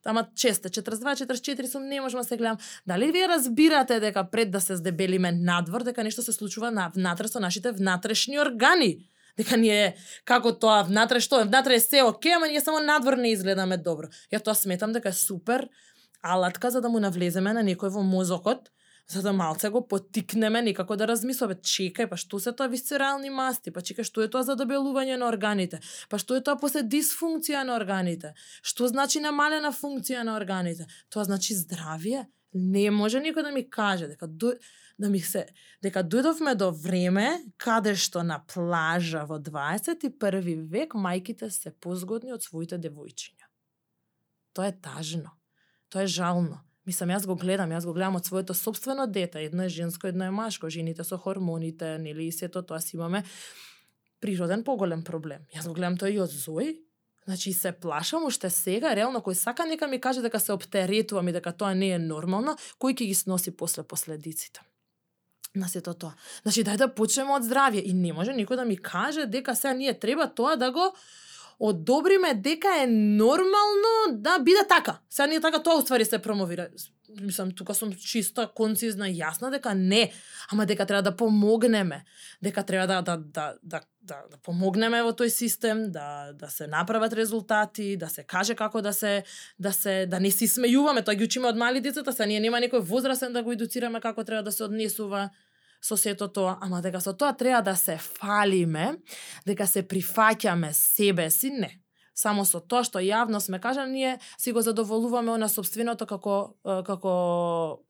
Ама 0.06 0.28
често 0.36 0.70
42, 0.70 1.26
44 1.26 1.66
сум 1.66 1.84
не 1.88 2.02
можам 2.02 2.22
да 2.22 2.28
се 2.28 2.38
гледам. 2.38 2.58
Дали 2.88 3.12
вие 3.12 3.28
разбирате 3.28 4.00
дека 4.00 4.24
пред 4.32 4.52
да 4.52 4.62
се 4.62 4.76
здебелиме 4.76 5.32
надвор 5.32 5.84
дека 5.84 6.04
нешто 6.04 6.22
се 6.22 6.34
случува 6.34 6.72
на 6.72 6.92
внатре 6.96 7.28
со 7.28 7.40
нашите 7.40 7.72
внатрешни 7.72 8.40
органи? 8.40 8.98
Дека 9.38 9.58
ние 9.58 9.96
како 10.26 10.52
тоа 10.54 10.84
внатре 10.84 11.20
што 11.24 11.40
е 11.42 11.48
внатре 11.48 11.76
е 11.76 11.80
се 11.80 12.04
оке, 12.04 12.36
ама 12.36 12.48
ние 12.48 12.62
само 12.62 12.80
надвор 12.80 13.18
не 13.18 13.32
изгледаме 13.32 13.78
добро. 13.78 14.12
Ја 14.34 14.44
тоа 14.44 14.56
сметам 14.56 14.94
дека 14.94 15.10
е 15.10 15.18
супер 15.18 15.70
алатка 16.24 16.72
за 16.72 16.82
да 16.82 16.90
му 16.90 17.00
навлеземе 17.00 17.54
на 17.54 17.64
некој 17.64 17.90
во 17.90 18.04
мозокот 18.04 18.70
за 19.10 19.22
да 19.22 19.34
малце 19.34 19.70
го 19.70 19.88
потикнеме 19.88 20.62
некако 20.62 20.96
да 20.96 21.08
размислуваме, 21.08 21.60
чекај, 21.60 22.08
па 22.10 22.18
што 22.18 22.40
се 22.40 22.54
тоа 22.56 22.70
висцерални 22.72 23.30
масти, 23.30 23.74
па 23.74 23.84
чекај, 23.84 24.08
што 24.08 24.24
е 24.24 24.30
тоа 24.32 24.46
задебелување 24.48 25.18
на 25.20 25.28
органите, 25.28 25.82
па 26.10 26.20
што 26.22 26.38
е 26.38 26.44
тоа 26.44 26.60
после 26.60 26.86
дисфункција 26.88 27.66
на 27.68 27.76
органите, 27.76 28.34
што 28.64 28.88
значи 28.88 29.20
намалена 29.24 29.74
функција 29.76 30.24
на 30.24 30.38
органите, 30.40 30.88
тоа 31.10 31.28
значи 31.28 31.58
здравје. 31.58 32.26
Не 32.54 32.92
може 32.94 33.18
никој 33.18 33.44
да 33.44 33.52
ми 33.52 33.64
каже 33.66 34.08
дека 34.08 34.28
до, 34.30 34.54
да 34.98 35.10
ми 35.10 35.20
се 35.20 35.48
дека 35.82 36.04
дојдовме 36.06 36.54
до 36.56 36.70
време 36.72 37.42
каде 37.58 37.96
што 37.98 38.22
на 38.24 38.38
плажа 38.46 39.26
во 39.26 39.40
21 39.42 40.68
век 40.70 40.94
мајките 40.94 41.50
се 41.50 41.74
позгодни 41.74 42.34
од 42.34 42.46
своите 42.46 42.78
девојчиња. 42.78 43.50
Тоа 44.54 44.70
е 44.70 44.78
тажно. 44.78 45.34
Тоа 45.90 46.06
е 46.06 46.14
жално. 46.14 46.62
Мислам, 46.86 47.14
јас 47.16 47.26
го 47.26 47.36
гледам, 47.40 47.72
јас 47.72 47.86
го 47.88 47.94
гледам 47.96 48.18
од 48.20 48.26
своето 48.26 48.54
собствено 48.54 49.08
дете, 49.08 49.46
едно 49.46 49.64
е 49.64 49.70
женско, 49.70 50.08
едно 50.08 50.26
е 50.26 50.32
машко, 50.32 50.70
жените 50.70 51.04
со 51.04 51.18
хормоните, 51.18 51.98
нели, 51.98 52.28
и 52.28 52.32
сето 52.32 52.62
тоа 52.62 52.82
си 52.84 52.98
имаме 52.98 53.24
природен 54.20 54.64
поголем 54.64 55.04
проблем. 55.04 55.48
Јас 55.56 55.68
го 55.68 55.74
гледам 55.74 55.98
тоа 55.98 56.12
и 56.12 56.20
од 56.20 56.32
Зој, 56.32 56.76
Значи 57.26 57.54
се 57.54 57.72
плашам 57.72 58.26
уште 58.28 58.50
сега, 58.50 58.92
реално 58.96 59.22
кој 59.24 59.38
сака 59.40 59.66
нека 59.66 59.88
ми 59.88 60.00
каже 60.02 60.22
дека 60.22 60.40
се 60.40 60.52
оптеретувам 60.52 61.28
и 61.28 61.32
дека 61.32 61.54
тоа 61.56 61.72
не 61.74 61.94
е 61.96 62.00
нормално, 62.00 62.58
кој 62.80 62.98
ќе 63.00 63.08
ги 63.08 63.16
сноси 63.16 63.56
после 63.56 63.84
последиците. 63.84 64.60
На 65.56 65.70
сето 65.70 65.94
тоа. 65.94 66.18
Значи 66.44 66.66
дај 66.68 66.78
да 66.78 66.88
почнеме 66.92 67.32
од 67.38 67.48
здравје. 67.48 67.80
И 67.80 67.94
не 67.94 68.12
може 68.14 68.34
никој 68.36 68.60
да 68.60 68.66
ми 68.66 68.76
каже 68.76 69.26
дека 69.26 69.56
сега 69.56 69.74
ние 69.74 69.94
треба 69.94 70.28
тоа 70.28 70.56
да 70.58 70.72
го 70.72 70.92
одобриме 71.60 72.34
дека 72.34 72.68
е 72.84 72.88
нормално 72.88 73.94
да 74.12 74.40
биде 74.40 74.68
така. 74.70 75.00
Сега 75.10 75.28
ние 75.28 75.42
така 75.42 75.64
тоа 75.64 75.78
уствари 75.78 76.06
се 76.06 76.20
промовира. 76.20 76.68
Мислам, 77.22 77.52
тука 77.52 77.74
сум 77.74 77.94
чиста, 77.94 78.48
концизна, 78.56 79.06
јасна 79.06 79.52
дека 79.54 79.76
не, 79.76 80.12
ама 80.52 80.66
дека 80.66 80.86
треба 80.86 81.02
да 81.02 81.16
помогнеме, 81.16 82.04
дека 82.42 82.64
треба 82.64 82.88
да 82.88 83.02
да 83.02 83.18
да 83.18 83.54
да 83.64 83.82
да, 84.04 84.18
да 84.32 84.38
помогнеме 84.44 85.04
во 85.04 85.14
тој 85.16 85.28
систем, 85.28 85.92
да 85.92 86.34
да 86.34 86.50
се 86.50 86.68
направат 86.68 87.14
резултати, 87.14 87.98
да 87.98 88.10
се 88.10 88.24
каже 88.24 88.56
како 88.56 88.82
да 88.82 88.94
се 88.94 89.24
да 89.60 89.72
се 89.72 90.06
да 90.06 90.20
не 90.20 90.32
си 90.32 90.48
смејуваме, 90.48 91.06
тоа 91.06 91.16
ги 91.16 91.24
учиме 91.24 91.48
од 91.48 91.58
мали 91.58 91.82
децата, 91.82 92.14
се 92.14 92.26
ние 92.26 92.40
нема 92.40 92.60
некој 92.60 92.82
возрастен 92.82 93.34
да 93.34 93.44
го 93.44 93.54
едуцираме 93.54 94.02
како 94.02 94.24
треба 94.24 94.44
да 94.44 94.52
се 94.52 94.64
однесува 94.64 95.30
со 95.84 95.98
сето 96.00 96.30
тоа, 96.32 96.58
ама 96.64 96.82
дека 96.82 97.02
со 97.04 97.14
тоа 97.14 97.34
треба 97.36 97.62
да 97.62 97.76
се 97.76 97.98
фалиме, 98.00 98.96
дека 99.46 99.68
се 99.68 99.84
прифаќаме 99.84 100.72
себе 100.74 101.30
си, 101.30 101.52
не. 101.52 101.72
Само 102.16 102.46
со 102.46 102.62
тоа 102.62 102.86
што 102.88 103.02
јавно 103.04 103.42
сме 103.42 103.60
кажа, 103.60 103.86
ние 103.90 104.20
си 104.38 104.54
го 104.54 104.62
задоволуваме 104.62 105.34
она 105.34 105.50
собственото 105.50 106.06
како 106.06 106.56
како 106.64 107.14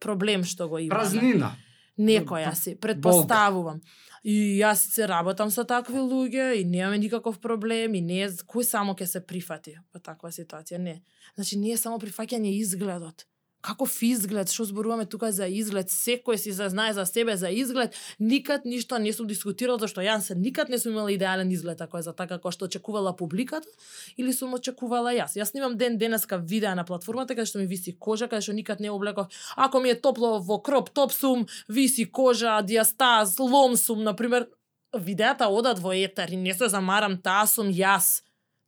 проблем 0.00 0.44
што 0.44 0.68
го 0.68 0.78
имаме. 0.78 0.96
Празнина. 0.96 1.52
Некоја 1.94 2.54
си, 2.58 2.74
предпоставувам. 2.74 3.78
И 4.24 4.56
јас 4.58 4.80
се 4.90 5.06
работам 5.06 5.50
со 5.52 5.62
такви 5.68 6.00
луѓе 6.00 6.56
и 6.58 6.64
немаме 6.64 6.98
никаков 6.98 7.38
проблем 7.38 7.94
и 7.94 8.00
не 8.00 8.24
е 8.24 8.30
кој 8.32 8.64
само 8.66 8.96
ќе 8.98 9.06
се 9.06 9.20
прифати 9.20 9.76
во 9.92 10.00
таква 10.00 10.32
ситуација, 10.32 10.80
не. 10.80 11.02
Значи 11.36 11.60
не 11.60 11.70
е 11.70 11.78
само 11.78 12.00
прифаќање 12.02 12.56
изгледот. 12.58 13.28
Каков 13.64 13.94
изглед, 14.04 14.50
што 14.52 14.66
зборуваме 14.68 15.06
тука 15.08 15.30
за 15.32 15.46
изглед, 15.48 15.88
секој 15.88 16.36
си 16.36 16.52
за 16.52 16.68
знае 16.68 16.92
за 16.92 17.06
себе 17.08 17.36
за 17.40 17.48
изглед, 17.48 17.96
никад 18.20 18.66
ништо 18.68 18.98
не 19.00 19.12
сум 19.16 19.26
дискутирал 19.26 19.78
зашто 19.80 20.04
јас 20.04 20.34
никад 20.36 20.68
не 20.68 20.78
сум 20.78 20.92
имала 20.92 21.12
идеален 21.12 21.50
изглед 21.50 21.80
ако 21.80 21.98
е 21.98 22.02
за 22.04 22.12
така 22.12 22.36
како 22.36 22.52
што 22.52 22.68
очекувала 22.68 23.14
публиката 23.16 23.68
или 24.16 24.32
сум 24.36 24.52
очекувала 24.54 25.14
јас. 25.16 25.38
Јас 25.40 25.56
снимам 25.56 25.78
ден 25.80 25.96
денеска 25.98 26.36
видеа 26.36 26.74
на 26.74 26.84
платформата 26.84 27.34
каде 27.34 27.48
што 27.48 27.58
ми 27.58 27.66
виси 27.66 27.96
кожа, 27.96 28.28
каде 28.28 28.44
што 28.44 28.52
никад 28.52 28.80
не 28.84 28.90
облеков. 28.90 29.32
Ако 29.56 29.80
ми 29.80 29.90
е 29.90 30.00
топло 30.00 30.40
во 30.40 30.60
кроп 30.60 30.90
топ 30.90 31.12
сум, 31.12 31.46
виси 31.68 32.04
кожа, 32.04 32.60
диастаз, 32.62 33.38
лом 33.38 33.76
сум, 33.76 34.04
на 34.04 34.12
пример, 34.12 34.48
видеата 34.92 35.48
одат 35.48 35.78
во 35.78 35.96
етер 35.96 36.28
и 36.28 36.36
не 36.36 36.54
се 36.54 36.68
замарам, 36.68 37.16
таа 37.16 37.46
сум 37.46 37.72
јас. 37.72 38.20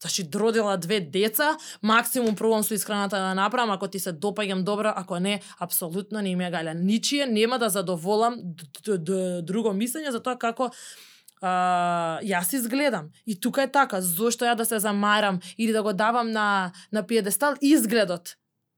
Значи, 0.07 0.23
дродила 0.23 0.77
две 0.77 1.01
деца, 1.01 1.57
максимум 1.83 2.37
пробам 2.37 2.63
со 2.63 2.75
исхраната 2.75 3.17
да 3.17 3.35
направам, 3.35 3.71
ако 3.75 3.89
ти 3.89 3.99
се 3.99 4.13
допаѓам 4.13 4.63
добро, 4.63 4.93
ако 4.97 5.19
не, 5.19 5.41
апсолутно 5.59 6.23
не 6.23 6.37
ме 6.37 6.51
галя. 6.51 6.75
Ничие 6.75 7.27
нема 7.27 7.59
да 7.59 7.69
задоволам 7.69 8.39
друго 9.43 9.75
мислење 9.75 10.15
за 10.15 10.23
тоа 10.23 10.39
како 10.39 10.71
а, 11.43 12.23
јас 12.23 12.55
изгледам. 12.55 13.11
И 13.27 13.35
тука 13.35 13.67
е 13.67 13.73
така, 13.73 13.99
зошто 14.01 14.47
ја 14.47 14.55
да 14.55 14.65
се 14.65 14.79
замарам 14.79 15.41
или 15.59 15.73
да 15.75 15.83
го 15.83 15.93
давам 15.93 16.31
на, 16.31 16.71
на 16.93 17.03
пиедестал 17.03 17.59
изгледот 17.61 18.37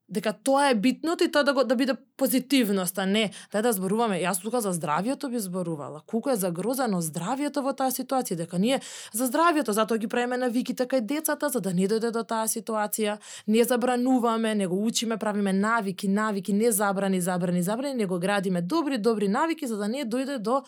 дека 0.09 0.33
тоа 0.33 0.71
е 0.71 0.75
битното 0.75 1.25
и 1.25 1.31
тоа 1.33 1.45
да 1.45 1.53
го 1.53 1.65
да 1.65 1.77
биде 1.77 1.95
позитивност, 2.17 2.99
а 2.99 3.07
не 3.07 3.31
да 3.53 3.63
да 3.63 3.73
зборуваме. 3.73 4.21
Јас 4.23 4.41
тука 4.43 4.61
за 4.61 4.73
здравието 4.73 5.29
би 5.29 5.39
зборувала. 5.39 6.03
Колку 6.07 6.31
е 6.31 6.37
загрозено 6.37 7.01
здравието 7.01 7.63
во 7.63 7.73
таа 7.77 7.93
ситуација, 7.93 8.37
дека 8.37 8.59
ние 8.59 8.81
за 9.13 9.27
здравието 9.27 9.73
затоа 9.73 9.99
ги 9.99 10.09
правиме 10.09 10.37
навиките 10.37 10.87
кај 10.89 11.01
децата 11.01 11.49
за 11.49 11.61
да 11.61 11.75
не 11.75 11.89
дојде 11.89 12.11
до 12.11 12.25
таа 12.25 12.49
ситуација. 12.49 13.19
Не 13.47 13.65
забрануваме, 13.65 14.55
него 14.55 14.81
учиме, 14.85 15.19
правиме 15.19 15.53
навики, 15.53 16.09
навики, 16.09 16.53
не 16.53 16.73
забрани, 16.73 17.21
забрани, 17.21 17.63
забрани, 17.63 17.95
него 17.95 18.19
градиме 18.19 18.63
добри, 18.63 18.99
добри 18.99 19.29
навики 19.29 19.67
за 19.67 19.77
да 19.77 19.89
не 19.89 20.05
дојде 20.05 20.39
до 20.39 20.65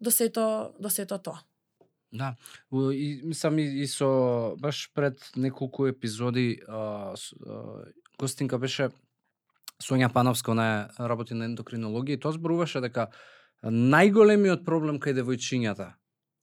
до 0.00 0.10
сето 0.10 0.72
до 0.80 0.90
сето 0.90 1.18
тоа. 1.18 1.40
Да, 2.14 2.36
и 2.72 3.20
мислам 3.24 3.58
и, 3.58 3.82
и 3.82 3.86
со 3.86 4.54
баш 4.58 4.90
пред 4.94 5.18
неколку 5.36 5.86
епизоди 5.86 6.60
а, 6.68 7.14
а, 7.46 7.84
гостинка 8.18 8.58
беше 8.58 8.88
Сонја 9.82 10.12
Пановска, 10.12 10.52
она 10.52 10.90
работи 10.98 11.34
на 11.34 11.48
ендокринологија 11.48 12.16
и 12.16 12.20
тоа 12.20 12.32
зборуваше 12.32 12.80
дека 12.84 13.08
најголемиот 13.64 14.64
проблем 14.64 15.00
кај 15.02 15.18
девојчињата 15.18 15.94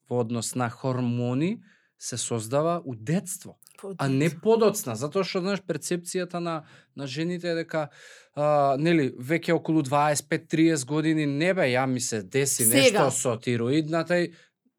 во 0.09 0.21
однос 0.21 0.55
на 0.55 0.69
хормони 0.69 1.61
се 2.01 2.17
создава 2.17 2.81
у 2.85 2.95
детство, 2.95 3.57
а 3.97 4.07
не 4.09 4.29
подоцна, 4.29 4.95
затоа 4.97 5.23
што 5.23 5.41
знаеш 5.41 5.61
перцепцијата 5.61 6.41
на 6.41 6.63
на 6.95 7.07
жените 7.07 7.51
е 7.51 7.55
дека 7.55 7.87
а, 8.35 8.75
нели 8.77 9.11
веќе 9.15 9.53
околу 9.53 9.83
25-30 9.85 10.85
години 10.85 11.25
не 11.25 11.53
бе 11.53 11.69
ја 11.71 11.85
ми 11.85 12.01
се 12.01 12.23
деси 12.23 12.65
Сега. 12.65 13.05
нешто 13.05 13.11
со 13.11 13.37
тироидната 13.37 14.19
и 14.19 14.33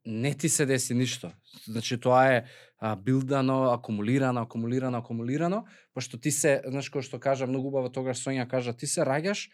не 0.07 0.34
ти 0.34 0.49
се 0.49 0.66
деси 0.66 0.95
ништо. 0.95 1.32
Значи 1.66 2.00
тоа 2.00 2.24
е 2.32 2.44
а, 2.78 2.96
билдано, 2.96 3.72
акумулирано, 3.72 4.40
акумулирано, 4.40 4.98
акумулирано, 4.98 5.64
пошто 5.94 6.18
ти 6.18 6.30
се, 6.30 6.61
знаеш 6.66 6.90
кој 6.90 7.05
што 7.07 7.20
кажа 7.20 7.46
многу 7.46 7.68
убаво 7.68 7.92
тогаш 7.92 8.18
Сонја 8.24 8.48
кажа, 8.50 8.72
ти 8.72 8.86
се 8.86 9.07
раѓаш 9.07 9.50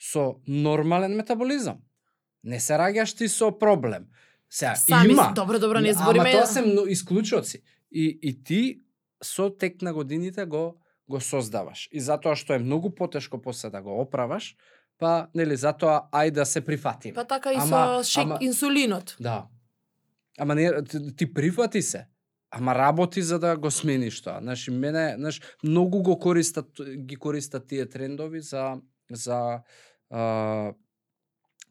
со 0.00 0.42
нормален 0.46 1.14
метаболизам. 1.16 1.82
Не 2.42 2.60
се 2.60 2.74
раѓаш 2.74 3.16
ти 3.18 3.28
со 3.28 3.52
проблем. 3.52 4.08
Се 4.50 4.72
Сами, 4.76 5.12
има. 5.12 5.32
Добро, 5.34 5.58
добро, 5.58 5.80
не 5.80 5.94
збориме. 5.94 6.30
Ама 6.30 6.42
тоа 6.42 6.46
се 6.46 6.64
исклучоци. 6.88 7.62
И, 7.92 8.18
и 8.22 8.44
ти 8.44 8.80
со 9.22 9.50
тек 9.50 9.82
на 9.82 9.94
годините 9.94 10.44
го 10.46 10.82
го 11.08 11.20
создаваш. 11.20 11.88
И 11.92 12.00
затоа 12.00 12.36
што 12.38 12.56
е 12.56 12.62
многу 12.62 12.90
потешко 12.94 13.40
после 13.42 13.70
да 13.70 13.82
го 13.82 14.00
оправаш, 14.00 14.54
па 14.98 15.28
нели 15.34 15.56
затоа 15.56 16.08
ај 16.12 16.30
да 16.30 16.46
се 16.46 16.62
прифатиме. 16.64 17.14
Па 17.14 17.24
така 17.24 17.52
и 17.52 17.58
ама, 17.60 18.02
со 18.02 18.10
шек, 18.10 18.24
ама, 18.24 18.38
инсулинот. 18.40 19.16
Да. 19.20 19.46
Ама 20.38 20.54
не 20.54 20.84
ти, 20.84 21.16
ти 21.16 21.34
прифати 21.34 21.82
се. 21.82 22.06
Ама 22.50 22.74
работи 22.74 23.22
за 23.22 23.38
да 23.38 23.56
го 23.56 23.70
смениш 23.70 24.22
тоа. 24.22 24.38
Значи 24.42 24.70
мене, 24.70 25.14
знаеш, 25.18 25.40
многу 25.64 26.02
го 26.02 26.18
користат 26.18 26.66
ги 26.96 27.16
користат 27.16 27.66
тие 27.66 27.88
трендови 27.88 28.40
за 28.40 28.76
за 29.12 29.60
а, 30.10 30.72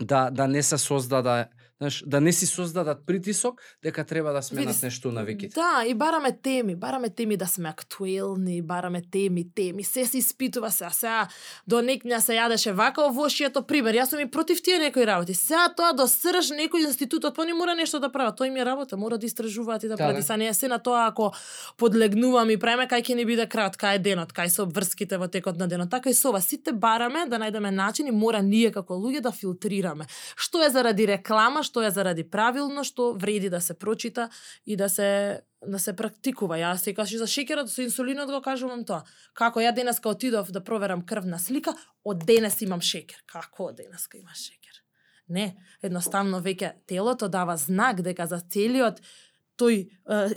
да 0.01 0.31
да 0.31 0.47
не 0.47 0.63
се 0.63 0.77
создада 0.77 1.47
знаеш, 1.81 2.03
да 2.07 2.21
не 2.21 2.33
си 2.33 2.45
создадат 2.45 3.05
притисок 3.05 3.61
дека 3.83 4.03
треба 4.03 4.33
да 4.33 4.41
сменат 4.41 4.75
Види, 4.75 4.85
нешто 4.85 5.11
на 5.11 5.23
виките. 5.23 5.53
Да, 5.53 5.83
и 5.87 5.93
бараме 5.93 6.37
теми, 6.43 6.75
бараме 6.75 7.09
теми 7.09 7.37
да 7.37 7.47
сме 7.47 7.69
актуелни, 7.69 8.61
бараме 8.61 9.01
теми, 9.11 9.53
теми, 9.55 9.83
се 9.83 10.05
се 10.05 10.17
испитува 10.17 10.71
се, 10.71 10.85
а 10.85 10.89
сега 10.89 11.27
до 11.67 11.81
некња 11.81 12.19
се 12.21 12.37
јадеше 12.37 12.75
вака 12.77 13.05
овошието 13.09 13.63
пример. 13.65 13.95
Јас 13.97 14.13
сум 14.13 14.19
и 14.21 14.29
против 14.31 14.61
тие 14.61 14.77
некои 14.79 15.05
работи. 15.05 15.33
Сега 15.33 15.73
тоа 15.73 15.93
до 15.97 16.05
срж 16.05 16.53
некој 16.53 16.85
институтот, 16.85 17.35
па 17.35 17.45
не 17.45 17.53
мора 17.53 17.73
нешто 17.75 17.99
да 17.99 18.11
прават, 18.11 18.37
тој 18.37 18.53
ми 18.53 18.61
е 18.61 18.65
работа, 18.65 18.97
мора 18.97 19.17
да 19.17 19.25
истражуваат 19.25 19.83
и 19.83 19.87
да, 19.87 19.97
да 19.97 20.05
прават. 20.05 20.25
Са 20.25 20.37
не 20.37 20.53
се 20.53 20.67
на 20.67 20.77
тоа 20.79 21.07
ако 21.07 21.31
подлегнувам 21.77 22.49
и 22.49 22.57
преме 22.57 22.85
кај 22.85 23.01
ќе 23.01 23.15
ни 23.15 23.25
биде 23.25 23.47
крат, 23.49 23.77
кај 23.77 23.97
е 23.97 23.99
денот, 23.99 24.33
кај 24.37 24.53
се 24.53 24.61
обврските 24.61 25.17
во 25.17 25.27
текот 25.27 25.57
на 25.57 25.67
денот. 25.67 25.89
Така 25.89 26.09
и 26.09 26.13
со 26.13 26.29
ова, 26.29 26.41
сите 26.41 26.73
бараме 26.73 27.25
да 27.25 27.41
најдеме 27.41 27.73
начини, 27.73 28.11
мора 28.11 28.41
ние 28.45 28.71
како 28.71 28.93
луѓе 28.93 29.21
да 29.25 29.31
филтрираме. 29.31 30.05
Што 30.37 30.61
е 30.61 30.69
заради 30.69 31.07
реклама, 31.07 31.63
што 31.71 31.85
е 31.87 31.91
заради 31.95 32.25
правилно, 32.27 32.83
што 32.83 33.13
вреди 33.15 33.49
да 33.49 33.61
се 33.63 33.73
прочита 33.73 34.27
и 34.65 34.75
да 34.75 34.89
се 34.91 35.41
да 35.61 35.79
се 35.79 35.93
практикува. 35.93 36.57
Јас 36.57 36.81
се 36.81 36.93
кажи 36.97 37.19
за 37.21 37.27
шеќерот 37.29 37.69
со 37.69 37.83
инсулинот 37.85 38.31
го 38.33 38.41
кажувам 38.41 38.81
тоа. 38.85 39.05
Како 39.37 39.61
ја 39.61 39.71
денеска 39.77 40.09
отидов 40.09 40.49
да 40.51 40.63
проверам 40.65 41.05
крвна 41.05 41.37
слика, 41.39 41.75
од 42.03 42.25
денес 42.25 42.57
имам 42.65 42.81
шеќер. 42.81 43.21
Како 43.29 43.69
од 43.69 43.77
денеска 43.77 44.17
имаш 44.17 44.41
шеќер? 44.49 44.81
Не, 45.29 45.53
едноставно 45.85 46.41
веќе 46.41 46.73
телото 46.89 47.29
дава 47.29 47.57
знак 47.61 48.01
дека 48.01 48.25
за 48.27 48.41
целиот 48.41 49.05
тој 49.61 49.85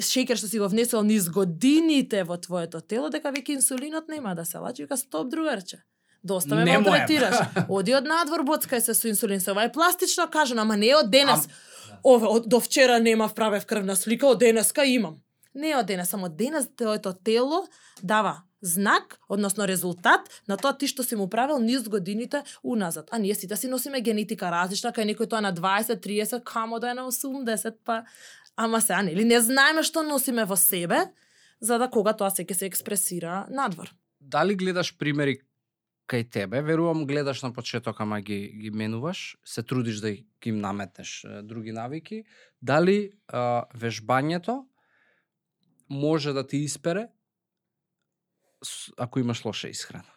шеќер 0.04 0.36
што 0.36 0.50
си 0.52 0.60
го 0.60 0.68
внесел 0.68 1.02
низ 1.02 1.30
годините 1.32 2.22
во 2.28 2.36
твоето 2.36 2.84
тело, 2.84 3.08
дека 3.08 3.32
веќе 3.32 3.56
инсулинот 3.56 4.12
нема 4.12 4.36
да 4.36 4.44
се 4.44 4.60
лачи, 4.60 4.84
вика 4.84 5.00
стоп 5.00 5.32
другарче 5.32 5.80
Доста 6.24 6.54
ме 6.54 6.78
малтретираш. 6.78 7.36
Оди 7.68 7.94
од 7.94 8.08
надвор, 8.08 8.46
боцкај 8.48 8.80
се 8.80 8.94
со 8.96 9.08
инсулин. 9.08 9.40
Се 9.44 9.52
ова 9.52 9.66
е 9.68 9.72
пластично 9.72 10.24
кажано, 10.32 10.64
ама 10.64 10.76
не 10.80 10.94
од 10.96 11.10
денес. 11.12 11.44
Ам... 11.44 12.00
Ова, 12.04 12.30
од, 12.38 12.48
до 12.48 12.60
вчера 12.60 12.96
немав 12.98 13.34
правев 13.36 13.66
крвна 13.68 13.96
слика, 13.96 14.26
од 14.32 14.40
денеска 14.40 14.84
имам. 14.88 15.20
Не 15.54 15.76
од 15.76 15.86
денес, 15.86 16.08
само 16.08 16.28
денес 16.28 16.66
твоето 16.76 17.12
тело 17.12 17.66
дава 18.02 18.40
знак, 18.64 19.20
односно 19.28 19.68
резултат 19.68 20.20
на 20.48 20.56
тоа 20.56 20.72
ти 20.72 20.88
што 20.88 21.04
си 21.04 21.16
му 21.20 21.28
правил 21.28 21.60
низ 21.60 21.84
годините 21.88 22.40
уназад. 22.64 23.12
А 23.12 23.18
ние 23.18 23.34
сите 23.34 23.56
си 23.56 23.68
носиме 23.68 24.00
генетика 24.00 24.48
различна, 24.48 24.96
кај 24.96 25.12
некој 25.12 25.28
тоа 25.28 25.44
на 25.44 25.52
20, 25.52 26.00
30, 26.00 26.40
камо 26.44 26.80
да 26.80 26.90
е 26.90 26.94
на 26.96 27.04
80, 27.12 27.76
па 27.84 28.04
ама 28.56 28.80
сега 28.80 29.02
нели 29.02 29.24
не 29.24 29.40
знаеме 29.40 29.84
што 29.84 30.02
носиме 30.02 30.48
во 30.48 30.56
себе, 30.56 31.12
за 31.60 31.78
да 31.78 31.90
кога 31.90 32.16
тоа 32.16 32.32
се 32.32 32.48
ќе 32.48 32.56
се 32.56 32.66
експресира 32.72 33.44
надвор. 33.52 33.92
Дали 34.20 34.56
гледаш 34.56 34.96
примери 34.96 35.44
кај 36.08 36.30
тебе, 36.30 36.62
верувам 36.62 37.06
гледаш 37.06 37.42
на 37.42 37.52
почеток, 37.52 38.00
ама 38.00 38.20
ги, 38.20 38.48
ги 38.60 38.70
менуваш, 38.70 39.36
се 39.44 39.62
трудиш 39.62 40.00
да 40.04 40.12
ги 40.12 40.26
им 40.44 40.60
наметнеш 40.60 41.24
други 41.42 41.72
навики, 41.72 42.24
дали 42.62 43.12
а, 43.28 43.64
вежбањето 43.74 44.66
може 45.88 46.32
да 46.32 46.46
ти 46.46 46.56
испере 46.56 47.08
ако 48.96 49.20
имаш 49.20 49.44
лоша 49.44 49.68
исхрана? 49.68 50.08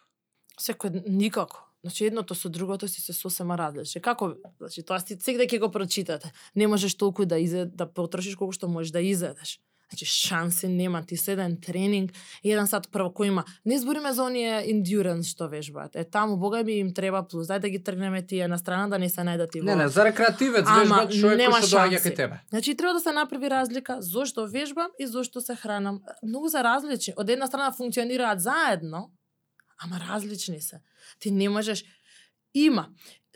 Секој 0.58 1.04
никако. 1.08 1.64
Значи 1.84 2.08
едното 2.08 2.34
со 2.34 2.48
другото 2.50 2.88
си 2.88 3.00
се 3.00 3.12
сосема 3.12 3.58
различни. 3.58 4.00
Како, 4.02 4.34
значи 4.58 4.82
тоа 4.82 4.98
си 5.00 5.16
сега 5.20 5.44
да 5.44 5.46
ќе 5.46 5.60
го 5.62 5.70
прочитате. 5.70 6.32
Не 6.56 6.66
можеш 6.66 6.96
толку 6.96 7.26
да 7.26 7.38
изе 7.38 7.66
да 7.66 7.86
потрошиш 7.86 8.34
колку 8.36 8.52
што 8.52 8.68
можеш 8.68 8.90
да 8.92 9.00
изедеш. 9.00 9.60
Значи 9.90 10.04
шанси 10.04 10.68
нема, 10.68 11.02
ти 11.06 11.16
се 11.16 11.32
еден 11.32 11.56
тренинг, 11.60 12.12
еден 12.44 12.66
сат 12.68 12.90
прво 12.92 13.08
кој 13.08 13.32
има. 13.32 13.44
Не 13.64 13.78
збориме 13.80 14.12
за 14.12 14.26
оние 14.28 14.60
endurance 14.68 15.32
што 15.32 15.48
вежбаат. 15.48 15.96
Е 15.96 16.04
таму 16.04 16.36
бога 16.36 16.60
ми 16.62 16.76
им 16.78 16.92
треба 16.94 17.22
плюс. 17.24 17.48
Дај 17.48 17.58
да 17.58 17.68
ги 17.72 17.80
тргнеме 17.80 18.20
тие 18.22 18.48
на 18.48 18.58
страна 18.58 18.88
да 18.88 18.98
не 18.98 19.08
се 19.08 19.24
најдат 19.24 19.56
и 19.56 19.60
во. 19.60 19.66
Не, 19.66 19.76
не, 19.76 19.88
за 19.88 20.04
рекреативец 20.04 20.68
вежбаат 20.68 21.14
што 21.16 21.32
е 21.32 21.36
кој 21.48 21.62
што 21.64 21.76
доаѓа 21.76 22.02
кај 22.04 22.16
тебе. 22.16 22.40
Значи 22.50 22.76
треба 22.76 22.94
да 22.94 23.00
се 23.00 23.12
направи 23.12 23.50
разлика 23.50 23.96
зошто 24.02 24.46
вежбам 24.46 24.92
и 25.00 25.06
зошто 25.06 25.40
се 25.40 25.56
хранам. 25.56 26.02
Многу 26.22 26.52
се 26.52 26.60
различни. 26.62 27.14
Од 27.16 27.30
една 27.30 27.46
страна 27.46 27.72
функционираат 27.72 28.40
заедно, 28.40 29.08
ама 29.80 30.00
различни 30.04 30.60
се. 30.60 30.80
Ти 31.18 31.30
не 31.30 31.48
можеш 31.48 31.84
има 32.54 32.88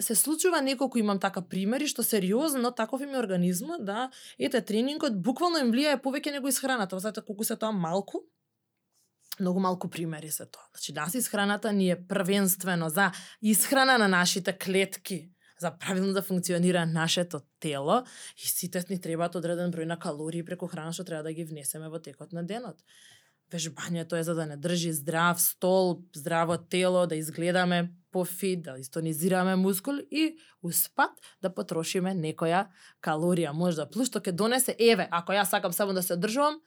се 0.03 0.14
случува 0.14 0.62
неколку 0.62 0.98
имам 0.98 1.20
така 1.20 1.42
примери 1.42 1.86
што 1.86 2.03
сериозно 2.03 2.72
таков 2.72 3.03
им 3.03 3.14
е 3.14 3.18
организмот 3.18 3.84
да 3.84 4.11
ете 4.38 4.61
тренингот 4.61 5.16
буквално 5.22 5.62
им 5.62 5.72
влијае 5.72 6.03
повеќе 6.03 6.32
него 6.32 6.48
исхраната, 6.48 6.98
знаете 6.98 7.22
колку 7.22 7.44
се 7.44 7.57
тоа 7.57 7.72
малку. 7.72 8.22
Многу 9.40 9.61
малку 9.61 9.88
примери 9.88 10.30
се 10.30 10.46
тоа. 10.46 10.62
Значи 10.74 10.92
нас 10.92 11.14
исхраната 11.14 11.72
ни 11.72 11.90
е 11.90 11.96
првенствено 12.07 12.88
за 12.88 13.12
исхрана 13.42 13.98
на 13.98 14.09
нашите 14.09 14.53
клетки, 14.53 15.30
за 15.61 15.78
правилно 15.78 16.12
да 16.12 16.22
функционира 16.22 16.86
нашето 16.86 17.40
тело 17.61 18.03
и 18.36 18.48
сите 18.48 18.84
ни 18.90 19.00
требаат 19.00 19.34
одреден 19.38 19.72
број 19.72 19.86
на 19.86 19.96
калории 19.98 20.44
преку 20.44 20.66
храна 20.66 20.92
што 20.92 21.05
треба 21.05 21.22
да 21.22 21.32
ги 21.32 21.44
внесеме 21.44 21.88
во 21.88 22.03
текот 22.03 22.32
на 22.32 22.42
денот. 22.42 22.82
Вежбањето 23.53 24.16
е 24.16 24.24
за 24.24 24.34
да 24.34 24.46
не 24.46 24.57
држи 24.57 24.92
здрав 24.92 25.40
стол, 25.40 25.98
здраво 26.16 26.57
тело, 26.57 27.07
да 27.07 27.16
изгледаме 27.16 27.92
пофит, 28.12 28.62
да 28.62 28.78
истонизираме 28.78 29.57
мускул 29.57 29.94
и 30.11 30.36
успат 30.62 31.11
да 31.42 31.50
потрошиме 31.53 32.14
некоја 32.14 32.66
калорија. 33.05 33.53
Можда 33.53 33.88
плюс 33.88 34.09
што 34.09 34.20
ќе 34.20 34.32
донесе, 34.32 34.76
еве, 34.78 35.09
ако 35.11 35.32
јас 35.32 35.53
сакам 35.53 35.72
само 35.72 35.92
да 35.92 36.03
се 36.03 36.14
одржувам, 36.14 36.61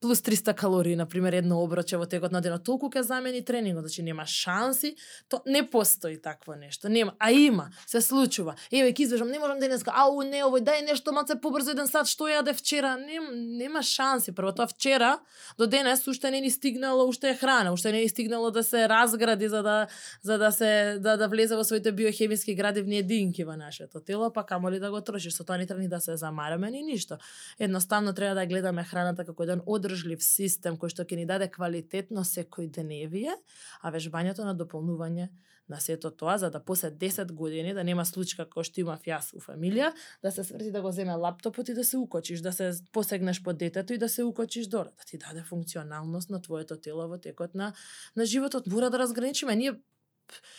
плюс 0.00 0.22
300 0.22 0.54
калории, 0.54 0.96
на 0.96 1.06
пример, 1.06 1.32
едно 1.32 1.62
оброче 1.62 1.96
во 1.96 2.06
текот 2.06 2.32
на 2.32 2.40
денот, 2.40 2.64
толку 2.64 2.88
ќе 2.88 3.02
замени 3.04 3.42
тренингот, 3.44 3.84
значи 3.84 4.02
нема 4.02 4.24
шанси, 4.26 4.96
то 5.28 5.42
не 5.46 5.62
постои 5.62 6.16
такво 6.16 6.54
нешто, 6.54 6.88
нема, 6.88 7.12
а 7.18 7.30
има, 7.30 7.70
се 7.86 8.00
случува. 8.00 8.56
Еве 8.72 8.94
ќе 8.94 9.04
извежам, 9.04 9.28
не 9.28 9.38
можам 9.38 9.60
денеска, 9.60 9.92
ау 9.92 10.22
не 10.24 10.40
овој, 10.40 10.64
дај 10.64 10.86
нешто 10.88 11.12
маце 11.12 11.36
побрзо 11.36 11.74
еден 11.76 11.86
сат, 11.86 12.08
што 12.08 12.30
јаде 12.32 12.54
вчера, 12.56 12.96
нем, 12.96 13.28
нема 13.58 13.82
шанси. 13.82 14.32
Прво 14.32 14.52
тоа 14.56 14.66
вчера 14.72 15.18
до 15.58 15.66
денес 15.66 16.06
уште 16.08 16.30
не 16.30 16.40
ни 16.40 16.50
стигнало, 16.50 17.04
уште 17.04 17.30
е 17.30 17.36
храна, 17.36 17.72
уште 17.72 17.92
не 17.92 18.00
ни 18.00 18.08
стигнало 18.08 18.50
да 18.50 18.64
се 18.64 18.88
разгради 18.88 19.48
за 19.48 19.62
да 19.62 19.86
за 20.22 20.38
да 20.38 20.50
се 20.52 20.96
да 21.00 21.16
да 21.16 21.28
влезе 21.28 21.56
во 21.56 21.64
своите 21.64 21.92
биохемиски 21.92 22.54
градивни 22.54 22.98
единки 22.98 23.44
во 23.44 23.56
нашето 23.56 24.00
тело, 24.00 24.32
па 24.32 24.44
камоли 24.46 24.80
да 24.80 24.90
го 24.90 25.00
трошиш, 25.00 25.36
со 25.36 25.44
тоа 25.44 25.58
не 25.58 25.66
треба 25.66 25.82
ни 25.82 25.88
да 25.88 26.00
се 26.00 26.16
замараме 26.16 26.70
ни 26.70 26.82
ништо. 26.82 27.18
Едноставно 27.58 28.12
треба 28.12 28.34
да 28.34 28.46
гледаме 28.46 28.84
храната 28.84 29.24
како 29.24 29.42
еден 29.42 29.60
одржлив 29.90 30.22
систем 30.22 30.78
кој 30.78 30.92
што 30.94 31.04
ќе 31.04 31.18
ни 31.18 31.26
даде 31.26 31.50
квалитетно 31.50 32.24
секој 32.24 32.70
деневие, 32.70 33.34
а 33.82 33.90
вежбањето 33.90 34.46
на 34.46 34.54
дополнување 34.54 35.30
на 35.70 35.78
сето 35.78 36.10
тоа, 36.10 36.36
за 36.38 36.50
да 36.50 36.58
после 36.58 36.90
10 36.90 37.32
години 37.32 37.74
да 37.74 37.84
нема 37.84 38.04
случка 38.04 38.46
кој 38.46 38.66
што 38.66 38.80
имав 38.82 39.04
јас 39.06 39.30
у 39.34 39.42
фамилија, 39.42 39.92
да 40.22 40.32
се 40.34 40.44
сврти 40.44 40.70
да 40.74 40.82
го 40.82 40.90
земе 40.92 41.14
лаптопот 41.14 41.68
и 41.68 41.74
да 41.74 41.84
се 41.84 41.98
укочиш, 41.98 42.40
да 42.40 42.52
се 42.52 42.72
посегнеш 42.92 43.42
под 43.42 43.58
детето 43.58 43.92
и 43.92 43.98
да 43.98 44.08
се 44.08 44.24
укочиш 44.24 44.66
дора, 44.66 44.90
да 44.90 45.04
ти 45.06 45.18
даде 45.18 45.42
функционалност 45.42 46.30
на 46.30 46.42
твоето 46.42 46.76
тело 46.76 47.08
во 47.08 47.18
текот 47.18 47.54
на, 47.54 47.72
на 48.16 48.26
животот. 48.26 48.66
Мора 48.66 48.90
да 48.90 48.98
разграничиме. 48.98 49.56
Ние 49.56 49.78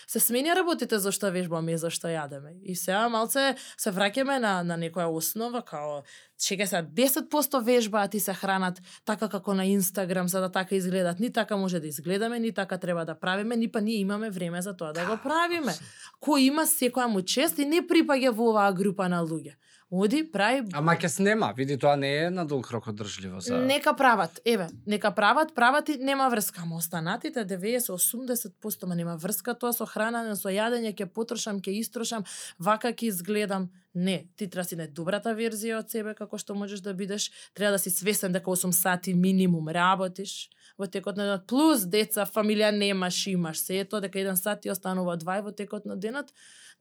се 0.07 0.19
сменја 0.19 0.55
работите 0.55 0.99
зашто 0.99 1.31
вежбаме 1.31 1.73
и 1.73 1.77
зашто 1.77 2.07
јадеме. 2.07 2.57
И 2.63 2.75
сега 2.75 3.07
малце 3.09 3.55
се 3.77 3.91
враќаме 3.91 4.39
на, 4.39 4.63
на 4.63 4.77
некоја 4.77 5.07
основа, 5.09 5.61
као 5.61 6.03
чека 6.41 6.67
се 6.67 6.75
10% 6.75 7.63
вежба, 7.63 8.03
а 8.03 8.07
ти 8.07 8.19
се 8.19 8.33
хранат 8.33 8.81
така 9.05 9.29
како 9.29 9.53
на 9.53 9.65
Инстаграм, 9.65 10.27
за 10.27 10.41
да 10.41 10.51
така 10.51 10.75
изгледат. 10.75 11.19
Ни 11.19 11.33
така 11.33 11.57
може 11.57 11.79
да 11.79 11.87
изгледаме, 11.87 12.39
ни 12.39 12.51
така 12.53 12.77
треба 12.77 13.05
да 13.05 13.15
правиме, 13.15 13.55
ни 13.55 13.71
па 13.71 13.81
ние 13.81 13.99
имаме 13.99 14.29
време 14.29 14.61
за 14.61 14.77
тоа 14.77 14.93
да 14.93 15.05
го 15.05 15.17
правиме. 15.23 15.73
Кој 16.21 16.49
има 16.49 16.65
секоја 16.65 17.07
му 17.07 17.21
чест 17.21 17.59
и 17.59 17.65
не 17.65 17.81
припаѓа 17.85 18.31
во 18.31 18.51
оваа 18.51 18.73
група 18.73 19.09
на 19.09 19.21
луѓе. 19.21 19.55
Оди, 19.91 20.21
прави... 20.23 20.61
Ама 20.71 20.93
ќе 20.95 21.09
снема, 21.11 21.49
види 21.51 21.75
тоа 21.75 21.97
не 21.99 22.09
е 22.15 22.27
на 22.31 22.45
долг 22.47 22.69
рок 22.71 22.85
одржливо 22.87 23.41
за... 23.43 23.57
Нека 23.67 23.91
прават, 23.99 24.39
еве, 24.47 24.69
нека 24.87 25.11
прават, 25.11 25.51
прават 25.55 25.89
и 25.91 25.97
нема 25.99 26.29
врска, 26.31 26.61
ама 26.63 26.77
останатите 26.79 27.43
90-80% 27.43 28.87
ма 28.87 28.95
нема 28.95 29.17
врска 29.19 29.51
тоа 29.51 29.73
со 29.75 29.83
хранење, 29.83 30.37
со 30.39 30.47
јадење, 30.47 30.93
ќе 30.95 31.09
потрошам, 31.11 31.59
ќе 31.59 31.75
истрошам, 31.81 32.23
вака 32.55 32.93
ќе 32.95 33.09
изгледам. 33.11 33.67
Не, 33.91 34.31
ти 34.39 34.47
треба 34.47 34.63
си 34.63 34.79
најдобрата 34.79 35.35
верзија 35.35 35.81
од 35.83 35.91
себе 35.91 36.15
како 36.15 36.39
што 36.39 36.55
можеш 36.55 36.79
да 36.79 36.95
бидеш, 36.95 37.27
треба 37.51 37.75
да 37.75 37.83
си 37.83 37.91
свесен 37.91 38.31
дека 38.31 38.47
8 38.47 38.71
сати 38.71 39.11
минимум 39.11 39.67
работиш. 39.67 40.47
Во 40.79 40.87
текот 40.87 41.19
на 41.19 41.27
денот, 41.27 41.43
плюс 41.51 41.83
деца, 41.83 42.23
фамилија 42.23 42.71
немаш, 42.71 43.25
имаш, 43.27 43.59
се. 43.59 43.83
Е 43.83 43.85
тоа 43.85 43.99
дека 43.99 44.23
еден 44.23 44.39
сат 44.39 44.63
ти 44.63 44.71
останува 44.71 45.19
два 45.19 45.41
во 45.43 45.51
текот 45.51 45.83
на 45.83 45.99
денот, 45.99 46.31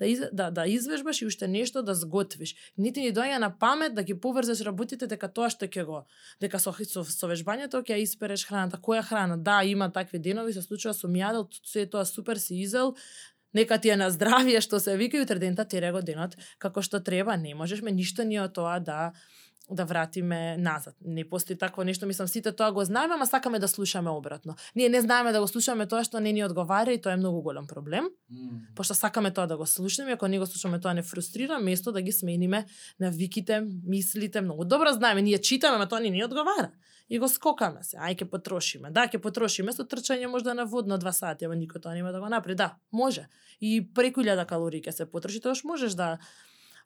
да, 0.01 0.07
из, 0.07 0.21
да, 0.33 0.51
да 0.51 0.67
извежбаш 0.67 1.23
и 1.23 1.27
уште 1.27 1.49
нешто 1.49 1.83
да 1.83 1.95
сготвиш. 1.95 2.55
Нити 2.79 3.01
ни 3.01 3.13
доаѓа 3.13 3.39
на 3.39 3.51
памет 3.59 3.95
да 3.95 4.03
ги 4.03 4.17
поврзеш 4.21 4.65
работите 4.65 5.07
дека 5.07 5.29
тоа 5.29 5.51
што 5.53 5.69
ќе 5.69 5.85
го 5.85 6.05
дека 6.41 6.59
со 6.59 6.73
со, 6.73 7.05
со 7.05 7.29
вежбањето 7.29 7.85
ќе 7.85 8.01
испереш 8.01 8.47
храната. 8.49 8.81
Која 8.81 9.05
храна? 9.05 9.37
Да, 9.37 9.61
има 9.65 9.93
такви 9.93 10.19
денови, 10.19 10.53
се 10.53 10.63
случува 10.63 10.95
со 10.95 11.07
јадел, 11.07 11.47
се 11.65 11.87
тоа 11.87 12.05
супер 12.05 12.41
си 12.41 12.57
изел, 12.65 12.95
нека 13.53 13.79
ти 13.79 13.91
е 13.91 13.97
на 13.97 14.11
здравие 14.11 14.61
што 14.61 14.81
се 14.81 14.97
вика 14.97 15.19
и 15.19 15.21
утре 15.21 15.39
дента 15.39 15.65
тере 15.65 15.93
го 15.93 16.01
денот 16.01 16.37
како 16.59 16.83
што 16.83 17.01
треба, 17.01 17.37
не 17.37 17.55
можеш 17.55 17.83
ме 17.83 17.93
ништо 17.93 18.25
ни 18.25 18.41
од 18.41 18.55
тоа 18.55 18.81
да 18.81 19.13
да 19.71 19.85
вратиме 19.85 20.57
назад. 20.57 20.95
Не 21.05 21.29
постои 21.29 21.59
такво 21.59 21.85
нешто, 21.85 22.07
мислам 22.07 22.29
сите 22.29 22.53
тоа 22.53 22.73
го 22.73 22.85
знаеме, 22.85 23.15
ама 23.15 23.27
сакаме 23.27 23.59
да 23.59 23.69
слушаме 23.69 24.11
обратно. 24.11 24.55
Ние 24.77 24.89
не 24.89 25.01
знаеме 25.01 25.33
да 25.33 25.41
го 25.41 25.49
слушаме 25.49 25.87
тоа 25.87 26.05
што 26.05 26.21
не 26.21 26.33
ни 26.33 26.45
одговара 26.45 26.93
и 26.93 27.01
тоа 27.01 27.13
е 27.13 27.17
многу 27.17 27.43
голем 27.43 27.67
проблем. 27.67 28.11
Mm. 28.33 28.75
Пошто 28.77 28.95
сакаме 28.95 29.31
тоа 29.31 29.47
да 29.47 29.57
го 29.57 29.67
слушнеме, 29.67 30.13
ако 30.13 30.29
не 30.29 30.39
го 30.39 30.47
слушаме 30.47 30.81
тоа 30.81 30.95
не 30.95 31.03
фрустрира, 31.03 31.59
место 31.59 31.93
да 31.93 32.03
ги 32.03 32.13
смениме 32.13 32.67
навиките, 33.01 33.63
мислите, 33.87 34.41
многу 34.41 34.65
добро 34.65 34.93
знаеме, 34.93 35.23
ние 35.23 35.39
читаме, 35.39 35.77
ама 35.77 35.89
тоа 35.89 36.01
не 36.01 36.11
ни 36.11 36.25
одговара. 36.25 36.71
И 37.11 37.19
го 37.19 37.29
скокаме 37.29 37.83
се, 37.83 37.99
ај 37.99 38.23
ќе 38.23 38.27
потрошиме. 38.31 38.91
Да, 38.95 39.09
ќе 39.11 39.19
потрошиме 39.19 39.73
со 39.75 39.83
трчање 39.83 40.31
можда 40.31 40.55
на 40.55 40.63
водно 40.65 40.99
два 40.99 41.11
сати, 41.13 41.45
ама 41.45 41.59
никој 41.59 41.83
тоа 41.83 41.95
нема 41.95 42.13
да 42.15 42.21
го 42.23 42.29
направи. 42.31 42.55
Да, 42.55 42.77
може. 42.93 43.27
И 43.61 43.83
преку 43.83 44.23
1000 44.23 44.47
калории 44.47 44.83
ќе 44.83 44.95
се 44.95 45.11
потроши, 45.11 45.43
тоа 45.43 45.59
можеш 45.65 45.99
да 45.99 46.19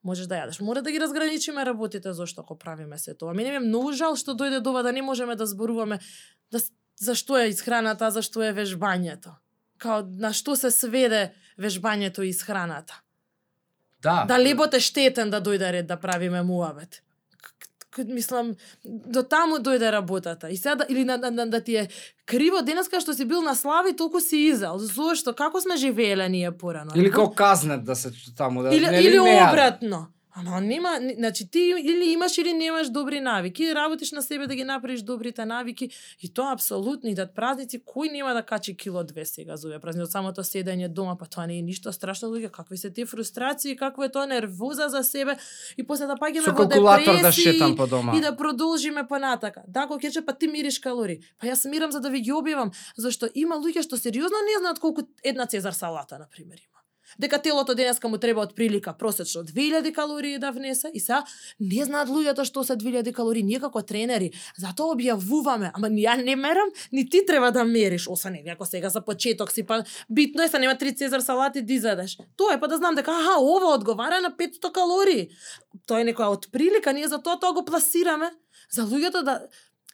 можеш 0.05 0.27
да 0.27 0.39
јадеш. 0.43 0.61
Мора 0.61 0.83
да 0.83 0.93
ги 0.93 1.01
разграничиме 1.01 1.65
работите 1.65 2.13
зошто 2.13 2.43
го 2.43 2.59
правиме 2.59 2.99
се 2.99 3.15
тоа. 3.15 3.35
Мене 3.35 3.51
ми 3.51 3.57
е 3.57 3.69
многу 3.69 3.93
жал 3.93 4.17
што 4.17 4.37
дојде 4.37 4.61
до 4.61 4.71
ова 4.71 4.83
да 4.83 4.93
не 4.93 5.03
можеме 5.03 5.37
да 5.37 5.47
зборуваме 5.47 5.99
да 6.53 6.61
зашто 7.01 7.39
е 7.39 7.49
исхраната, 7.49 8.11
зашто 8.11 8.43
е 8.43 8.53
вежбањето. 8.53 9.35
Као 9.79 10.05
на 10.07 10.33
што 10.33 10.57
се 10.57 10.71
сведе 10.71 11.33
вежбањето 11.59 12.23
и 12.23 12.31
исхраната. 12.31 13.01
Да. 14.03 14.25
Да 14.29 14.39
лебот 14.39 14.75
е 14.75 14.81
штетен 14.81 15.31
да 15.31 15.41
дојде 15.41 15.73
ред 15.73 15.87
да 15.87 15.97
правиме 15.97 16.43
муавет 16.43 17.01
мислам 17.99 18.55
до 18.85 19.23
таму 19.23 19.59
дојде 19.59 19.93
работата. 19.93 20.51
И 20.51 20.57
сега 20.57 20.75
да, 20.75 20.87
или 20.89 21.05
на, 21.05 21.17
на, 21.19 21.31
на, 21.31 21.47
да 21.47 21.61
ти 21.61 21.77
е 21.77 21.89
криво 22.27 22.63
денеска 22.63 23.01
што 23.01 23.15
си 23.15 23.25
бил 23.25 23.43
на 23.43 23.55
слави 23.55 23.97
толку 23.97 24.21
си 24.21 24.37
изел 24.51 24.79
зошто? 24.79 25.35
Како 25.35 25.61
сме 25.61 25.77
живееле 25.77 26.29
ние 26.29 26.51
порано? 26.51 26.91
Или 26.95 27.11
како 27.11 27.31
казнет 27.31 27.85
да 27.85 27.97
се 27.97 28.11
таму 28.37 28.63
да 28.63 28.75
или, 28.75 28.89
или 29.07 29.19
обратно 29.21 30.14
Ама 30.37 30.61
нема, 30.61 30.99
значи 31.17 31.51
ти 31.51 31.75
или 31.79 32.13
имаш 32.13 32.39
или 32.39 32.53
немаш 32.53 32.89
добри 32.89 33.21
навики, 33.21 33.75
работиш 33.75 34.13
на 34.13 34.23
себе 34.23 34.47
да 34.47 34.55
ги 34.55 34.65
направиш 34.65 35.03
добрите 35.03 35.45
навики 35.45 35.91
и 36.21 36.35
тоа 36.35 36.53
апсолутно 36.53 37.11
и 37.11 37.15
да 37.15 37.29
празници 37.31 37.79
кој 37.79 38.11
нема 38.11 38.35
да 38.35 38.43
качи 38.43 38.75
кило 38.77 39.05
две 39.05 39.25
сега 39.25 39.57
за 39.57 39.69
овие 39.69 39.79
од 39.79 40.11
самото 40.11 40.43
седење 40.43 40.89
дома, 40.89 41.15
па 41.15 41.27
тоа 41.31 41.47
не 41.47 41.59
е 41.59 41.63
ништо 41.63 41.93
страшно 41.93 42.29
луѓе, 42.35 42.51
какви 42.51 42.79
се 42.79 42.91
тие 42.91 43.07
фрустрации, 43.07 43.77
какво 43.77 44.05
е 44.05 44.11
тоа 44.11 44.27
нервоза 44.27 44.89
за 44.89 45.05
себе 45.05 45.39
и 45.77 45.87
после 45.87 46.11
да 46.11 46.19
паѓаме 46.19 46.51
во 46.51 46.67
депресија 46.67 47.23
да 47.23 47.33
шетам 47.33 47.77
по 47.77 47.87
дома. 47.87 48.19
и 48.19 48.21
да 48.21 48.37
продолжиме 48.37 49.07
понатака. 49.07 49.63
Да, 49.69 49.87
кога 49.87 50.11
ќе 50.11 50.27
па 50.27 50.35
ти 50.35 50.51
мириш 50.51 50.83
калории. 50.83 51.23
Па 51.39 51.47
јас 51.47 51.63
мирам 51.71 51.93
за 51.95 52.01
да 52.01 52.11
ви 52.11 52.21
ги 52.21 52.35
објавам, 52.35 52.75
зашто 52.97 53.31
има 53.35 53.55
луѓе 53.55 53.87
што 53.87 53.97
сериозно 53.97 54.43
не 54.51 54.59
знаат 54.59 54.83
колку 54.83 55.07
една 55.23 55.47
цезар 55.47 55.73
салата 55.73 56.19
на 56.19 56.27
пример 56.27 56.59
дека 57.19 57.39
телото 57.39 57.75
денеска 57.75 58.09
му 58.09 58.19
треба 58.19 58.41
од 58.41 58.55
прилика 58.55 58.93
просечно 58.99 59.43
2000 59.45 59.93
калории 59.93 60.39
да 60.39 60.51
внесе 60.53 60.91
и 60.95 61.01
са 61.01 61.23
не 61.61 61.85
знаат 61.85 62.09
луѓето 62.09 62.45
што 62.45 62.65
се 62.65 62.77
2000 62.77 63.13
калории 63.13 63.43
ние 63.43 63.61
како 63.61 63.83
тренери 63.83 64.31
затоа 64.57 64.95
објавуваме. 64.95 65.71
Ама 65.75 65.89
ја 65.89 66.17
не 66.23 66.37
мерам 66.37 66.71
ни 66.93 67.09
ти 67.09 67.25
треба 67.27 67.53
да 67.53 67.65
мериш. 67.65 68.09
Освен 68.09 68.35
еве 68.35 68.51
ако 68.51 68.67
сега 68.67 68.89
за 68.89 69.05
почеток 69.05 69.53
си 69.53 69.67
па 69.67 69.85
битно 70.11 70.43
е 70.43 70.49
са 70.49 70.59
нема 70.59 70.79
три 70.79 70.95
цезар 70.97 71.21
салати 71.21 71.63
да 71.63 71.73
изедеш. 71.73 72.19
Тоа 72.37 72.55
е 72.55 72.61
па 72.61 72.69
да 72.69 72.77
знам 72.77 72.95
дека 72.95 73.11
аха 73.11 73.41
ова 73.41 73.75
одговара 73.75 74.21
на 74.21 74.31
500 74.31 74.73
калории. 74.73 75.29
Тоа 75.87 76.01
е 76.01 76.09
некоја 76.09 76.33
од 76.35 76.51
прилика 76.53 76.93
ние 76.93 77.09
за 77.09 77.23
тоа 77.23 77.41
тоа 77.41 77.53
го 77.53 77.65
пласираме. 77.65 78.31
За 78.71 78.83
луѓето 78.83 79.23
да 79.23 79.41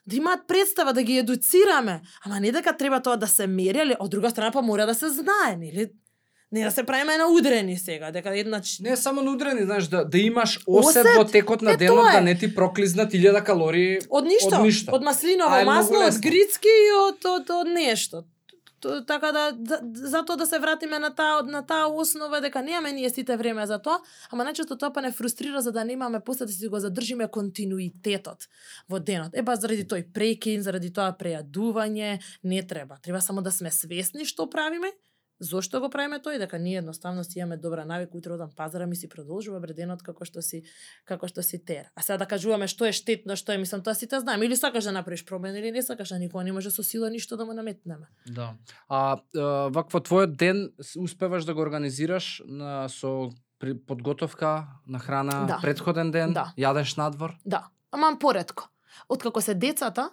да 0.06 0.16
имаат 0.16 0.48
представа 0.48 0.92
да 0.92 1.02
ги 1.02 1.18
едуцираме, 1.18 2.00
ама 2.24 2.40
не 2.40 2.52
дека 2.52 2.76
треба 2.76 3.02
тоа 3.02 3.16
да 3.16 3.28
се 3.28 3.46
мери, 3.46 3.78
али 3.78 3.96
од 4.00 4.10
друга 4.10 4.30
страна 4.30 4.50
па 4.50 4.62
мора 4.62 4.86
да 4.86 4.94
се 4.94 5.08
знае, 5.08 5.56
нели? 5.56 5.90
Не 6.52 6.64
да 6.64 6.70
се 6.70 6.82
правиме 6.82 7.16
на 7.16 7.26
удрени 7.30 7.78
сега, 7.78 8.10
дека 8.10 8.38
еднач... 8.38 8.78
Не 8.80 8.96
само 8.96 9.22
на 9.22 9.30
удрени, 9.30 9.62
знаеш, 9.62 9.84
да, 9.84 10.04
да 10.04 10.18
имаш 10.18 10.58
осет, 10.66 11.06
осет 11.06 11.06
во 11.16 11.24
текот 11.24 11.62
на 11.62 11.76
денот, 11.76 12.10
да 12.12 12.20
не 12.20 12.34
ти 12.38 12.54
проклизнат 12.54 13.12
1000 13.12 13.44
калории 13.46 14.00
од 14.10 14.26
ништо. 14.26 14.56
Од, 14.58 14.66
ништо. 14.66 14.90
од 14.92 15.06
маслиново 15.06 15.62
масло, 15.64 16.02
од 16.10 16.18
грицки 16.18 16.66
и 16.66 16.90
од, 17.06 17.22
од, 17.22 17.50
од 17.54 17.70
нешто. 17.70 18.24
Така 18.80 19.30
да, 19.32 19.44
за, 19.68 19.78
затоа 20.10 20.40
да 20.40 20.46
се 20.46 20.58
вратиме 20.58 20.98
на 20.98 21.12
таа 21.14 21.44
на 21.46 21.60
таа 21.62 21.86
основа 21.86 22.40
дека 22.40 22.62
немаме 22.62 22.92
ние 22.92 23.10
сите 23.10 23.36
време 23.36 23.66
за 23.66 23.78
тоа, 23.78 24.00
ама 24.32 24.42
најчесто 24.48 24.78
тоа 24.80 24.90
па 24.90 25.04
не 25.04 25.12
фрустрира 25.12 25.60
за 25.60 25.70
да 25.72 25.84
немаме 25.84 26.18
после 26.24 26.46
да 26.46 26.52
си 26.52 26.66
го 26.66 26.80
задржиме 26.80 27.28
континуитетот 27.28 28.48
во 28.88 28.98
денот. 28.98 29.36
Еба 29.36 29.54
заради 29.54 29.84
тој 29.84 30.08
прекин, 30.10 30.64
заради 30.66 30.90
тоа 30.90 31.12
прејадување, 31.12 32.18
не 32.42 32.62
треба. 32.66 32.98
Треба 33.04 33.20
само 33.20 33.42
да 33.42 33.52
сме 33.52 33.70
свесни 33.70 34.24
што 34.24 34.48
правиме 34.50 34.90
Зошто 35.40 35.80
го 35.80 35.88
правиме 35.88 36.18
тој? 36.20 36.38
Дека 36.38 36.58
ние 36.58 36.78
едноставно 36.78 37.24
си 37.24 37.38
имаме 37.38 37.56
добра 37.56 37.84
навика, 37.84 38.16
утре 38.18 38.32
одам 38.32 38.50
пазара 38.56 38.86
ми 38.86 38.96
си 38.96 39.08
продолжува 39.08 39.60
бреденот 39.60 40.02
како 40.04 40.24
што 40.28 40.42
си 40.44 40.62
како 41.08 41.28
што 41.28 41.42
си 41.42 41.62
тер. 41.64 41.88
А 41.96 42.04
сега 42.04 42.18
да 42.20 42.26
кажуваме 42.28 42.68
што 42.68 42.84
е 42.84 42.92
штетно, 42.92 43.36
што 43.40 43.52
е, 43.52 43.58
мислам, 43.58 43.80
тоа 43.82 43.96
сите 43.96 44.20
знаеме. 44.20 44.46
Или 44.46 44.56
сакаш 44.56 44.84
да 44.84 44.92
направиш 44.92 45.24
промена 45.24 45.58
или 45.58 45.72
не 45.72 45.82
сакаш, 45.82 46.12
а 46.12 46.18
никога 46.18 46.44
не 46.44 46.52
може 46.52 46.70
со 46.70 46.82
сила 46.84 47.10
ништо 47.10 47.36
да 47.40 47.48
му 47.48 47.56
наметнеме. 47.56 48.06
Да. 48.28 48.52
А, 48.88 49.16
вакво 49.72 50.04
твојот 50.04 50.36
ден 50.36 50.68
успеваш 50.98 51.44
да 51.44 51.54
го 51.54 51.64
организираш 51.64 52.42
на, 52.46 52.88
со 52.88 53.30
при 53.58 53.74
подготовка 53.74 54.66
на 54.86 54.98
храна 54.98 55.44
да. 55.46 55.58
предходен 55.62 56.10
ден, 56.10 56.32
да. 56.32 56.52
јадеш 56.56 56.96
надвор? 56.96 57.36
Да, 57.44 57.68
ама 57.92 58.16
поредко. 58.20 58.68
Откако 59.08 59.40
се 59.40 59.54
децата, 59.54 60.10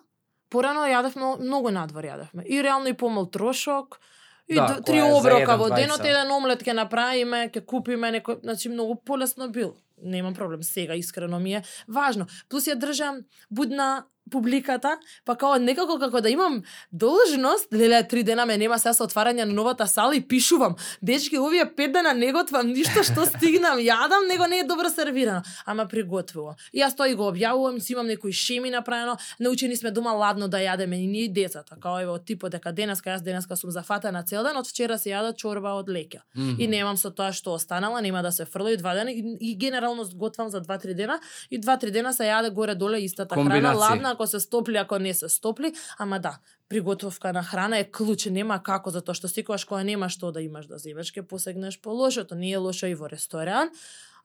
порано 0.49 0.87
јадевме 0.87 1.37
многу 1.43 1.71
надвор 1.71 2.03
јадевме. 2.03 2.43
И 2.47 2.63
реално 2.63 2.87
и 2.87 2.93
помал 2.93 3.25
трошок, 3.25 3.99
И 4.47 4.55
да, 4.55 4.81
три 4.81 5.01
оброка 5.01 5.57
во 5.57 5.69
денот, 5.75 6.03
еден 6.05 6.31
омлет 6.31 6.63
ќе 6.63 6.75
направиме, 6.77 7.47
ќе 7.51 7.65
купиме 7.67 8.13
некој, 8.15 8.39
значи 8.43 8.71
многу 8.71 8.95
полесно 8.95 9.49
бил. 9.51 9.75
Немам 9.97 10.35
проблем 10.35 10.63
сега, 10.63 10.95
искрено 10.95 11.39
ми 11.39 11.57
е 11.59 11.63
важно. 11.87 12.27
Плюс 12.49 12.67
ја 12.67 12.77
држам 12.79 13.25
будна 13.49 14.07
публиката, 14.31 14.97
па 15.25 15.35
као 15.35 15.57
некако 15.59 15.99
како 15.99 16.21
да 16.21 16.29
имам 16.29 16.61
должност, 16.91 17.73
леле 17.73 18.03
три 18.07 18.23
дена 18.23 18.45
ме 18.45 18.57
нема 18.57 18.79
сега 18.79 18.93
со 18.93 19.07
отварање 19.07 19.45
на 19.45 19.53
новата 19.53 19.87
сала 19.87 20.15
и 20.15 20.21
пишувам. 20.21 20.75
Дечки, 21.01 21.37
овие 21.37 21.65
пет 21.75 21.93
дена 21.93 22.13
не 22.13 22.31
готвам 22.31 22.67
ништо 22.73 23.03
што 23.03 23.25
стигнам, 23.25 23.79
јадам, 23.79 24.27
него 24.27 24.47
не 24.47 24.59
е 24.59 24.63
добро 24.63 24.89
сервирано, 24.89 25.43
ама 25.65 25.87
приготвувам. 25.87 26.55
И 26.73 26.81
јас 26.81 26.95
тоа 26.97 27.09
и 27.09 27.15
го 27.15 27.31
објавувам, 27.31 27.79
си 27.79 27.93
имам 27.93 28.07
некои 28.07 28.33
шеми 28.33 28.69
направено, 28.69 29.17
научени 29.39 29.75
сме 29.75 29.91
дома 29.91 30.13
ладно 30.13 30.47
да 30.47 30.57
јадеме 30.57 30.99
и 31.03 31.07
ние 31.07 31.23
и 31.25 31.29
децата, 31.29 31.77
као 31.81 31.99
ево 31.99 32.17
типот 32.19 32.51
дека 32.51 32.71
денеска 32.71 33.09
јас 33.15 33.23
денеска 33.23 33.55
сум 33.55 33.71
зафатена 33.71 34.23
цел 34.23 34.43
ден, 34.43 34.57
од 34.57 34.67
вчера 34.67 34.97
се 34.97 35.09
јада 35.09 35.35
чорба 35.35 35.73
од 35.79 35.87
леќа. 35.87 36.21
Mm 36.35 36.41
-hmm. 36.41 36.55
И 36.59 36.67
немам 36.67 36.97
со 36.97 37.09
тоа 37.09 37.31
што 37.31 37.53
останала, 37.53 38.01
нема 38.01 38.21
да 38.21 38.31
се 38.31 38.45
фрла 38.45 38.71
и 38.71 38.77
два 38.77 38.93
дена 38.93 39.11
и, 39.11 39.37
и 39.39 39.55
генерално 39.55 40.05
готвам 40.15 40.49
за 40.49 40.59
два-три 40.61 40.93
дена 40.93 41.19
и 41.49 41.57
два-три 41.57 41.91
дена 41.91 42.13
се 42.13 42.23
јаде 42.23 42.51
горе 42.51 42.75
доле 42.75 42.99
истата 42.99 43.35
храна, 43.35 43.73
ладна 43.73 44.15
ако 44.17 44.27
се 44.27 44.39
стопли, 44.39 44.77
ако 44.77 44.99
не 44.99 45.13
се 45.13 45.29
стопли, 45.29 45.73
ама 45.97 46.19
да, 46.19 46.39
приготовка 46.69 47.33
на 47.33 47.43
храна 47.43 47.77
е 47.77 47.85
клуч, 47.91 48.25
нема 48.33 48.57
како 48.65 48.89
затоа 48.89 49.13
што 49.13 49.29
секогаш 49.29 49.67
кога 49.69 49.83
нема 49.85 50.09
што 50.09 50.33
да 50.33 50.41
имаш 50.41 50.65
да 50.65 50.81
земеш, 50.81 51.13
ќе 51.13 51.21
посегнеш 51.21 51.77
по 51.77 51.93
лошото, 51.93 52.33
не 52.35 52.49
е 52.49 52.57
лошо 52.57 52.89
и 52.89 52.97
во 52.97 53.05
ресторан, 53.13 53.69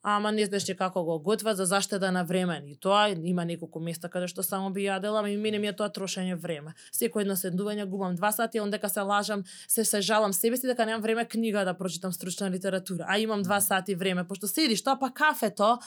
ама 0.03 0.33
не 0.33 0.47
знаеш 0.47 0.67
како 0.79 1.05
го 1.05 1.19
готват 1.19 1.57
за 1.57 1.65
заштеда 1.67 2.11
на 2.13 2.25
време. 2.25 2.63
И 2.67 2.77
тоа 2.77 3.09
има 3.11 3.45
неколку 3.45 3.81
места 3.81 4.09
каде 4.09 4.27
што 4.29 4.43
само 4.43 4.71
би 4.71 4.87
јадела, 4.89 5.21
ама 5.21 5.31
и 5.31 5.37
мене 5.37 5.59
ми 5.59 5.69
е 5.71 5.73
тоа 5.73 5.89
трошење 5.89 6.35
време. 6.37 6.75
Секој 6.93 7.23
едно 7.23 7.37
седнување 7.39 7.87
губам 7.87 8.17
два 8.17 8.33
сати, 8.33 8.61
он 8.61 8.71
дека 8.71 8.89
се 8.89 9.01
лажам, 9.01 9.45
се 9.69 9.85
се 9.85 10.01
жалам 10.01 10.33
себе 10.33 10.57
си 10.57 10.67
дека 10.67 10.87
немам 10.87 11.03
време 11.03 11.25
книга 11.25 11.65
да 11.65 11.75
прочитам 11.75 12.13
стручна 12.13 12.51
литература, 12.51 13.05
а 13.09 13.19
имам 13.19 13.43
два 13.43 13.61
сати 13.61 13.95
време, 13.95 14.25
пошто 14.25 14.47
седиш 14.47 14.83
тоа 14.83 14.99
па 14.99 15.11
кафето, 15.11 15.79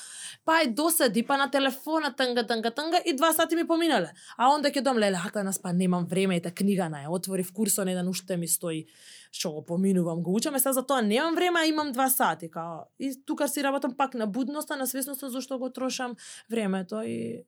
па 0.45 0.61
е 0.63 0.68
доседи, 0.68 1.24
па 1.24 1.38
на 1.38 1.51
телефона 1.51 2.13
танга 2.16 2.47
танга 2.47 2.72
танга 2.72 3.01
и 3.05 3.16
два 3.16 3.34
сати 3.34 3.55
ми 3.55 3.68
поминале. 3.68 4.13
А 4.38 4.53
онда 4.55 4.72
ќе 4.72 4.82
дом 4.82 4.97
леле, 4.97 5.18
хака 5.18 5.43
нас 5.43 5.59
па 5.59 5.74
немам 5.74 6.05
време, 6.05 6.38
ета 6.38 6.51
книга 6.51 6.89
на 6.89 7.03
ја 7.03 7.09
отвори 7.09 7.43
в 7.43 7.53
курсо, 7.53 7.84
не 7.86 7.95
да 7.95 8.09
уште 8.09 8.38
ми 8.38 8.47
стои 8.47 8.86
што 9.32 9.51
го 9.51 9.65
поминувам, 9.65 10.23
го 10.23 10.36
учам, 10.36 10.59
сега 10.59 10.73
за 10.73 10.84
тоа 10.84 11.01
немам 11.01 11.36
време, 11.36 11.59
а 11.59 11.65
имам 11.65 11.91
два 11.91 12.09
сати, 12.09 12.49
као. 12.51 12.86
И 12.99 13.13
тука 13.26 13.47
си 13.47 13.63
работам 13.63 13.95
пак 13.97 14.13
на 14.13 14.28
будноста, 14.28 14.76
на 14.76 14.88
свесноста 14.88 15.30
зашто 15.30 15.59
го 15.59 15.69
трошам 15.69 16.15
времето 16.49 17.01
и 17.01 17.45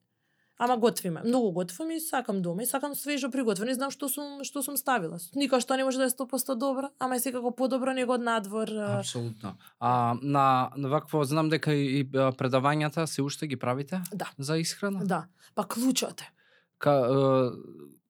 Ама 0.59 0.78
готвиме, 0.78 1.21
многу 1.25 1.51
готвам 1.51 1.91
и 1.91 1.99
сакам 1.99 2.41
дома 2.41 2.63
и 2.63 2.65
сакам 2.65 2.95
свежо 2.95 3.30
приготвено 3.32 3.71
и 3.71 3.75
знам 3.78 3.91
што 3.93 4.09
сум 4.09 4.41
што 4.41 4.63
сум 4.65 4.78
ставила. 4.78 5.19
Никош 5.38 5.61
што 5.61 5.78
не 5.78 5.86
може 5.86 6.01
да 6.01 6.07
е 6.09 6.09
100% 6.09 6.55
добро, 6.57 6.89
ама 6.99 7.15
е 7.15 7.21
секако 7.21 7.51
подобро 7.53 7.93
него 7.93 8.17
од 8.17 8.25
надвор. 8.25 8.71
Апсолутно. 8.97 9.53
А 9.80 10.17
на, 10.21 10.71
на 10.75 10.89
вакво 10.89 11.21
знам 11.23 11.49
дека 11.53 11.73
и 11.73 12.01
предавањата 12.09 13.05
се 13.05 13.21
уште 13.21 13.47
ги 13.47 13.55
правите? 13.55 14.01
Да. 14.13 14.32
За 14.38 14.57
исхрана? 14.57 15.05
Да. 15.05 15.28
Па 15.53 15.67
клучот 15.67 16.21
е. 16.21 16.32
Ка, 16.80 17.53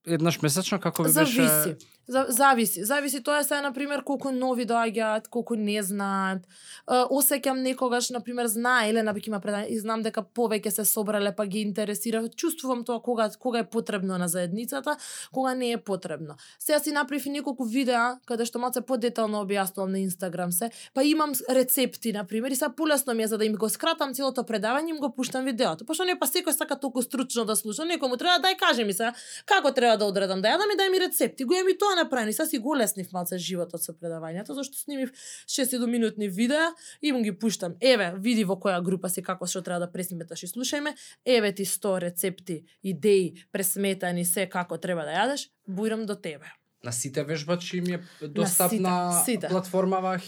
еднаш 0.07 0.41
месечно 0.41 0.79
како 0.79 1.03
ви 1.03 1.11
Зависи. 1.11 1.41
беше? 1.41 1.51
Зависи. 1.51 1.87
Зависи. 2.07 2.83
Зависи 2.83 3.23
тоа 3.23 3.43
се 3.43 3.61
на 3.61 3.73
пример 3.73 3.99
колку 4.03 4.31
нови 4.31 4.63
доаѓаат, 4.65 5.27
колку 5.27 5.55
не 5.59 5.81
знаат. 5.83 6.45
Осеќам 6.87 7.59
некогаш 7.59 8.09
на 8.15 8.21
пример 8.23 8.47
знае 8.47 8.89
или 8.89 9.01
на 9.03 9.11
има 9.11 9.41
предавање 9.43 9.67
и 9.67 9.79
знам 9.79 10.03
дека 10.03 10.23
повеќе 10.23 10.71
се 10.71 10.85
собрале 10.85 11.33
па 11.35 11.45
ги 11.45 11.59
интересира. 11.59 12.21
Чувствувам 12.29 12.85
тоа 12.85 13.01
кога 13.03 13.29
кога 13.39 13.59
е 13.59 13.67
потребно 13.69 14.17
на 14.17 14.27
заедницата, 14.27 14.95
кога 15.33 15.53
не 15.53 15.71
е 15.71 15.77
потребно. 15.77 16.35
Сега 16.59 16.79
си 16.79 16.91
направив 16.91 17.25
и 17.25 17.29
неколку 17.29 17.65
видеа 17.65 18.19
каде 18.25 18.45
што 18.45 18.59
малце 18.59 18.81
подетално 18.81 19.43
објаснувам 19.43 19.91
на 19.91 19.99
Инстаграм 19.99 20.51
се, 20.51 20.71
па 20.93 21.03
имам 21.03 21.33
рецепти 21.49 22.13
на 22.13 22.23
пример 22.23 22.51
и 22.51 22.55
са 22.55 22.69
полесно 22.69 23.13
ми 23.13 23.23
е 23.23 23.27
за 23.27 23.37
да 23.37 23.45
им 23.45 23.55
го 23.55 23.69
скратам 23.69 24.13
целото 24.13 24.47
предавање 24.47 24.95
им 24.95 24.97
го 25.03 25.11
пуштам 25.11 25.43
видеото. 25.43 25.83
Пошто 25.83 26.07
не 26.07 26.15
па 26.15 26.25
секој 26.25 26.55
сака 26.55 26.79
толку 26.79 27.01
стручно 27.01 27.43
да 27.43 27.55
слуша, 27.55 27.83
некому 27.83 28.15
треба 28.15 28.39
дај 28.47 28.55
кажи 28.55 28.87
ми 28.87 28.93
се 28.93 29.11
како 29.45 29.75
треба 29.75 29.97
да 29.97 30.05
одредам 30.05 30.41
да 30.41 30.55
јадам 30.55 30.71
и 30.71 30.79
дај 30.79 30.91
ми 30.91 31.03
рецепти. 31.03 31.43
Го 31.43 31.53
имам 31.53 31.67
и 31.67 31.77
тоа 31.77 31.96
направени. 31.97 32.33
Са 32.33 32.45
си 32.45 32.61
го 32.61 32.75
леснив 32.77 33.11
малце 33.13 33.37
животот 33.41 33.83
со 33.83 33.95
предавањето, 33.97 34.55
зашто 34.57 34.77
снимив 34.77 35.11
6-7 35.49 35.85
минутни 35.89 36.29
видеа 36.29 36.69
и 37.01 37.11
му 37.11 37.23
ги 37.25 37.33
пуштам. 37.33 37.75
Еве, 37.81 38.13
види 38.17 38.45
во 38.45 38.55
која 38.55 38.83
група 38.83 39.09
си 39.09 39.25
како 39.25 39.49
што 39.49 39.63
треба 39.65 39.87
да 39.87 39.91
пресметаш 39.91 40.43
и 40.43 40.51
слушајме. 40.53 40.95
Еве 41.25 41.51
ти 41.51 41.65
100 41.65 41.97
рецепти, 42.01 42.63
идеи, 42.83 43.33
пресметани 43.51 44.25
се 44.25 44.47
како 44.47 44.77
треба 44.77 45.03
да 45.07 45.17
јадеш, 45.17 45.49
бујрам 45.67 46.05
до 46.05 46.15
тебе. 46.15 46.47
На 46.83 46.91
сите 46.91 47.23
вежбачи 47.23 47.77
им 47.77 47.85
е 47.93 48.27
достапна 48.27 49.11
сите, 49.25 49.31
сите. 49.31 49.47
платформава 49.47 50.19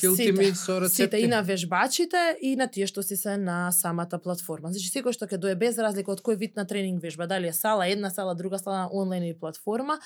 Хилтими 0.00 0.54
со 0.54 0.80
рецепти? 0.80 1.02
Сите 1.02 1.16
и 1.16 1.26
на 1.28 1.42
вежбачите 1.42 2.38
и 2.40 2.56
на 2.56 2.66
тие 2.66 2.88
што 2.88 3.02
си 3.02 3.16
се 3.16 3.36
на 3.36 3.70
самата 3.72 4.16
платформа. 4.16 4.72
Значи 4.72 4.88
секој 4.88 5.12
што 5.12 5.28
ќе 5.28 5.36
дое 5.36 5.54
без 5.54 5.76
разлика 5.76 6.10
од 6.16 6.24
кој 6.24 6.40
вид 6.40 6.56
на 6.56 6.64
тренинг 6.64 7.02
вежба, 7.04 7.28
дали 7.28 7.52
е 7.52 7.52
сала, 7.52 7.86
една 7.86 8.10
сала, 8.10 8.34
друга 8.34 8.58
сала, 8.58 8.88
онлайн 8.88 9.22
или 9.22 9.36
платформа, 9.38 10.00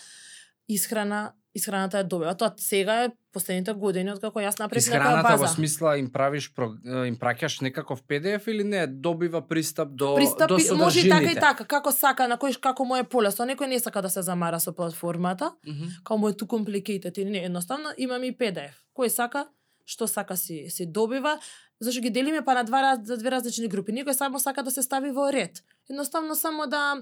исхрана 0.69 1.33
исхраната 1.55 1.99
е 1.99 2.05
добива. 2.05 2.35
Тоа 2.35 2.53
сега 2.57 3.05
е 3.05 3.11
последните 3.33 3.73
години 3.73 4.11
од 4.13 4.21
како 4.21 4.41
јас 4.41 4.59
направив 4.59 4.83
некоја 4.83 5.01
Исхраната 5.01 5.29
база. 5.31 5.43
во 5.43 5.49
смисла 5.49 5.97
им 5.97 6.11
правиш 6.13 6.51
им 7.07 7.17
праќаш 7.17 7.63
некаков 7.63 8.03
PDF 8.03 8.45
или 8.47 8.65
не 8.65 8.87
добива 8.87 9.41
пристап 9.41 9.89
до 9.91 10.15
Пристапи, 10.17 10.49
до 10.49 10.59
содржините? 10.59 10.85
може 10.85 11.01
и 11.01 11.09
така 11.09 11.31
и 11.33 11.35
така, 11.35 11.65
како 11.65 11.93
сака, 11.93 12.29
на 12.29 12.37
кој 12.37 12.61
како 12.61 12.85
му 12.85 12.97
е 12.97 13.05
полесно. 13.05 13.47
Некој 13.47 13.67
не 13.67 13.81
сака 13.81 14.03
да 14.03 14.11
се 14.11 14.23
замара 14.23 14.61
со 14.61 14.73
платформата, 14.73 15.53
Мгм. 15.67 15.89
као 16.05 16.19
му 16.19 16.29
е 16.29 16.33
ту 16.35 16.45
complicated 16.45 17.19
или 17.19 17.31
не, 17.31 17.39
едноставно 17.41 17.89
имам 17.97 18.25
и 18.25 18.33
PDF. 18.33 18.77
Кој 18.95 19.09
сака, 19.09 19.49
што 19.87 20.07
сака 20.07 20.37
си 20.37 20.69
си 20.69 20.87
добива, 20.87 21.39
зашто 21.81 22.01
ги 22.01 22.11
делиме 22.11 22.45
па 22.45 22.55
на 22.55 22.65
два 22.65 22.99
за 23.03 23.17
две 23.17 23.31
различни 23.31 23.69
групи. 23.69 23.93
Некој 23.93 24.13
само 24.13 24.39
сака 24.39 24.63
да 24.63 24.71
се 24.71 24.83
стави 24.83 25.11
во 25.11 25.33
ред. 25.33 25.63
Едноставно 25.91 26.35
само 26.35 26.67
да 26.67 27.01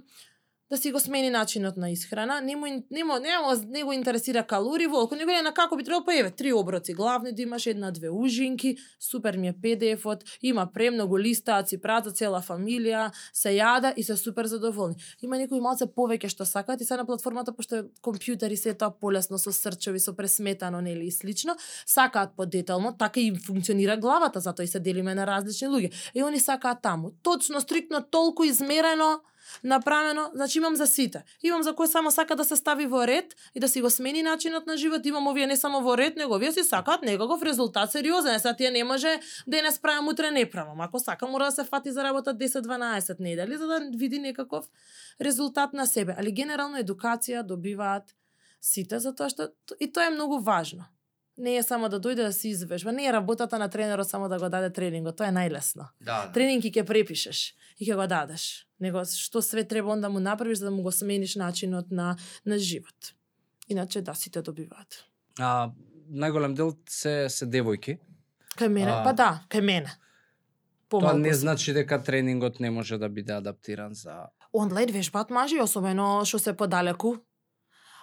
да 0.70 0.76
си 0.76 0.92
го 0.92 1.00
смени 1.00 1.30
начинот 1.30 1.76
на 1.76 1.90
исхрана, 1.90 2.40
не 2.40 2.56
му 2.56 2.66
не 2.90 3.04
му 3.04 3.18
не, 3.18 3.38
му, 3.38 3.64
не 3.66 3.84
го 3.84 3.92
интересира 3.92 4.46
калории, 4.46 4.86
волку 4.86 5.14
него 5.14 5.30
е 5.30 5.42
на 5.42 5.54
како 5.54 5.76
би 5.76 5.84
требало 5.84 6.04
па 6.04 6.14
еве 6.18 6.30
три 6.30 6.52
оброци 6.52 6.94
главни 6.94 7.32
да 7.32 7.42
имаш 7.42 7.66
една 7.66 7.90
две 7.90 8.10
ужинки, 8.10 8.76
супер 9.00 9.36
ми 9.36 9.48
е 9.48 9.52
PDF-от, 9.52 10.24
има 10.42 10.68
премногу 10.74 11.18
листаци, 11.18 11.74
си 11.74 11.80
прават 11.80 12.16
цела 12.16 12.42
фамилија, 12.42 13.10
се 13.32 13.54
јада 13.56 13.94
и 13.96 14.02
се 14.02 14.16
супер 14.16 14.46
задоволни. 14.46 14.96
Има 15.22 15.38
некои 15.38 15.60
малце 15.60 15.86
повеќе 15.86 16.28
што 16.28 16.44
сакаат 16.44 16.80
и 16.80 16.84
се 16.84 16.96
на 16.96 17.06
платформата 17.06 17.52
пошто 17.52 17.84
компјутери 18.02 18.34
компјутер 18.34 18.52
и 18.52 18.56
се 18.56 18.74
тоа 18.74 18.90
полесно 18.90 19.38
со 19.38 19.52
срчеви, 19.52 20.00
со 20.00 20.14
пресметано 20.14 20.80
нели 20.80 21.06
и 21.06 21.12
слично, 21.12 21.56
сакаат 21.86 22.36
подетално, 22.36 22.96
така 22.96 23.20
и 23.20 23.34
функционира 23.46 23.96
главата, 23.96 24.40
затоа 24.40 24.64
и 24.64 24.68
се 24.68 24.80
делиме 24.80 25.14
на 25.14 25.26
различни 25.26 25.68
луѓе. 25.68 25.92
И 26.14 26.22
они 26.22 26.40
сакаат 26.40 26.82
таму, 26.82 27.12
точно 27.22 27.60
стриктно 27.60 28.02
толку 28.02 28.44
измерено 28.44 29.20
направено, 29.62 30.30
значи 30.34 30.58
имам 30.58 30.76
за 30.76 30.86
сите. 30.86 31.24
Имам 31.42 31.62
за 31.62 31.72
кој 31.72 31.86
само 31.86 32.10
сака 32.10 32.36
да 32.36 32.44
се 32.44 32.56
стави 32.56 32.86
во 32.86 33.06
ред 33.06 33.34
и 33.54 33.60
да 33.60 33.68
си 33.68 33.80
го 33.80 33.90
смени 33.90 34.22
начинот 34.22 34.66
на 34.66 34.76
живот, 34.76 35.06
имам 35.06 35.26
овие 35.26 35.46
не 35.46 35.56
само 35.56 35.80
во 35.80 35.96
ред, 35.96 36.16
него 36.16 36.34
овие 36.34 36.52
си 36.52 36.64
сакаат 36.64 37.02
некаков 37.02 37.42
резултат 37.42 37.92
сериозен. 37.92 38.40
Сега 38.40 38.56
тие 38.56 38.70
не 38.70 38.84
може 38.84 39.20
да 39.46 39.54
денес 39.56 39.78
правам, 39.78 40.08
утре 40.08 40.30
не 40.30 40.50
правам. 40.50 40.80
Ако 40.80 40.98
сака 40.98 41.26
мора 41.26 41.44
да 41.44 41.52
се 41.52 41.64
фати 41.64 41.92
за 41.92 42.04
работа 42.04 42.34
10-12 42.34 43.20
недели 43.20 43.56
за 43.56 43.66
да 43.66 43.80
види 43.96 44.18
некаков 44.18 44.66
резултат 45.20 45.72
на 45.72 45.86
себе. 45.86 46.14
Али 46.18 46.32
генерално 46.32 46.78
едукација 46.78 47.42
добиваат 47.42 48.14
сите 48.60 48.98
затоа 48.98 49.28
што 49.28 49.48
и 49.80 49.92
тоа 49.92 50.08
е 50.08 50.14
многу 50.16 50.40
важно. 50.40 50.88
Не 51.36 51.56
е 51.56 51.62
само 51.62 51.88
да 51.88 51.98
дојде 52.00 52.22
да 52.26 52.32
се 52.32 52.48
извежба, 52.48 52.92
не 52.92 53.06
е 53.06 53.12
работата 53.12 53.58
на 53.58 53.68
тренерот 53.68 54.08
само 54.08 54.28
да 54.28 54.38
го 54.38 54.48
даде 54.48 54.70
тренингот, 54.70 55.16
тоа 55.16 55.28
е 55.28 55.34
најлесно. 55.34 55.88
Да, 56.00 56.26
да. 56.26 56.32
Тренинг 56.32 56.64
ќе 56.64 56.84
препишеш 56.86 57.54
и 57.78 57.88
ќе 57.88 57.96
го 57.98 58.06
дадеш. 58.06 58.66
Него 58.80 59.02
што 59.04 59.42
све 59.42 59.64
треба 59.64 59.90
он 59.90 60.00
да 60.00 60.08
му 60.10 60.20
направиш 60.20 60.58
за 60.58 60.70
да 60.70 60.70
му 60.70 60.82
го 60.82 60.92
смениш 60.92 61.34
начинот 61.34 61.90
на 61.90 62.16
на 62.46 62.58
живот. 62.58 63.14
Иначе 63.68 64.02
да 64.02 64.14
сите 64.14 64.42
добиваат. 64.42 65.04
А, 65.38 65.70
најголем 66.10 66.54
дел 66.54 66.74
се 66.88 67.26
се 67.28 67.46
девојки. 67.46 67.98
Кај 68.56 68.68
мене, 68.68 68.92
А. 68.92 69.02
па 69.02 69.12
да, 69.12 69.42
кај 69.50 69.60
мене. 69.60 69.90
Тоа 70.88 71.18
не 71.18 71.34
значи 71.34 71.72
дека 71.72 71.98
тренингот 72.02 72.60
не 72.60 72.70
може 72.70 72.98
да 72.98 73.08
биде 73.08 73.32
адаптиран 73.32 73.94
за 73.94 74.30
онлайн 74.54 74.92
вежбаат 74.92 75.30
мажи, 75.30 75.58
особено 75.60 76.22
што 76.24 76.38
се 76.38 76.54
подалеку 76.54 77.18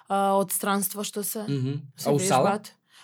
а, 0.10 0.36
од 0.36 0.52
странство 0.52 1.04
што 1.04 1.24
се. 1.24 1.48
Мгм. 1.48 1.88
се 1.96 2.10
А 2.10 2.12
у 2.12 2.20
сала? 2.20 2.60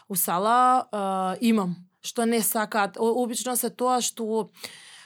У 0.09 0.15
сала 0.15 0.87
а, 0.91 1.35
имам, 1.41 1.75
што 2.01 2.25
не 2.25 2.41
сакаат. 2.41 2.97
Обично 2.99 3.55
се 3.55 3.69
тоа 3.69 4.01
што 4.01 4.49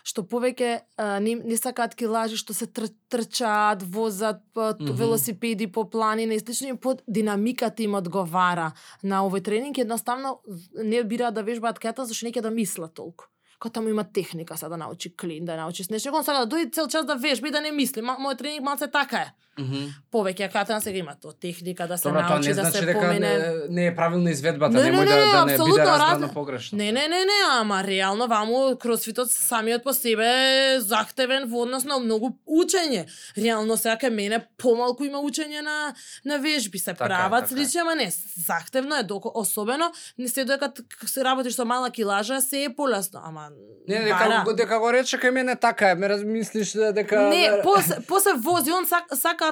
што 0.04 0.24
повеќе 0.26 0.82
а, 0.98 1.20
не, 1.22 1.36
не 1.36 1.58
сакаат 1.58 1.94
килажи 1.94 2.38
што 2.38 2.54
се 2.58 2.66
тр, 2.66 2.88
трчаат, 3.10 3.84
возат 3.84 4.42
па, 4.54 4.74
Мгм. 4.80 4.94
велосипеди 4.98 5.68
по 5.68 5.86
планина 5.90 6.34
и 6.34 6.40
слично 6.40 6.74
и 6.74 6.78
под 6.78 7.04
динамиката 7.08 7.84
им 7.84 7.94
одговара 7.96 8.72
на 9.04 9.22
овој 9.22 9.44
тренинг, 9.46 9.78
едноставно 9.78 10.40
не 10.74 11.04
бираат 11.04 11.34
да 11.38 11.44
вежбаат 11.44 11.78
кајата 11.78 12.02
зашто 12.04 12.26
не 12.26 12.32
ќе 12.34 12.42
да 12.42 12.50
мислат 12.50 12.94
толку. 12.94 13.26
Као 13.62 13.70
таму 13.70 13.90
има 13.90 14.04
техника 14.04 14.58
сега 14.58 14.70
да 14.70 14.78
научи 14.78 15.16
клин, 15.16 15.46
да 15.46 15.56
научи 15.56 15.84
снежник, 15.84 16.14
он 16.14 16.24
сака 16.24 16.46
да 16.46 16.56
дојде 16.56 16.74
цел 16.74 16.88
час 16.88 17.06
да 17.06 17.16
вежба 17.16 17.48
и 17.48 17.52
да 17.52 17.62
не 17.62 17.72
мисли. 17.72 18.02
Ма, 18.02 18.18
мојот 18.18 18.38
тренинг 18.42 18.66
малце 18.66 18.88
така 18.90 19.18
е. 19.18 19.34
Мгм. 19.62 19.86
Повеќе 20.12 20.48
катан 20.50 20.82
сега 20.82 20.98
има 20.98 21.16
то 21.16 21.32
техника 21.34 21.86
да 21.86 21.98
се 21.98 22.04
Добро, 22.04 22.20
тоа 22.20 22.30
научи 22.30 22.50
не 22.50 22.56
да 22.56 22.62
значи 22.62 22.78
се 22.78 22.86
дека 22.86 23.00
помене. 23.02 23.30
не, 23.30 23.54
не 23.70 23.86
е 23.86 23.96
правилна 23.96 24.32
изведбата, 24.32 24.74
Не, 24.74 24.82
не, 24.82 24.90
немој 24.90 25.00
не, 25.00 25.06
да, 25.08 25.46
не, 25.46 25.58
да 25.58 25.64
не 25.64 25.66
биде 25.66 25.82
разбрано 25.82 26.20
рад- 26.22 26.34
погрешно. 26.34 26.78
Не, 26.78 26.92
не, 26.92 27.02
не, 27.04 27.20
не, 27.22 27.38
ама 27.52 27.84
реално 27.86 28.28
ваму 28.28 28.54
кросфитот 28.78 29.30
самиот 29.30 29.84
по 29.84 29.94
себе 29.94 30.28
е 30.68 30.80
захтевен 30.82 31.46
во 31.46 31.62
однос 31.62 31.84
на 31.86 32.00
многу 32.00 32.30
учење. 32.48 33.06
Реално 33.38 33.78
сега 33.78 33.98
кај 33.98 34.10
мене 34.12 34.38
помалку 34.58 35.04
има 35.04 35.18
учење 35.20 35.62
на 35.62 35.94
на 36.26 36.38
вежби, 36.40 36.80
се 36.80 36.86
Така 36.88 37.06
прават 37.06 37.44
така 37.44 37.54
е. 37.54 37.58
слични, 37.58 37.80
ама 37.80 37.96
не, 37.96 38.12
захтевно 38.38 38.96
е 38.96 39.04
доко 39.04 39.32
особено 39.36 39.88
не 40.18 40.28
се 40.28 40.46
к- 40.46 40.72
се 41.06 41.24
работиш 41.24 41.54
со 41.54 41.66
мала 41.66 41.90
килажа 41.90 42.42
се 42.42 42.64
е 42.64 42.70
полесно, 42.72 43.22
ама 43.24 43.48
Не, 43.88 43.96
дека, 43.98 44.18
бара. 44.20 44.56
дека 44.56 44.80
го 44.80 44.90
рече 44.90 45.18
кај 45.18 45.30
мене 45.32 45.56
така 45.58 45.90
е, 45.90 45.96
ме 45.96 46.10
размислиш 46.10 46.72
дека... 46.72 47.22
Не, 47.22 47.62
после, 47.64 47.96
после 48.04 48.32
вози, 48.36 48.72
он 48.72 48.86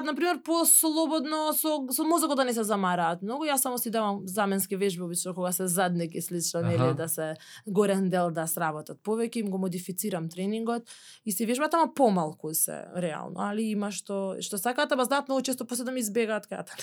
сак, 0.00 0.04
сакаат, 0.04 0.04
например, 0.04 0.42
по-слободно, 0.42 1.52
со, 1.52 1.86
со 1.92 2.04
мозокот 2.04 2.36
да 2.36 2.44
не 2.44 2.52
се 2.52 2.64
замараат 2.64 3.22
многу. 3.22 3.44
Јас 3.44 3.62
само 3.62 3.78
си 3.78 3.90
давам 3.90 4.22
заменски 4.26 4.76
вежби, 4.76 5.02
обично, 5.02 5.34
кога 5.34 5.52
се 5.52 5.66
задник 5.66 6.14
и 6.14 6.22
слично, 6.22 6.60
нели, 6.62 6.94
да 6.94 7.08
се 7.08 7.34
горен 7.66 8.10
дел 8.10 8.30
да 8.30 8.46
сработат 8.46 8.98
повеќе, 9.04 9.40
им 9.40 9.50
го 9.50 9.58
модифицирам 9.58 10.28
тренингот 10.28 10.82
и 11.24 11.32
се 11.32 11.46
вежбат, 11.46 11.74
ама 11.74 11.92
помалку 11.94 12.54
се, 12.54 12.84
реално. 12.96 13.40
Али 13.40 13.70
има 13.70 13.90
што, 13.90 14.36
што 14.40 14.58
сакаат, 14.58 14.92
ама 14.92 15.04
знаат 15.04 15.28
многу 15.28 15.42
често 15.42 15.66
после 15.66 15.84
да 15.84 15.92
ми 15.92 16.00
избегаат 16.00 16.46
кајата. 16.46 16.76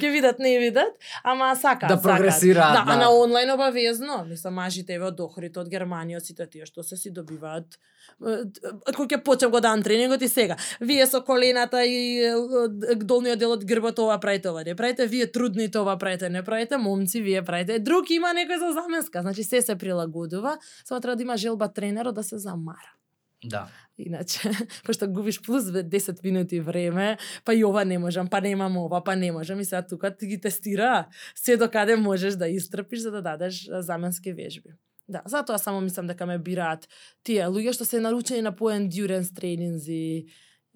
Ке 0.00 0.10
видат, 0.14 0.38
не 0.38 0.58
видат, 0.58 0.94
ама 1.24 1.56
сакаат, 1.56 1.90
Да 1.90 2.02
прогресираат, 2.02 2.74
Да, 2.74 2.84
да. 2.84 2.92
а 2.92 2.96
на 2.96 3.10
онлайн 3.10 3.50
обавезно, 3.50 4.24
мислам, 4.28 4.54
мажите 4.54 4.94
еве 4.94 5.10
од 5.12 5.20
Охрид, 5.20 5.56
од 5.56 5.68
Германија, 5.68 6.20
сите 6.20 6.46
тие 6.46 6.66
што 6.66 6.82
се 6.82 6.96
си 6.96 7.10
добиваат 7.10 7.78
кој 8.16 9.08
ќе 9.10 9.18
почнем 9.24 9.50
го 9.52 9.60
дан 9.60 9.82
тренингот 9.82 10.22
и 10.22 10.28
сега. 10.28 10.56
Вие 10.80 11.06
со 11.06 11.20
колената 11.56 11.84
и 11.84 12.96
долниот 12.96 13.38
дел 13.38 13.52
од 13.52 13.64
грбот 13.64 13.98
ова 13.98 14.18
правите, 14.20 14.50
ова 14.50 14.64
не 14.64 14.74
правите, 14.76 15.06
вие 15.06 15.26
трудните 15.26 15.78
ова 15.78 15.96
правите, 15.98 16.28
не 16.28 16.42
правите, 16.42 16.76
момци 16.76 17.22
вие 17.22 17.42
правите. 17.42 17.78
Друг 17.78 18.10
има 18.10 18.34
некој 18.36 18.58
за 18.58 18.72
заменска, 18.72 19.22
значи 19.22 19.44
се 19.44 19.62
се 19.62 19.76
прилагодува, 19.76 20.58
само 20.84 21.00
треба 21.00 21.16
да 21.16 21.22
има 21.22 21.36
желба 21.36 21.68
тренерот 21.68 22.14
да 22.14 22.22
се 22.22 22.38
замара. 22.38 22.92
Да. 23.44 23.68
Иначе, 23.98 24.50
пошто 24.84 25.08
губиш 25.08 25.40
плюс 25.42 25.70
бе 25.72 25.84
10 25.84 26.24
минути 26.24 26.60
време, 26.60 27.18
па 27.44 27.54
и 27.54 27.64
ова 27.64 27.84
не 27.84 27.98
можам, 27.98 28.28
па 28.28 28.40
немам 28.40 28.76
ова, 28.76 29.04
па 29.04 29.16
не 29.16 29.32
можам 29.32 29.60
и 29.60 29.64
сега 29.64 29.82
тука 29.82 30.16
ти 30.16 30.26
ги 30.26 30.40
тестира 30.40 31.06
се 31.34 31.56
до 31.56 31.70
каде 31.70 31.96
можеш 31.96 32.34
да 32.34 32.48
истрпиш 32.48 33.00
за 33.00 33.10
да 33.10 33.22
дадеш 33.22 33.68
заменски 33.70 34.32
вежби. 34.32 34.76
Да, 35.08 35.22
затоа 35.26 35.58
само 35.58 35.80
мислам 35.80 36.06
дека 36.06 36.26
ме 36.26 36.38
бираат 36.38 36.88
тие 37.22 37.46
луѓе 37.46 37.72
што 37.72 37.84
се 37.86 38.00
наручени 38.02 38.42
на 38.42 38.50
по-endurance 38.50 39.30
тренинзи 39.30 40.26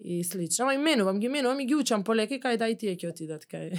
и 0.03 0.23
слично. 0.23 0.63
Ама 0.63 0.73
и 0.73 0.77
менувам 0.77 1.19
ги, 1.19 1.29
менувам 1.29 1.59
и 1.59 1.65
ги 1.65 1.75
учам 1.75 2.03
полека 2.03 2.35
и 2.35 2.41
кај 2.41 2.57
да 2.57 2.69
и 2.69 2.77
тие 2.77 2.95
ќе 2.97 3.11
отидат 3.11 3.45
кај. 3.45 3.77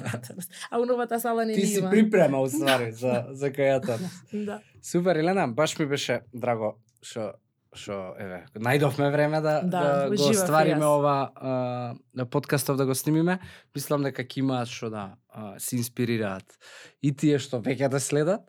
а 0.70 0.80
у 0.80 0.84
новата 0.84 1.20
сала 1.20 1.44
не 1.44 1.54
Ти 1.54 1.66
си 1.66 1.82
припрема 1.90 2.40
уствари 2.40 2.92
за 3.02 3.26
за 3.32 3.50
кајата. 3.50 3.98
Да. 4.32 4.60
Супер, 4.82 5.16
Елена, 5.16 5.48
баш 5.48 5.78
ми 5.78 5.86
беше 5.86 6.20
драго 6.32 6.76
што 7.00 7.32
што 7.74 8.14
еве 8.20 8.44
најдовме 8.54 9.10
време 9.10 9.40
да 9.40 9.60
Да, 9.62 9.80
да, 9.82 10.08
го 10.08 10.14
јас. 10.14 10.84
ова 10.84 11.32
а, 11.34 11.94
на 12.14 12.26
подкастов 12.26 12.76
да 12.76 12.86
го 12.86 12.94
снимиме. 12.94 13.38
Мислам 13.74 14.02
дека 14.02 14.22
ќе 14.22 14.38
имаат 14.44 14.68
што 14.68 14.90
да 14.90 15.16
а, 15.28 15.58
се 15.58 15.76
инспирираат 15.76 16.58
и 17.02 17.12
тие 17.12 17.38
што 17.38 17.58
веќе 17.58 17.88
да 17.88 18.00
следат 18.00 18.44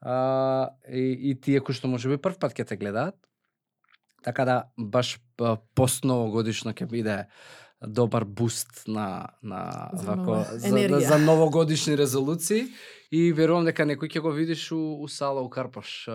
а, 0.00 0.70
и, 0.88 1.30
и 1.30 1.34
тие 1.40 1.60
кои 1.60 1.74
што 1.74 1.88
можеби 1.88 2.16
прв 2.16 2.38
пат 2.38 2.54
ќе 2.54 2.64
те 2.64 2.76
гледаат. 2.76 3.18
Така 4.22 4.44
да 4.44 4.64
баш 4.78 5.18
пост 5.74 6.04
новогодишно 6.04 6.72
ќе 6.72 6.86
биде 6.86 7.26
добар 7.86 8.24
буст 8.24 8.84
на 8.86 9.26
на 9.42 9.90
За 9.92 10.14
вако 10.14 10.44
за, 10.52 11.00
за 11.00 11.18
новогодишни 11.30 11.96
резолуции 11.98 12.66
и 13.10 13.32
верувам 13.32 13.64
дека 13.64 13.86
некој 13.88 14.12
ќе 14.12 14.20
го 14.20 14.30
видиш 14.30 14.72
у, 14.72 15.00
у 15.00 15.08
сала 15.08 15.40
у 15.42 15.48
Карпаш 15.48 16.08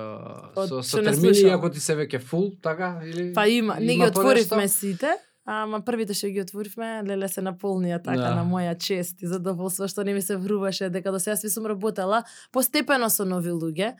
Од 0.56 0.70
со, 0.70 0.82
со 0.84 1.02
термини 1.02 1.50
ако 1.50 1.70
ти 1.70 1.80
се 1.80 1.96
веќе 1.98 2.22
фул, 2.22 2.52
така 2.62 3.02
или 3.04 3.34
Па 3.34 3.48
има, 3.48 3.80
не 3.80 3.98
ги 3.98 4.06
отворивме 4.06 4.68
сите, 4.68 5.18
ама 5.46 5.82
првите 5.82 6.14
што 6.14 6.30
ги 6.30 6.42
отворивме, 6.46 7.02
леле 7.04 7.28
се 7.28 7.42
наполнија 7.42 8.04
така 8.04 8.30
Да. 8.30 8.36
на 8.36 8.46
моја 8.46 8.78
чест 8.78 9.22
и 9.22 9.28
задоволство 9.28 9.88
што 9.88 10.04
не 10.04 10.14
ми 10.14 10.22
се 10.22 10.38
вруваше 10.38 10.90
дека 10.90 11.12
до 11.12 11.20
сега 11.20 11.36
сви 11.36 11.50
сум 11.50 11.66
работела 11.66 12.24
постепено 12.52 13.10
со 13.10 13.26
нови 13.26 13.50
луѓе. 13.50 13.96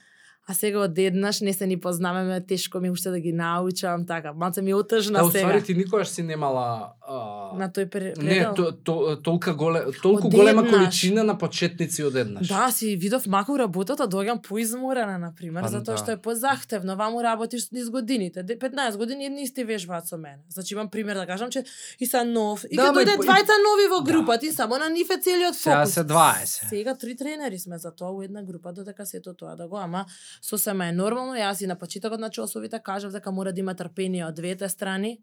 А 0.48 0.54
сега 0.54 0.80
одеднаш 0.80 1.42
не 1.42 1.54
се 1.54 1.68
ни 1.68 1.80
познаваме, 1.80 2.42
тешко 2.42 2.80
ми 2.80 2.90
уште 2.90 3.10
да 3.10 3.20
ги 3.20 3.34
научам, 3.34 4.06
така, 4.06 4.34
малце 4.34 4.62
ми 4.62 4.72
е 4.72 4.76
отажна 4.76 5.14
Да, 5.16 5.26
сега. 5.26 5.38
уствари 5.40 5.64
ти 5.64 5.74
никогаш 5.76 6.08
си 6.08 6.24
немала 6.24 6.88
а... 7.02 7.16
На 7.56 7.70
тој 7.70 7.84
Не, 7.84 7.90
предел. 8.14 8.54
то, 8.56 8.72
то, 8.74 8.94
толка 9.18 9.54
голе, 9.54 9.82
толку 9.94 10.30
голема 10.30 10.64
количина 10.64 11.24
на 11.24 11.38
почетници 11.38 12.04
одеднаш. 12.04 12.48
Да, 12.48 12.72
си 12.72 12.96
видов 12.96 13.28
маку 13.28 13.60
работата, 13.60 14.04
доаѓам 14.06 14.42
поизморена, 14.42 15.18
на 15.18 15.36
пример, 15.36 15.62
Па, 15.62 15.68
затоа 15.70 15.94
да. 15.94 15.98
што 15.98 16.12
е 16.12 16.18
позахтевно. 16.18 16.96
Ваму 16.96 17.24
работиш 17.24 17.72
низ 17.72 17.90
годините. 17.90 18.44
Де- 18.44 18.60
15 18.60 18.98
години 18.98 19.26
едни 19.26 19.42
исти 19.42 19.64
вежбаат 19.64 20.08
со 20.08 20.18
мене. 20.18 20.38
Значи 20.50 20.74
имам 20.74 20.90
пример 20.90 21.16
да 21.16 21.26
кажам, 21.26 21.50
че 21.50 21.64
и 22.00 22.06
са 22.06 22.26
нов. 22.26 22.64
И 22.66 22.76
Да, 22.76 22.84
да, 22.84 23.02
и 23.02 23.06
дојде 23.06 23.18
двајца 23.18 23.54
нови 23.62 23.88
во 23.90 23.98
Да. 23.98 24.12
групата, 24.12 24.46
и 24.46 24.52
само 24.52 24.78
на 24.78 24.90
нив 24.90 25.08
е 25.10 25.20
целиот 25.20 25.56
Сега 25.56 25.76
фокус. 25.78 25.94
се 25.94 26.04
20. 26.04 26.70
Сега 26.70 26.96
три 26.96 27.16
тренери 27.16 27.60
сме 27.60 27.78
за 27.78 27.92
тоа 27.92 28.12
у 28.12 28.22
една 28.22 28.44
група, 28.44 28.74
додека 28.74 29.06
сето 29.06 29.34
тоа 29.34 29.56
да 29.56 29.68
го, 29.68 29.78
ама 29.78 30.06
сосема 30.42 30.88
е 30.88 30.92
нормално. 30.92 31.34
Јас 31.34 31.64
и 31.64 31.68
на 31.68 31.76
почетокот 31.76 32.20
на 32.20 32.30
часовите 32.30 32.80
кажав 32.80 33.12
дека 33.12 33.32
мора 33.32 33.54
да 33.54 33.60
има 33.60 33.76
трпение 33.76 34.26
од 34.26 34.36
двете 34.36 34.70
страни 34.70 35.20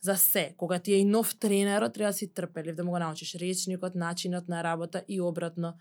за 0.00 0.16
се. 0.16 0.54
Кога 0.56 0.78
ти 0.78 0.92
е 0.92 0.98
и 0.98 1.04
нов 1.04 1.38
тренерот, 1.38 1.94
треба 1.94 2.10
да 2.10 2.12
си 2.12 2.32
трпелив, 2.34 2.76
да 2.76 2.84
му 2.84 2.90
го 2.90 2.98
научиш 2.98 3.34
речникот, 3.34 3.94
начинот 3.94 4.48
на 4.48 4.64
работа 4.64 5.02
и 5.08 5.20
обратно 5.20 5.74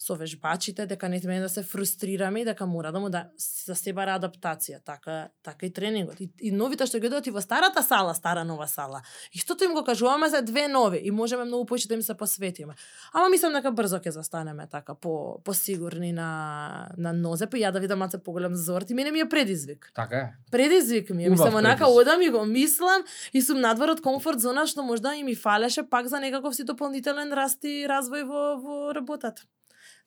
со 0.00 0.14
вежбачите, 0.16 0.86
дека 0.86 1.08
не 1.08 1.20
сме 1.20 1.40
да 1.40 1.48
се 1.48 1.62
фрустрираме 1.62 2.40
и 2.40 2.44
дека 2.44 2.66
мора 2.66 2.92
да 2.92 3.00
му 3.00 3.10
да 3.10 3.26
за 3.36 3.74
се 3.76 3.92
бара 3.92 4.14
адаптација, 4.16 4.78
така 4.80 5.28
така 5.44 5.66
и 5.66 5.72
тренингот. 5.72 6.20
И, 6.24 6.30
и 6.40 6.52
новите 6.56 6.86
што 6.88 6.96
ги 6.96 7.10
дојдат 7.12 7.28
и 7.28 7.34
во 7.34 7.42
старата 7.44 7.82
сала, 7.84 8.14
стара 8.16 8.44
нова 8.48 8.64
сала. 8.68 9.02
Истото 9.36 9.68
им 9.68 9.74
го 9.76 9.84
кажуваме 9.84 10.30
за 10.32 10.40
две 10.42 10.68
нови 10.68 11.02
и 11.04 11.10
можеме 11.10 11.44
многу 11.44 11.68
повеќе 11.68 11.88
да 11.92 11.98
им 12.00 12.02
се 12.02 12.16
посветиме. 12.16 12.74
Ама 13.12 13.28
мислам 13.28 13.52
дека 13.52 13.74
брзо 13.76 14.00
ќе 14.00 14.16
застанеме 14.16 14.66
така 14.72 14.94
по 14.94 15.42
посигурни 15.44 16.12
на 16.16 16.88
на 16.96 17.12
нозе, 17.12 17.44
па 17.44 17.60
ја 17.60 17.68
да 17.68 17.84
видам 17.84 18.00
малце 18.00 18.16
поголем 18.16 18.56
зорт 18.56 18.90
и 18.90 18.94
мене 18.94 19.12
ми 19.12 19.20
е 19.20 19.28
предизвик. 19.28 19.92
Така 19.94 20.16
е. 20.16 20.32
Предизвик 20.50 21.10
ми 21.10 21.24
е. 21.24 21.30
Мислам, 21.30 21.54
онака 21.54 21.86
одам 21.86 22.22
и 22.22 22.30
го 22.30 22.46
мислам 22.46 23.04
и 23.32 23.42
сум 23.42 23.60
надвор 23.60 23.92
од 23.92 24.00
комфорт 24.00 24.40
зона 24.40 24.64
што 24.64 24.80
можда 24.80 25.12
и 25.12 25.22
ми 25.22 25.36
фалеше 25.36 25.84
пак 25.84 26.08
за 26.08 26.24
некаков 26.24 26.56
си 26.56 26.64
дополнителен 26.64 27.36
раст 27.36 27.64
и 27.68 27.84
развој 27.84 28.24
во, 28.24 28.56
во 28.56 28.94
работата. 28.96 29.44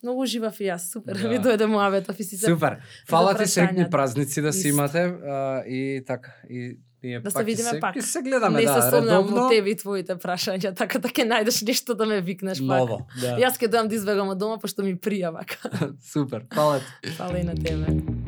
Многу 0.02 0.22
уживав 0.22 0.60
и 0.60 0.64
јас, 0.64 0.90
супер. 0.92 1.16
Да. 1.16 1.28
Ми 1.28 1.38
дојде 1.38 1.66
муабетов 1.66 2.20
и 2.20 2.24
си 2.24 2.36
се 2.36 2.46
Супер. 2.46 2.76
Фала 3.08 3.34
ти 3.34 3.42
прашањата. 3.42 3.90
празници 3.90 4.40
да 4.42 4.52
си 4.52 4.68
имате 4.68 4.98
а, 4.98 5.62
и 5.66 6.02
така 6.06 6.30
и 6.50 6.78
ние 7.02 7.20
Да 7.20 7.30
се 7.30 7.34
пак 7.34 7.46
видиме 7.46 7.70
се, 7.70 7.80
пак. 7.80 8.02
се 8.02 8.22
гледаме 8.22 8.58
не 8.60 8.66
да, 8.66 8.82
се 8.82 8.96
редовно. 8.96 9.36
во 9.36 9.48
тебе 9.48 9.70
и 9.70 9.76
твоите 9.76 10.16
прашања, 10.16 10.74
така 10.74 10.98
да 10.98 11.08
ќе 11.08 11.24
најдеш 11.24 11.66
нешто 11.66 11.94
да 11.94 12.06
ме 12.06 12.20
викнеш 12.20 12.58
пак. 12.58 12.66
Ново, 12.66 13.06
да. 13.20 13.36
Јас 13.36 13.56
ќе 13.56 13.68
дојам 13.68 13.88
да 13.88 13.94
избегам 13.94 14.28
од 14.28 14.38
дома, 14.38 14.56
пошто 14.58 14.82
ми 14.82 14.96
прија 14.96 15.32
вака. 15.32 15.68
Супер. 16.12 16.44
Фала 16.54 16.80
ти. 17.02 17.10
Фала 17.10 17.38
и 17.38 17.44
на 17.44 17.54
тебе. 17.54 18.23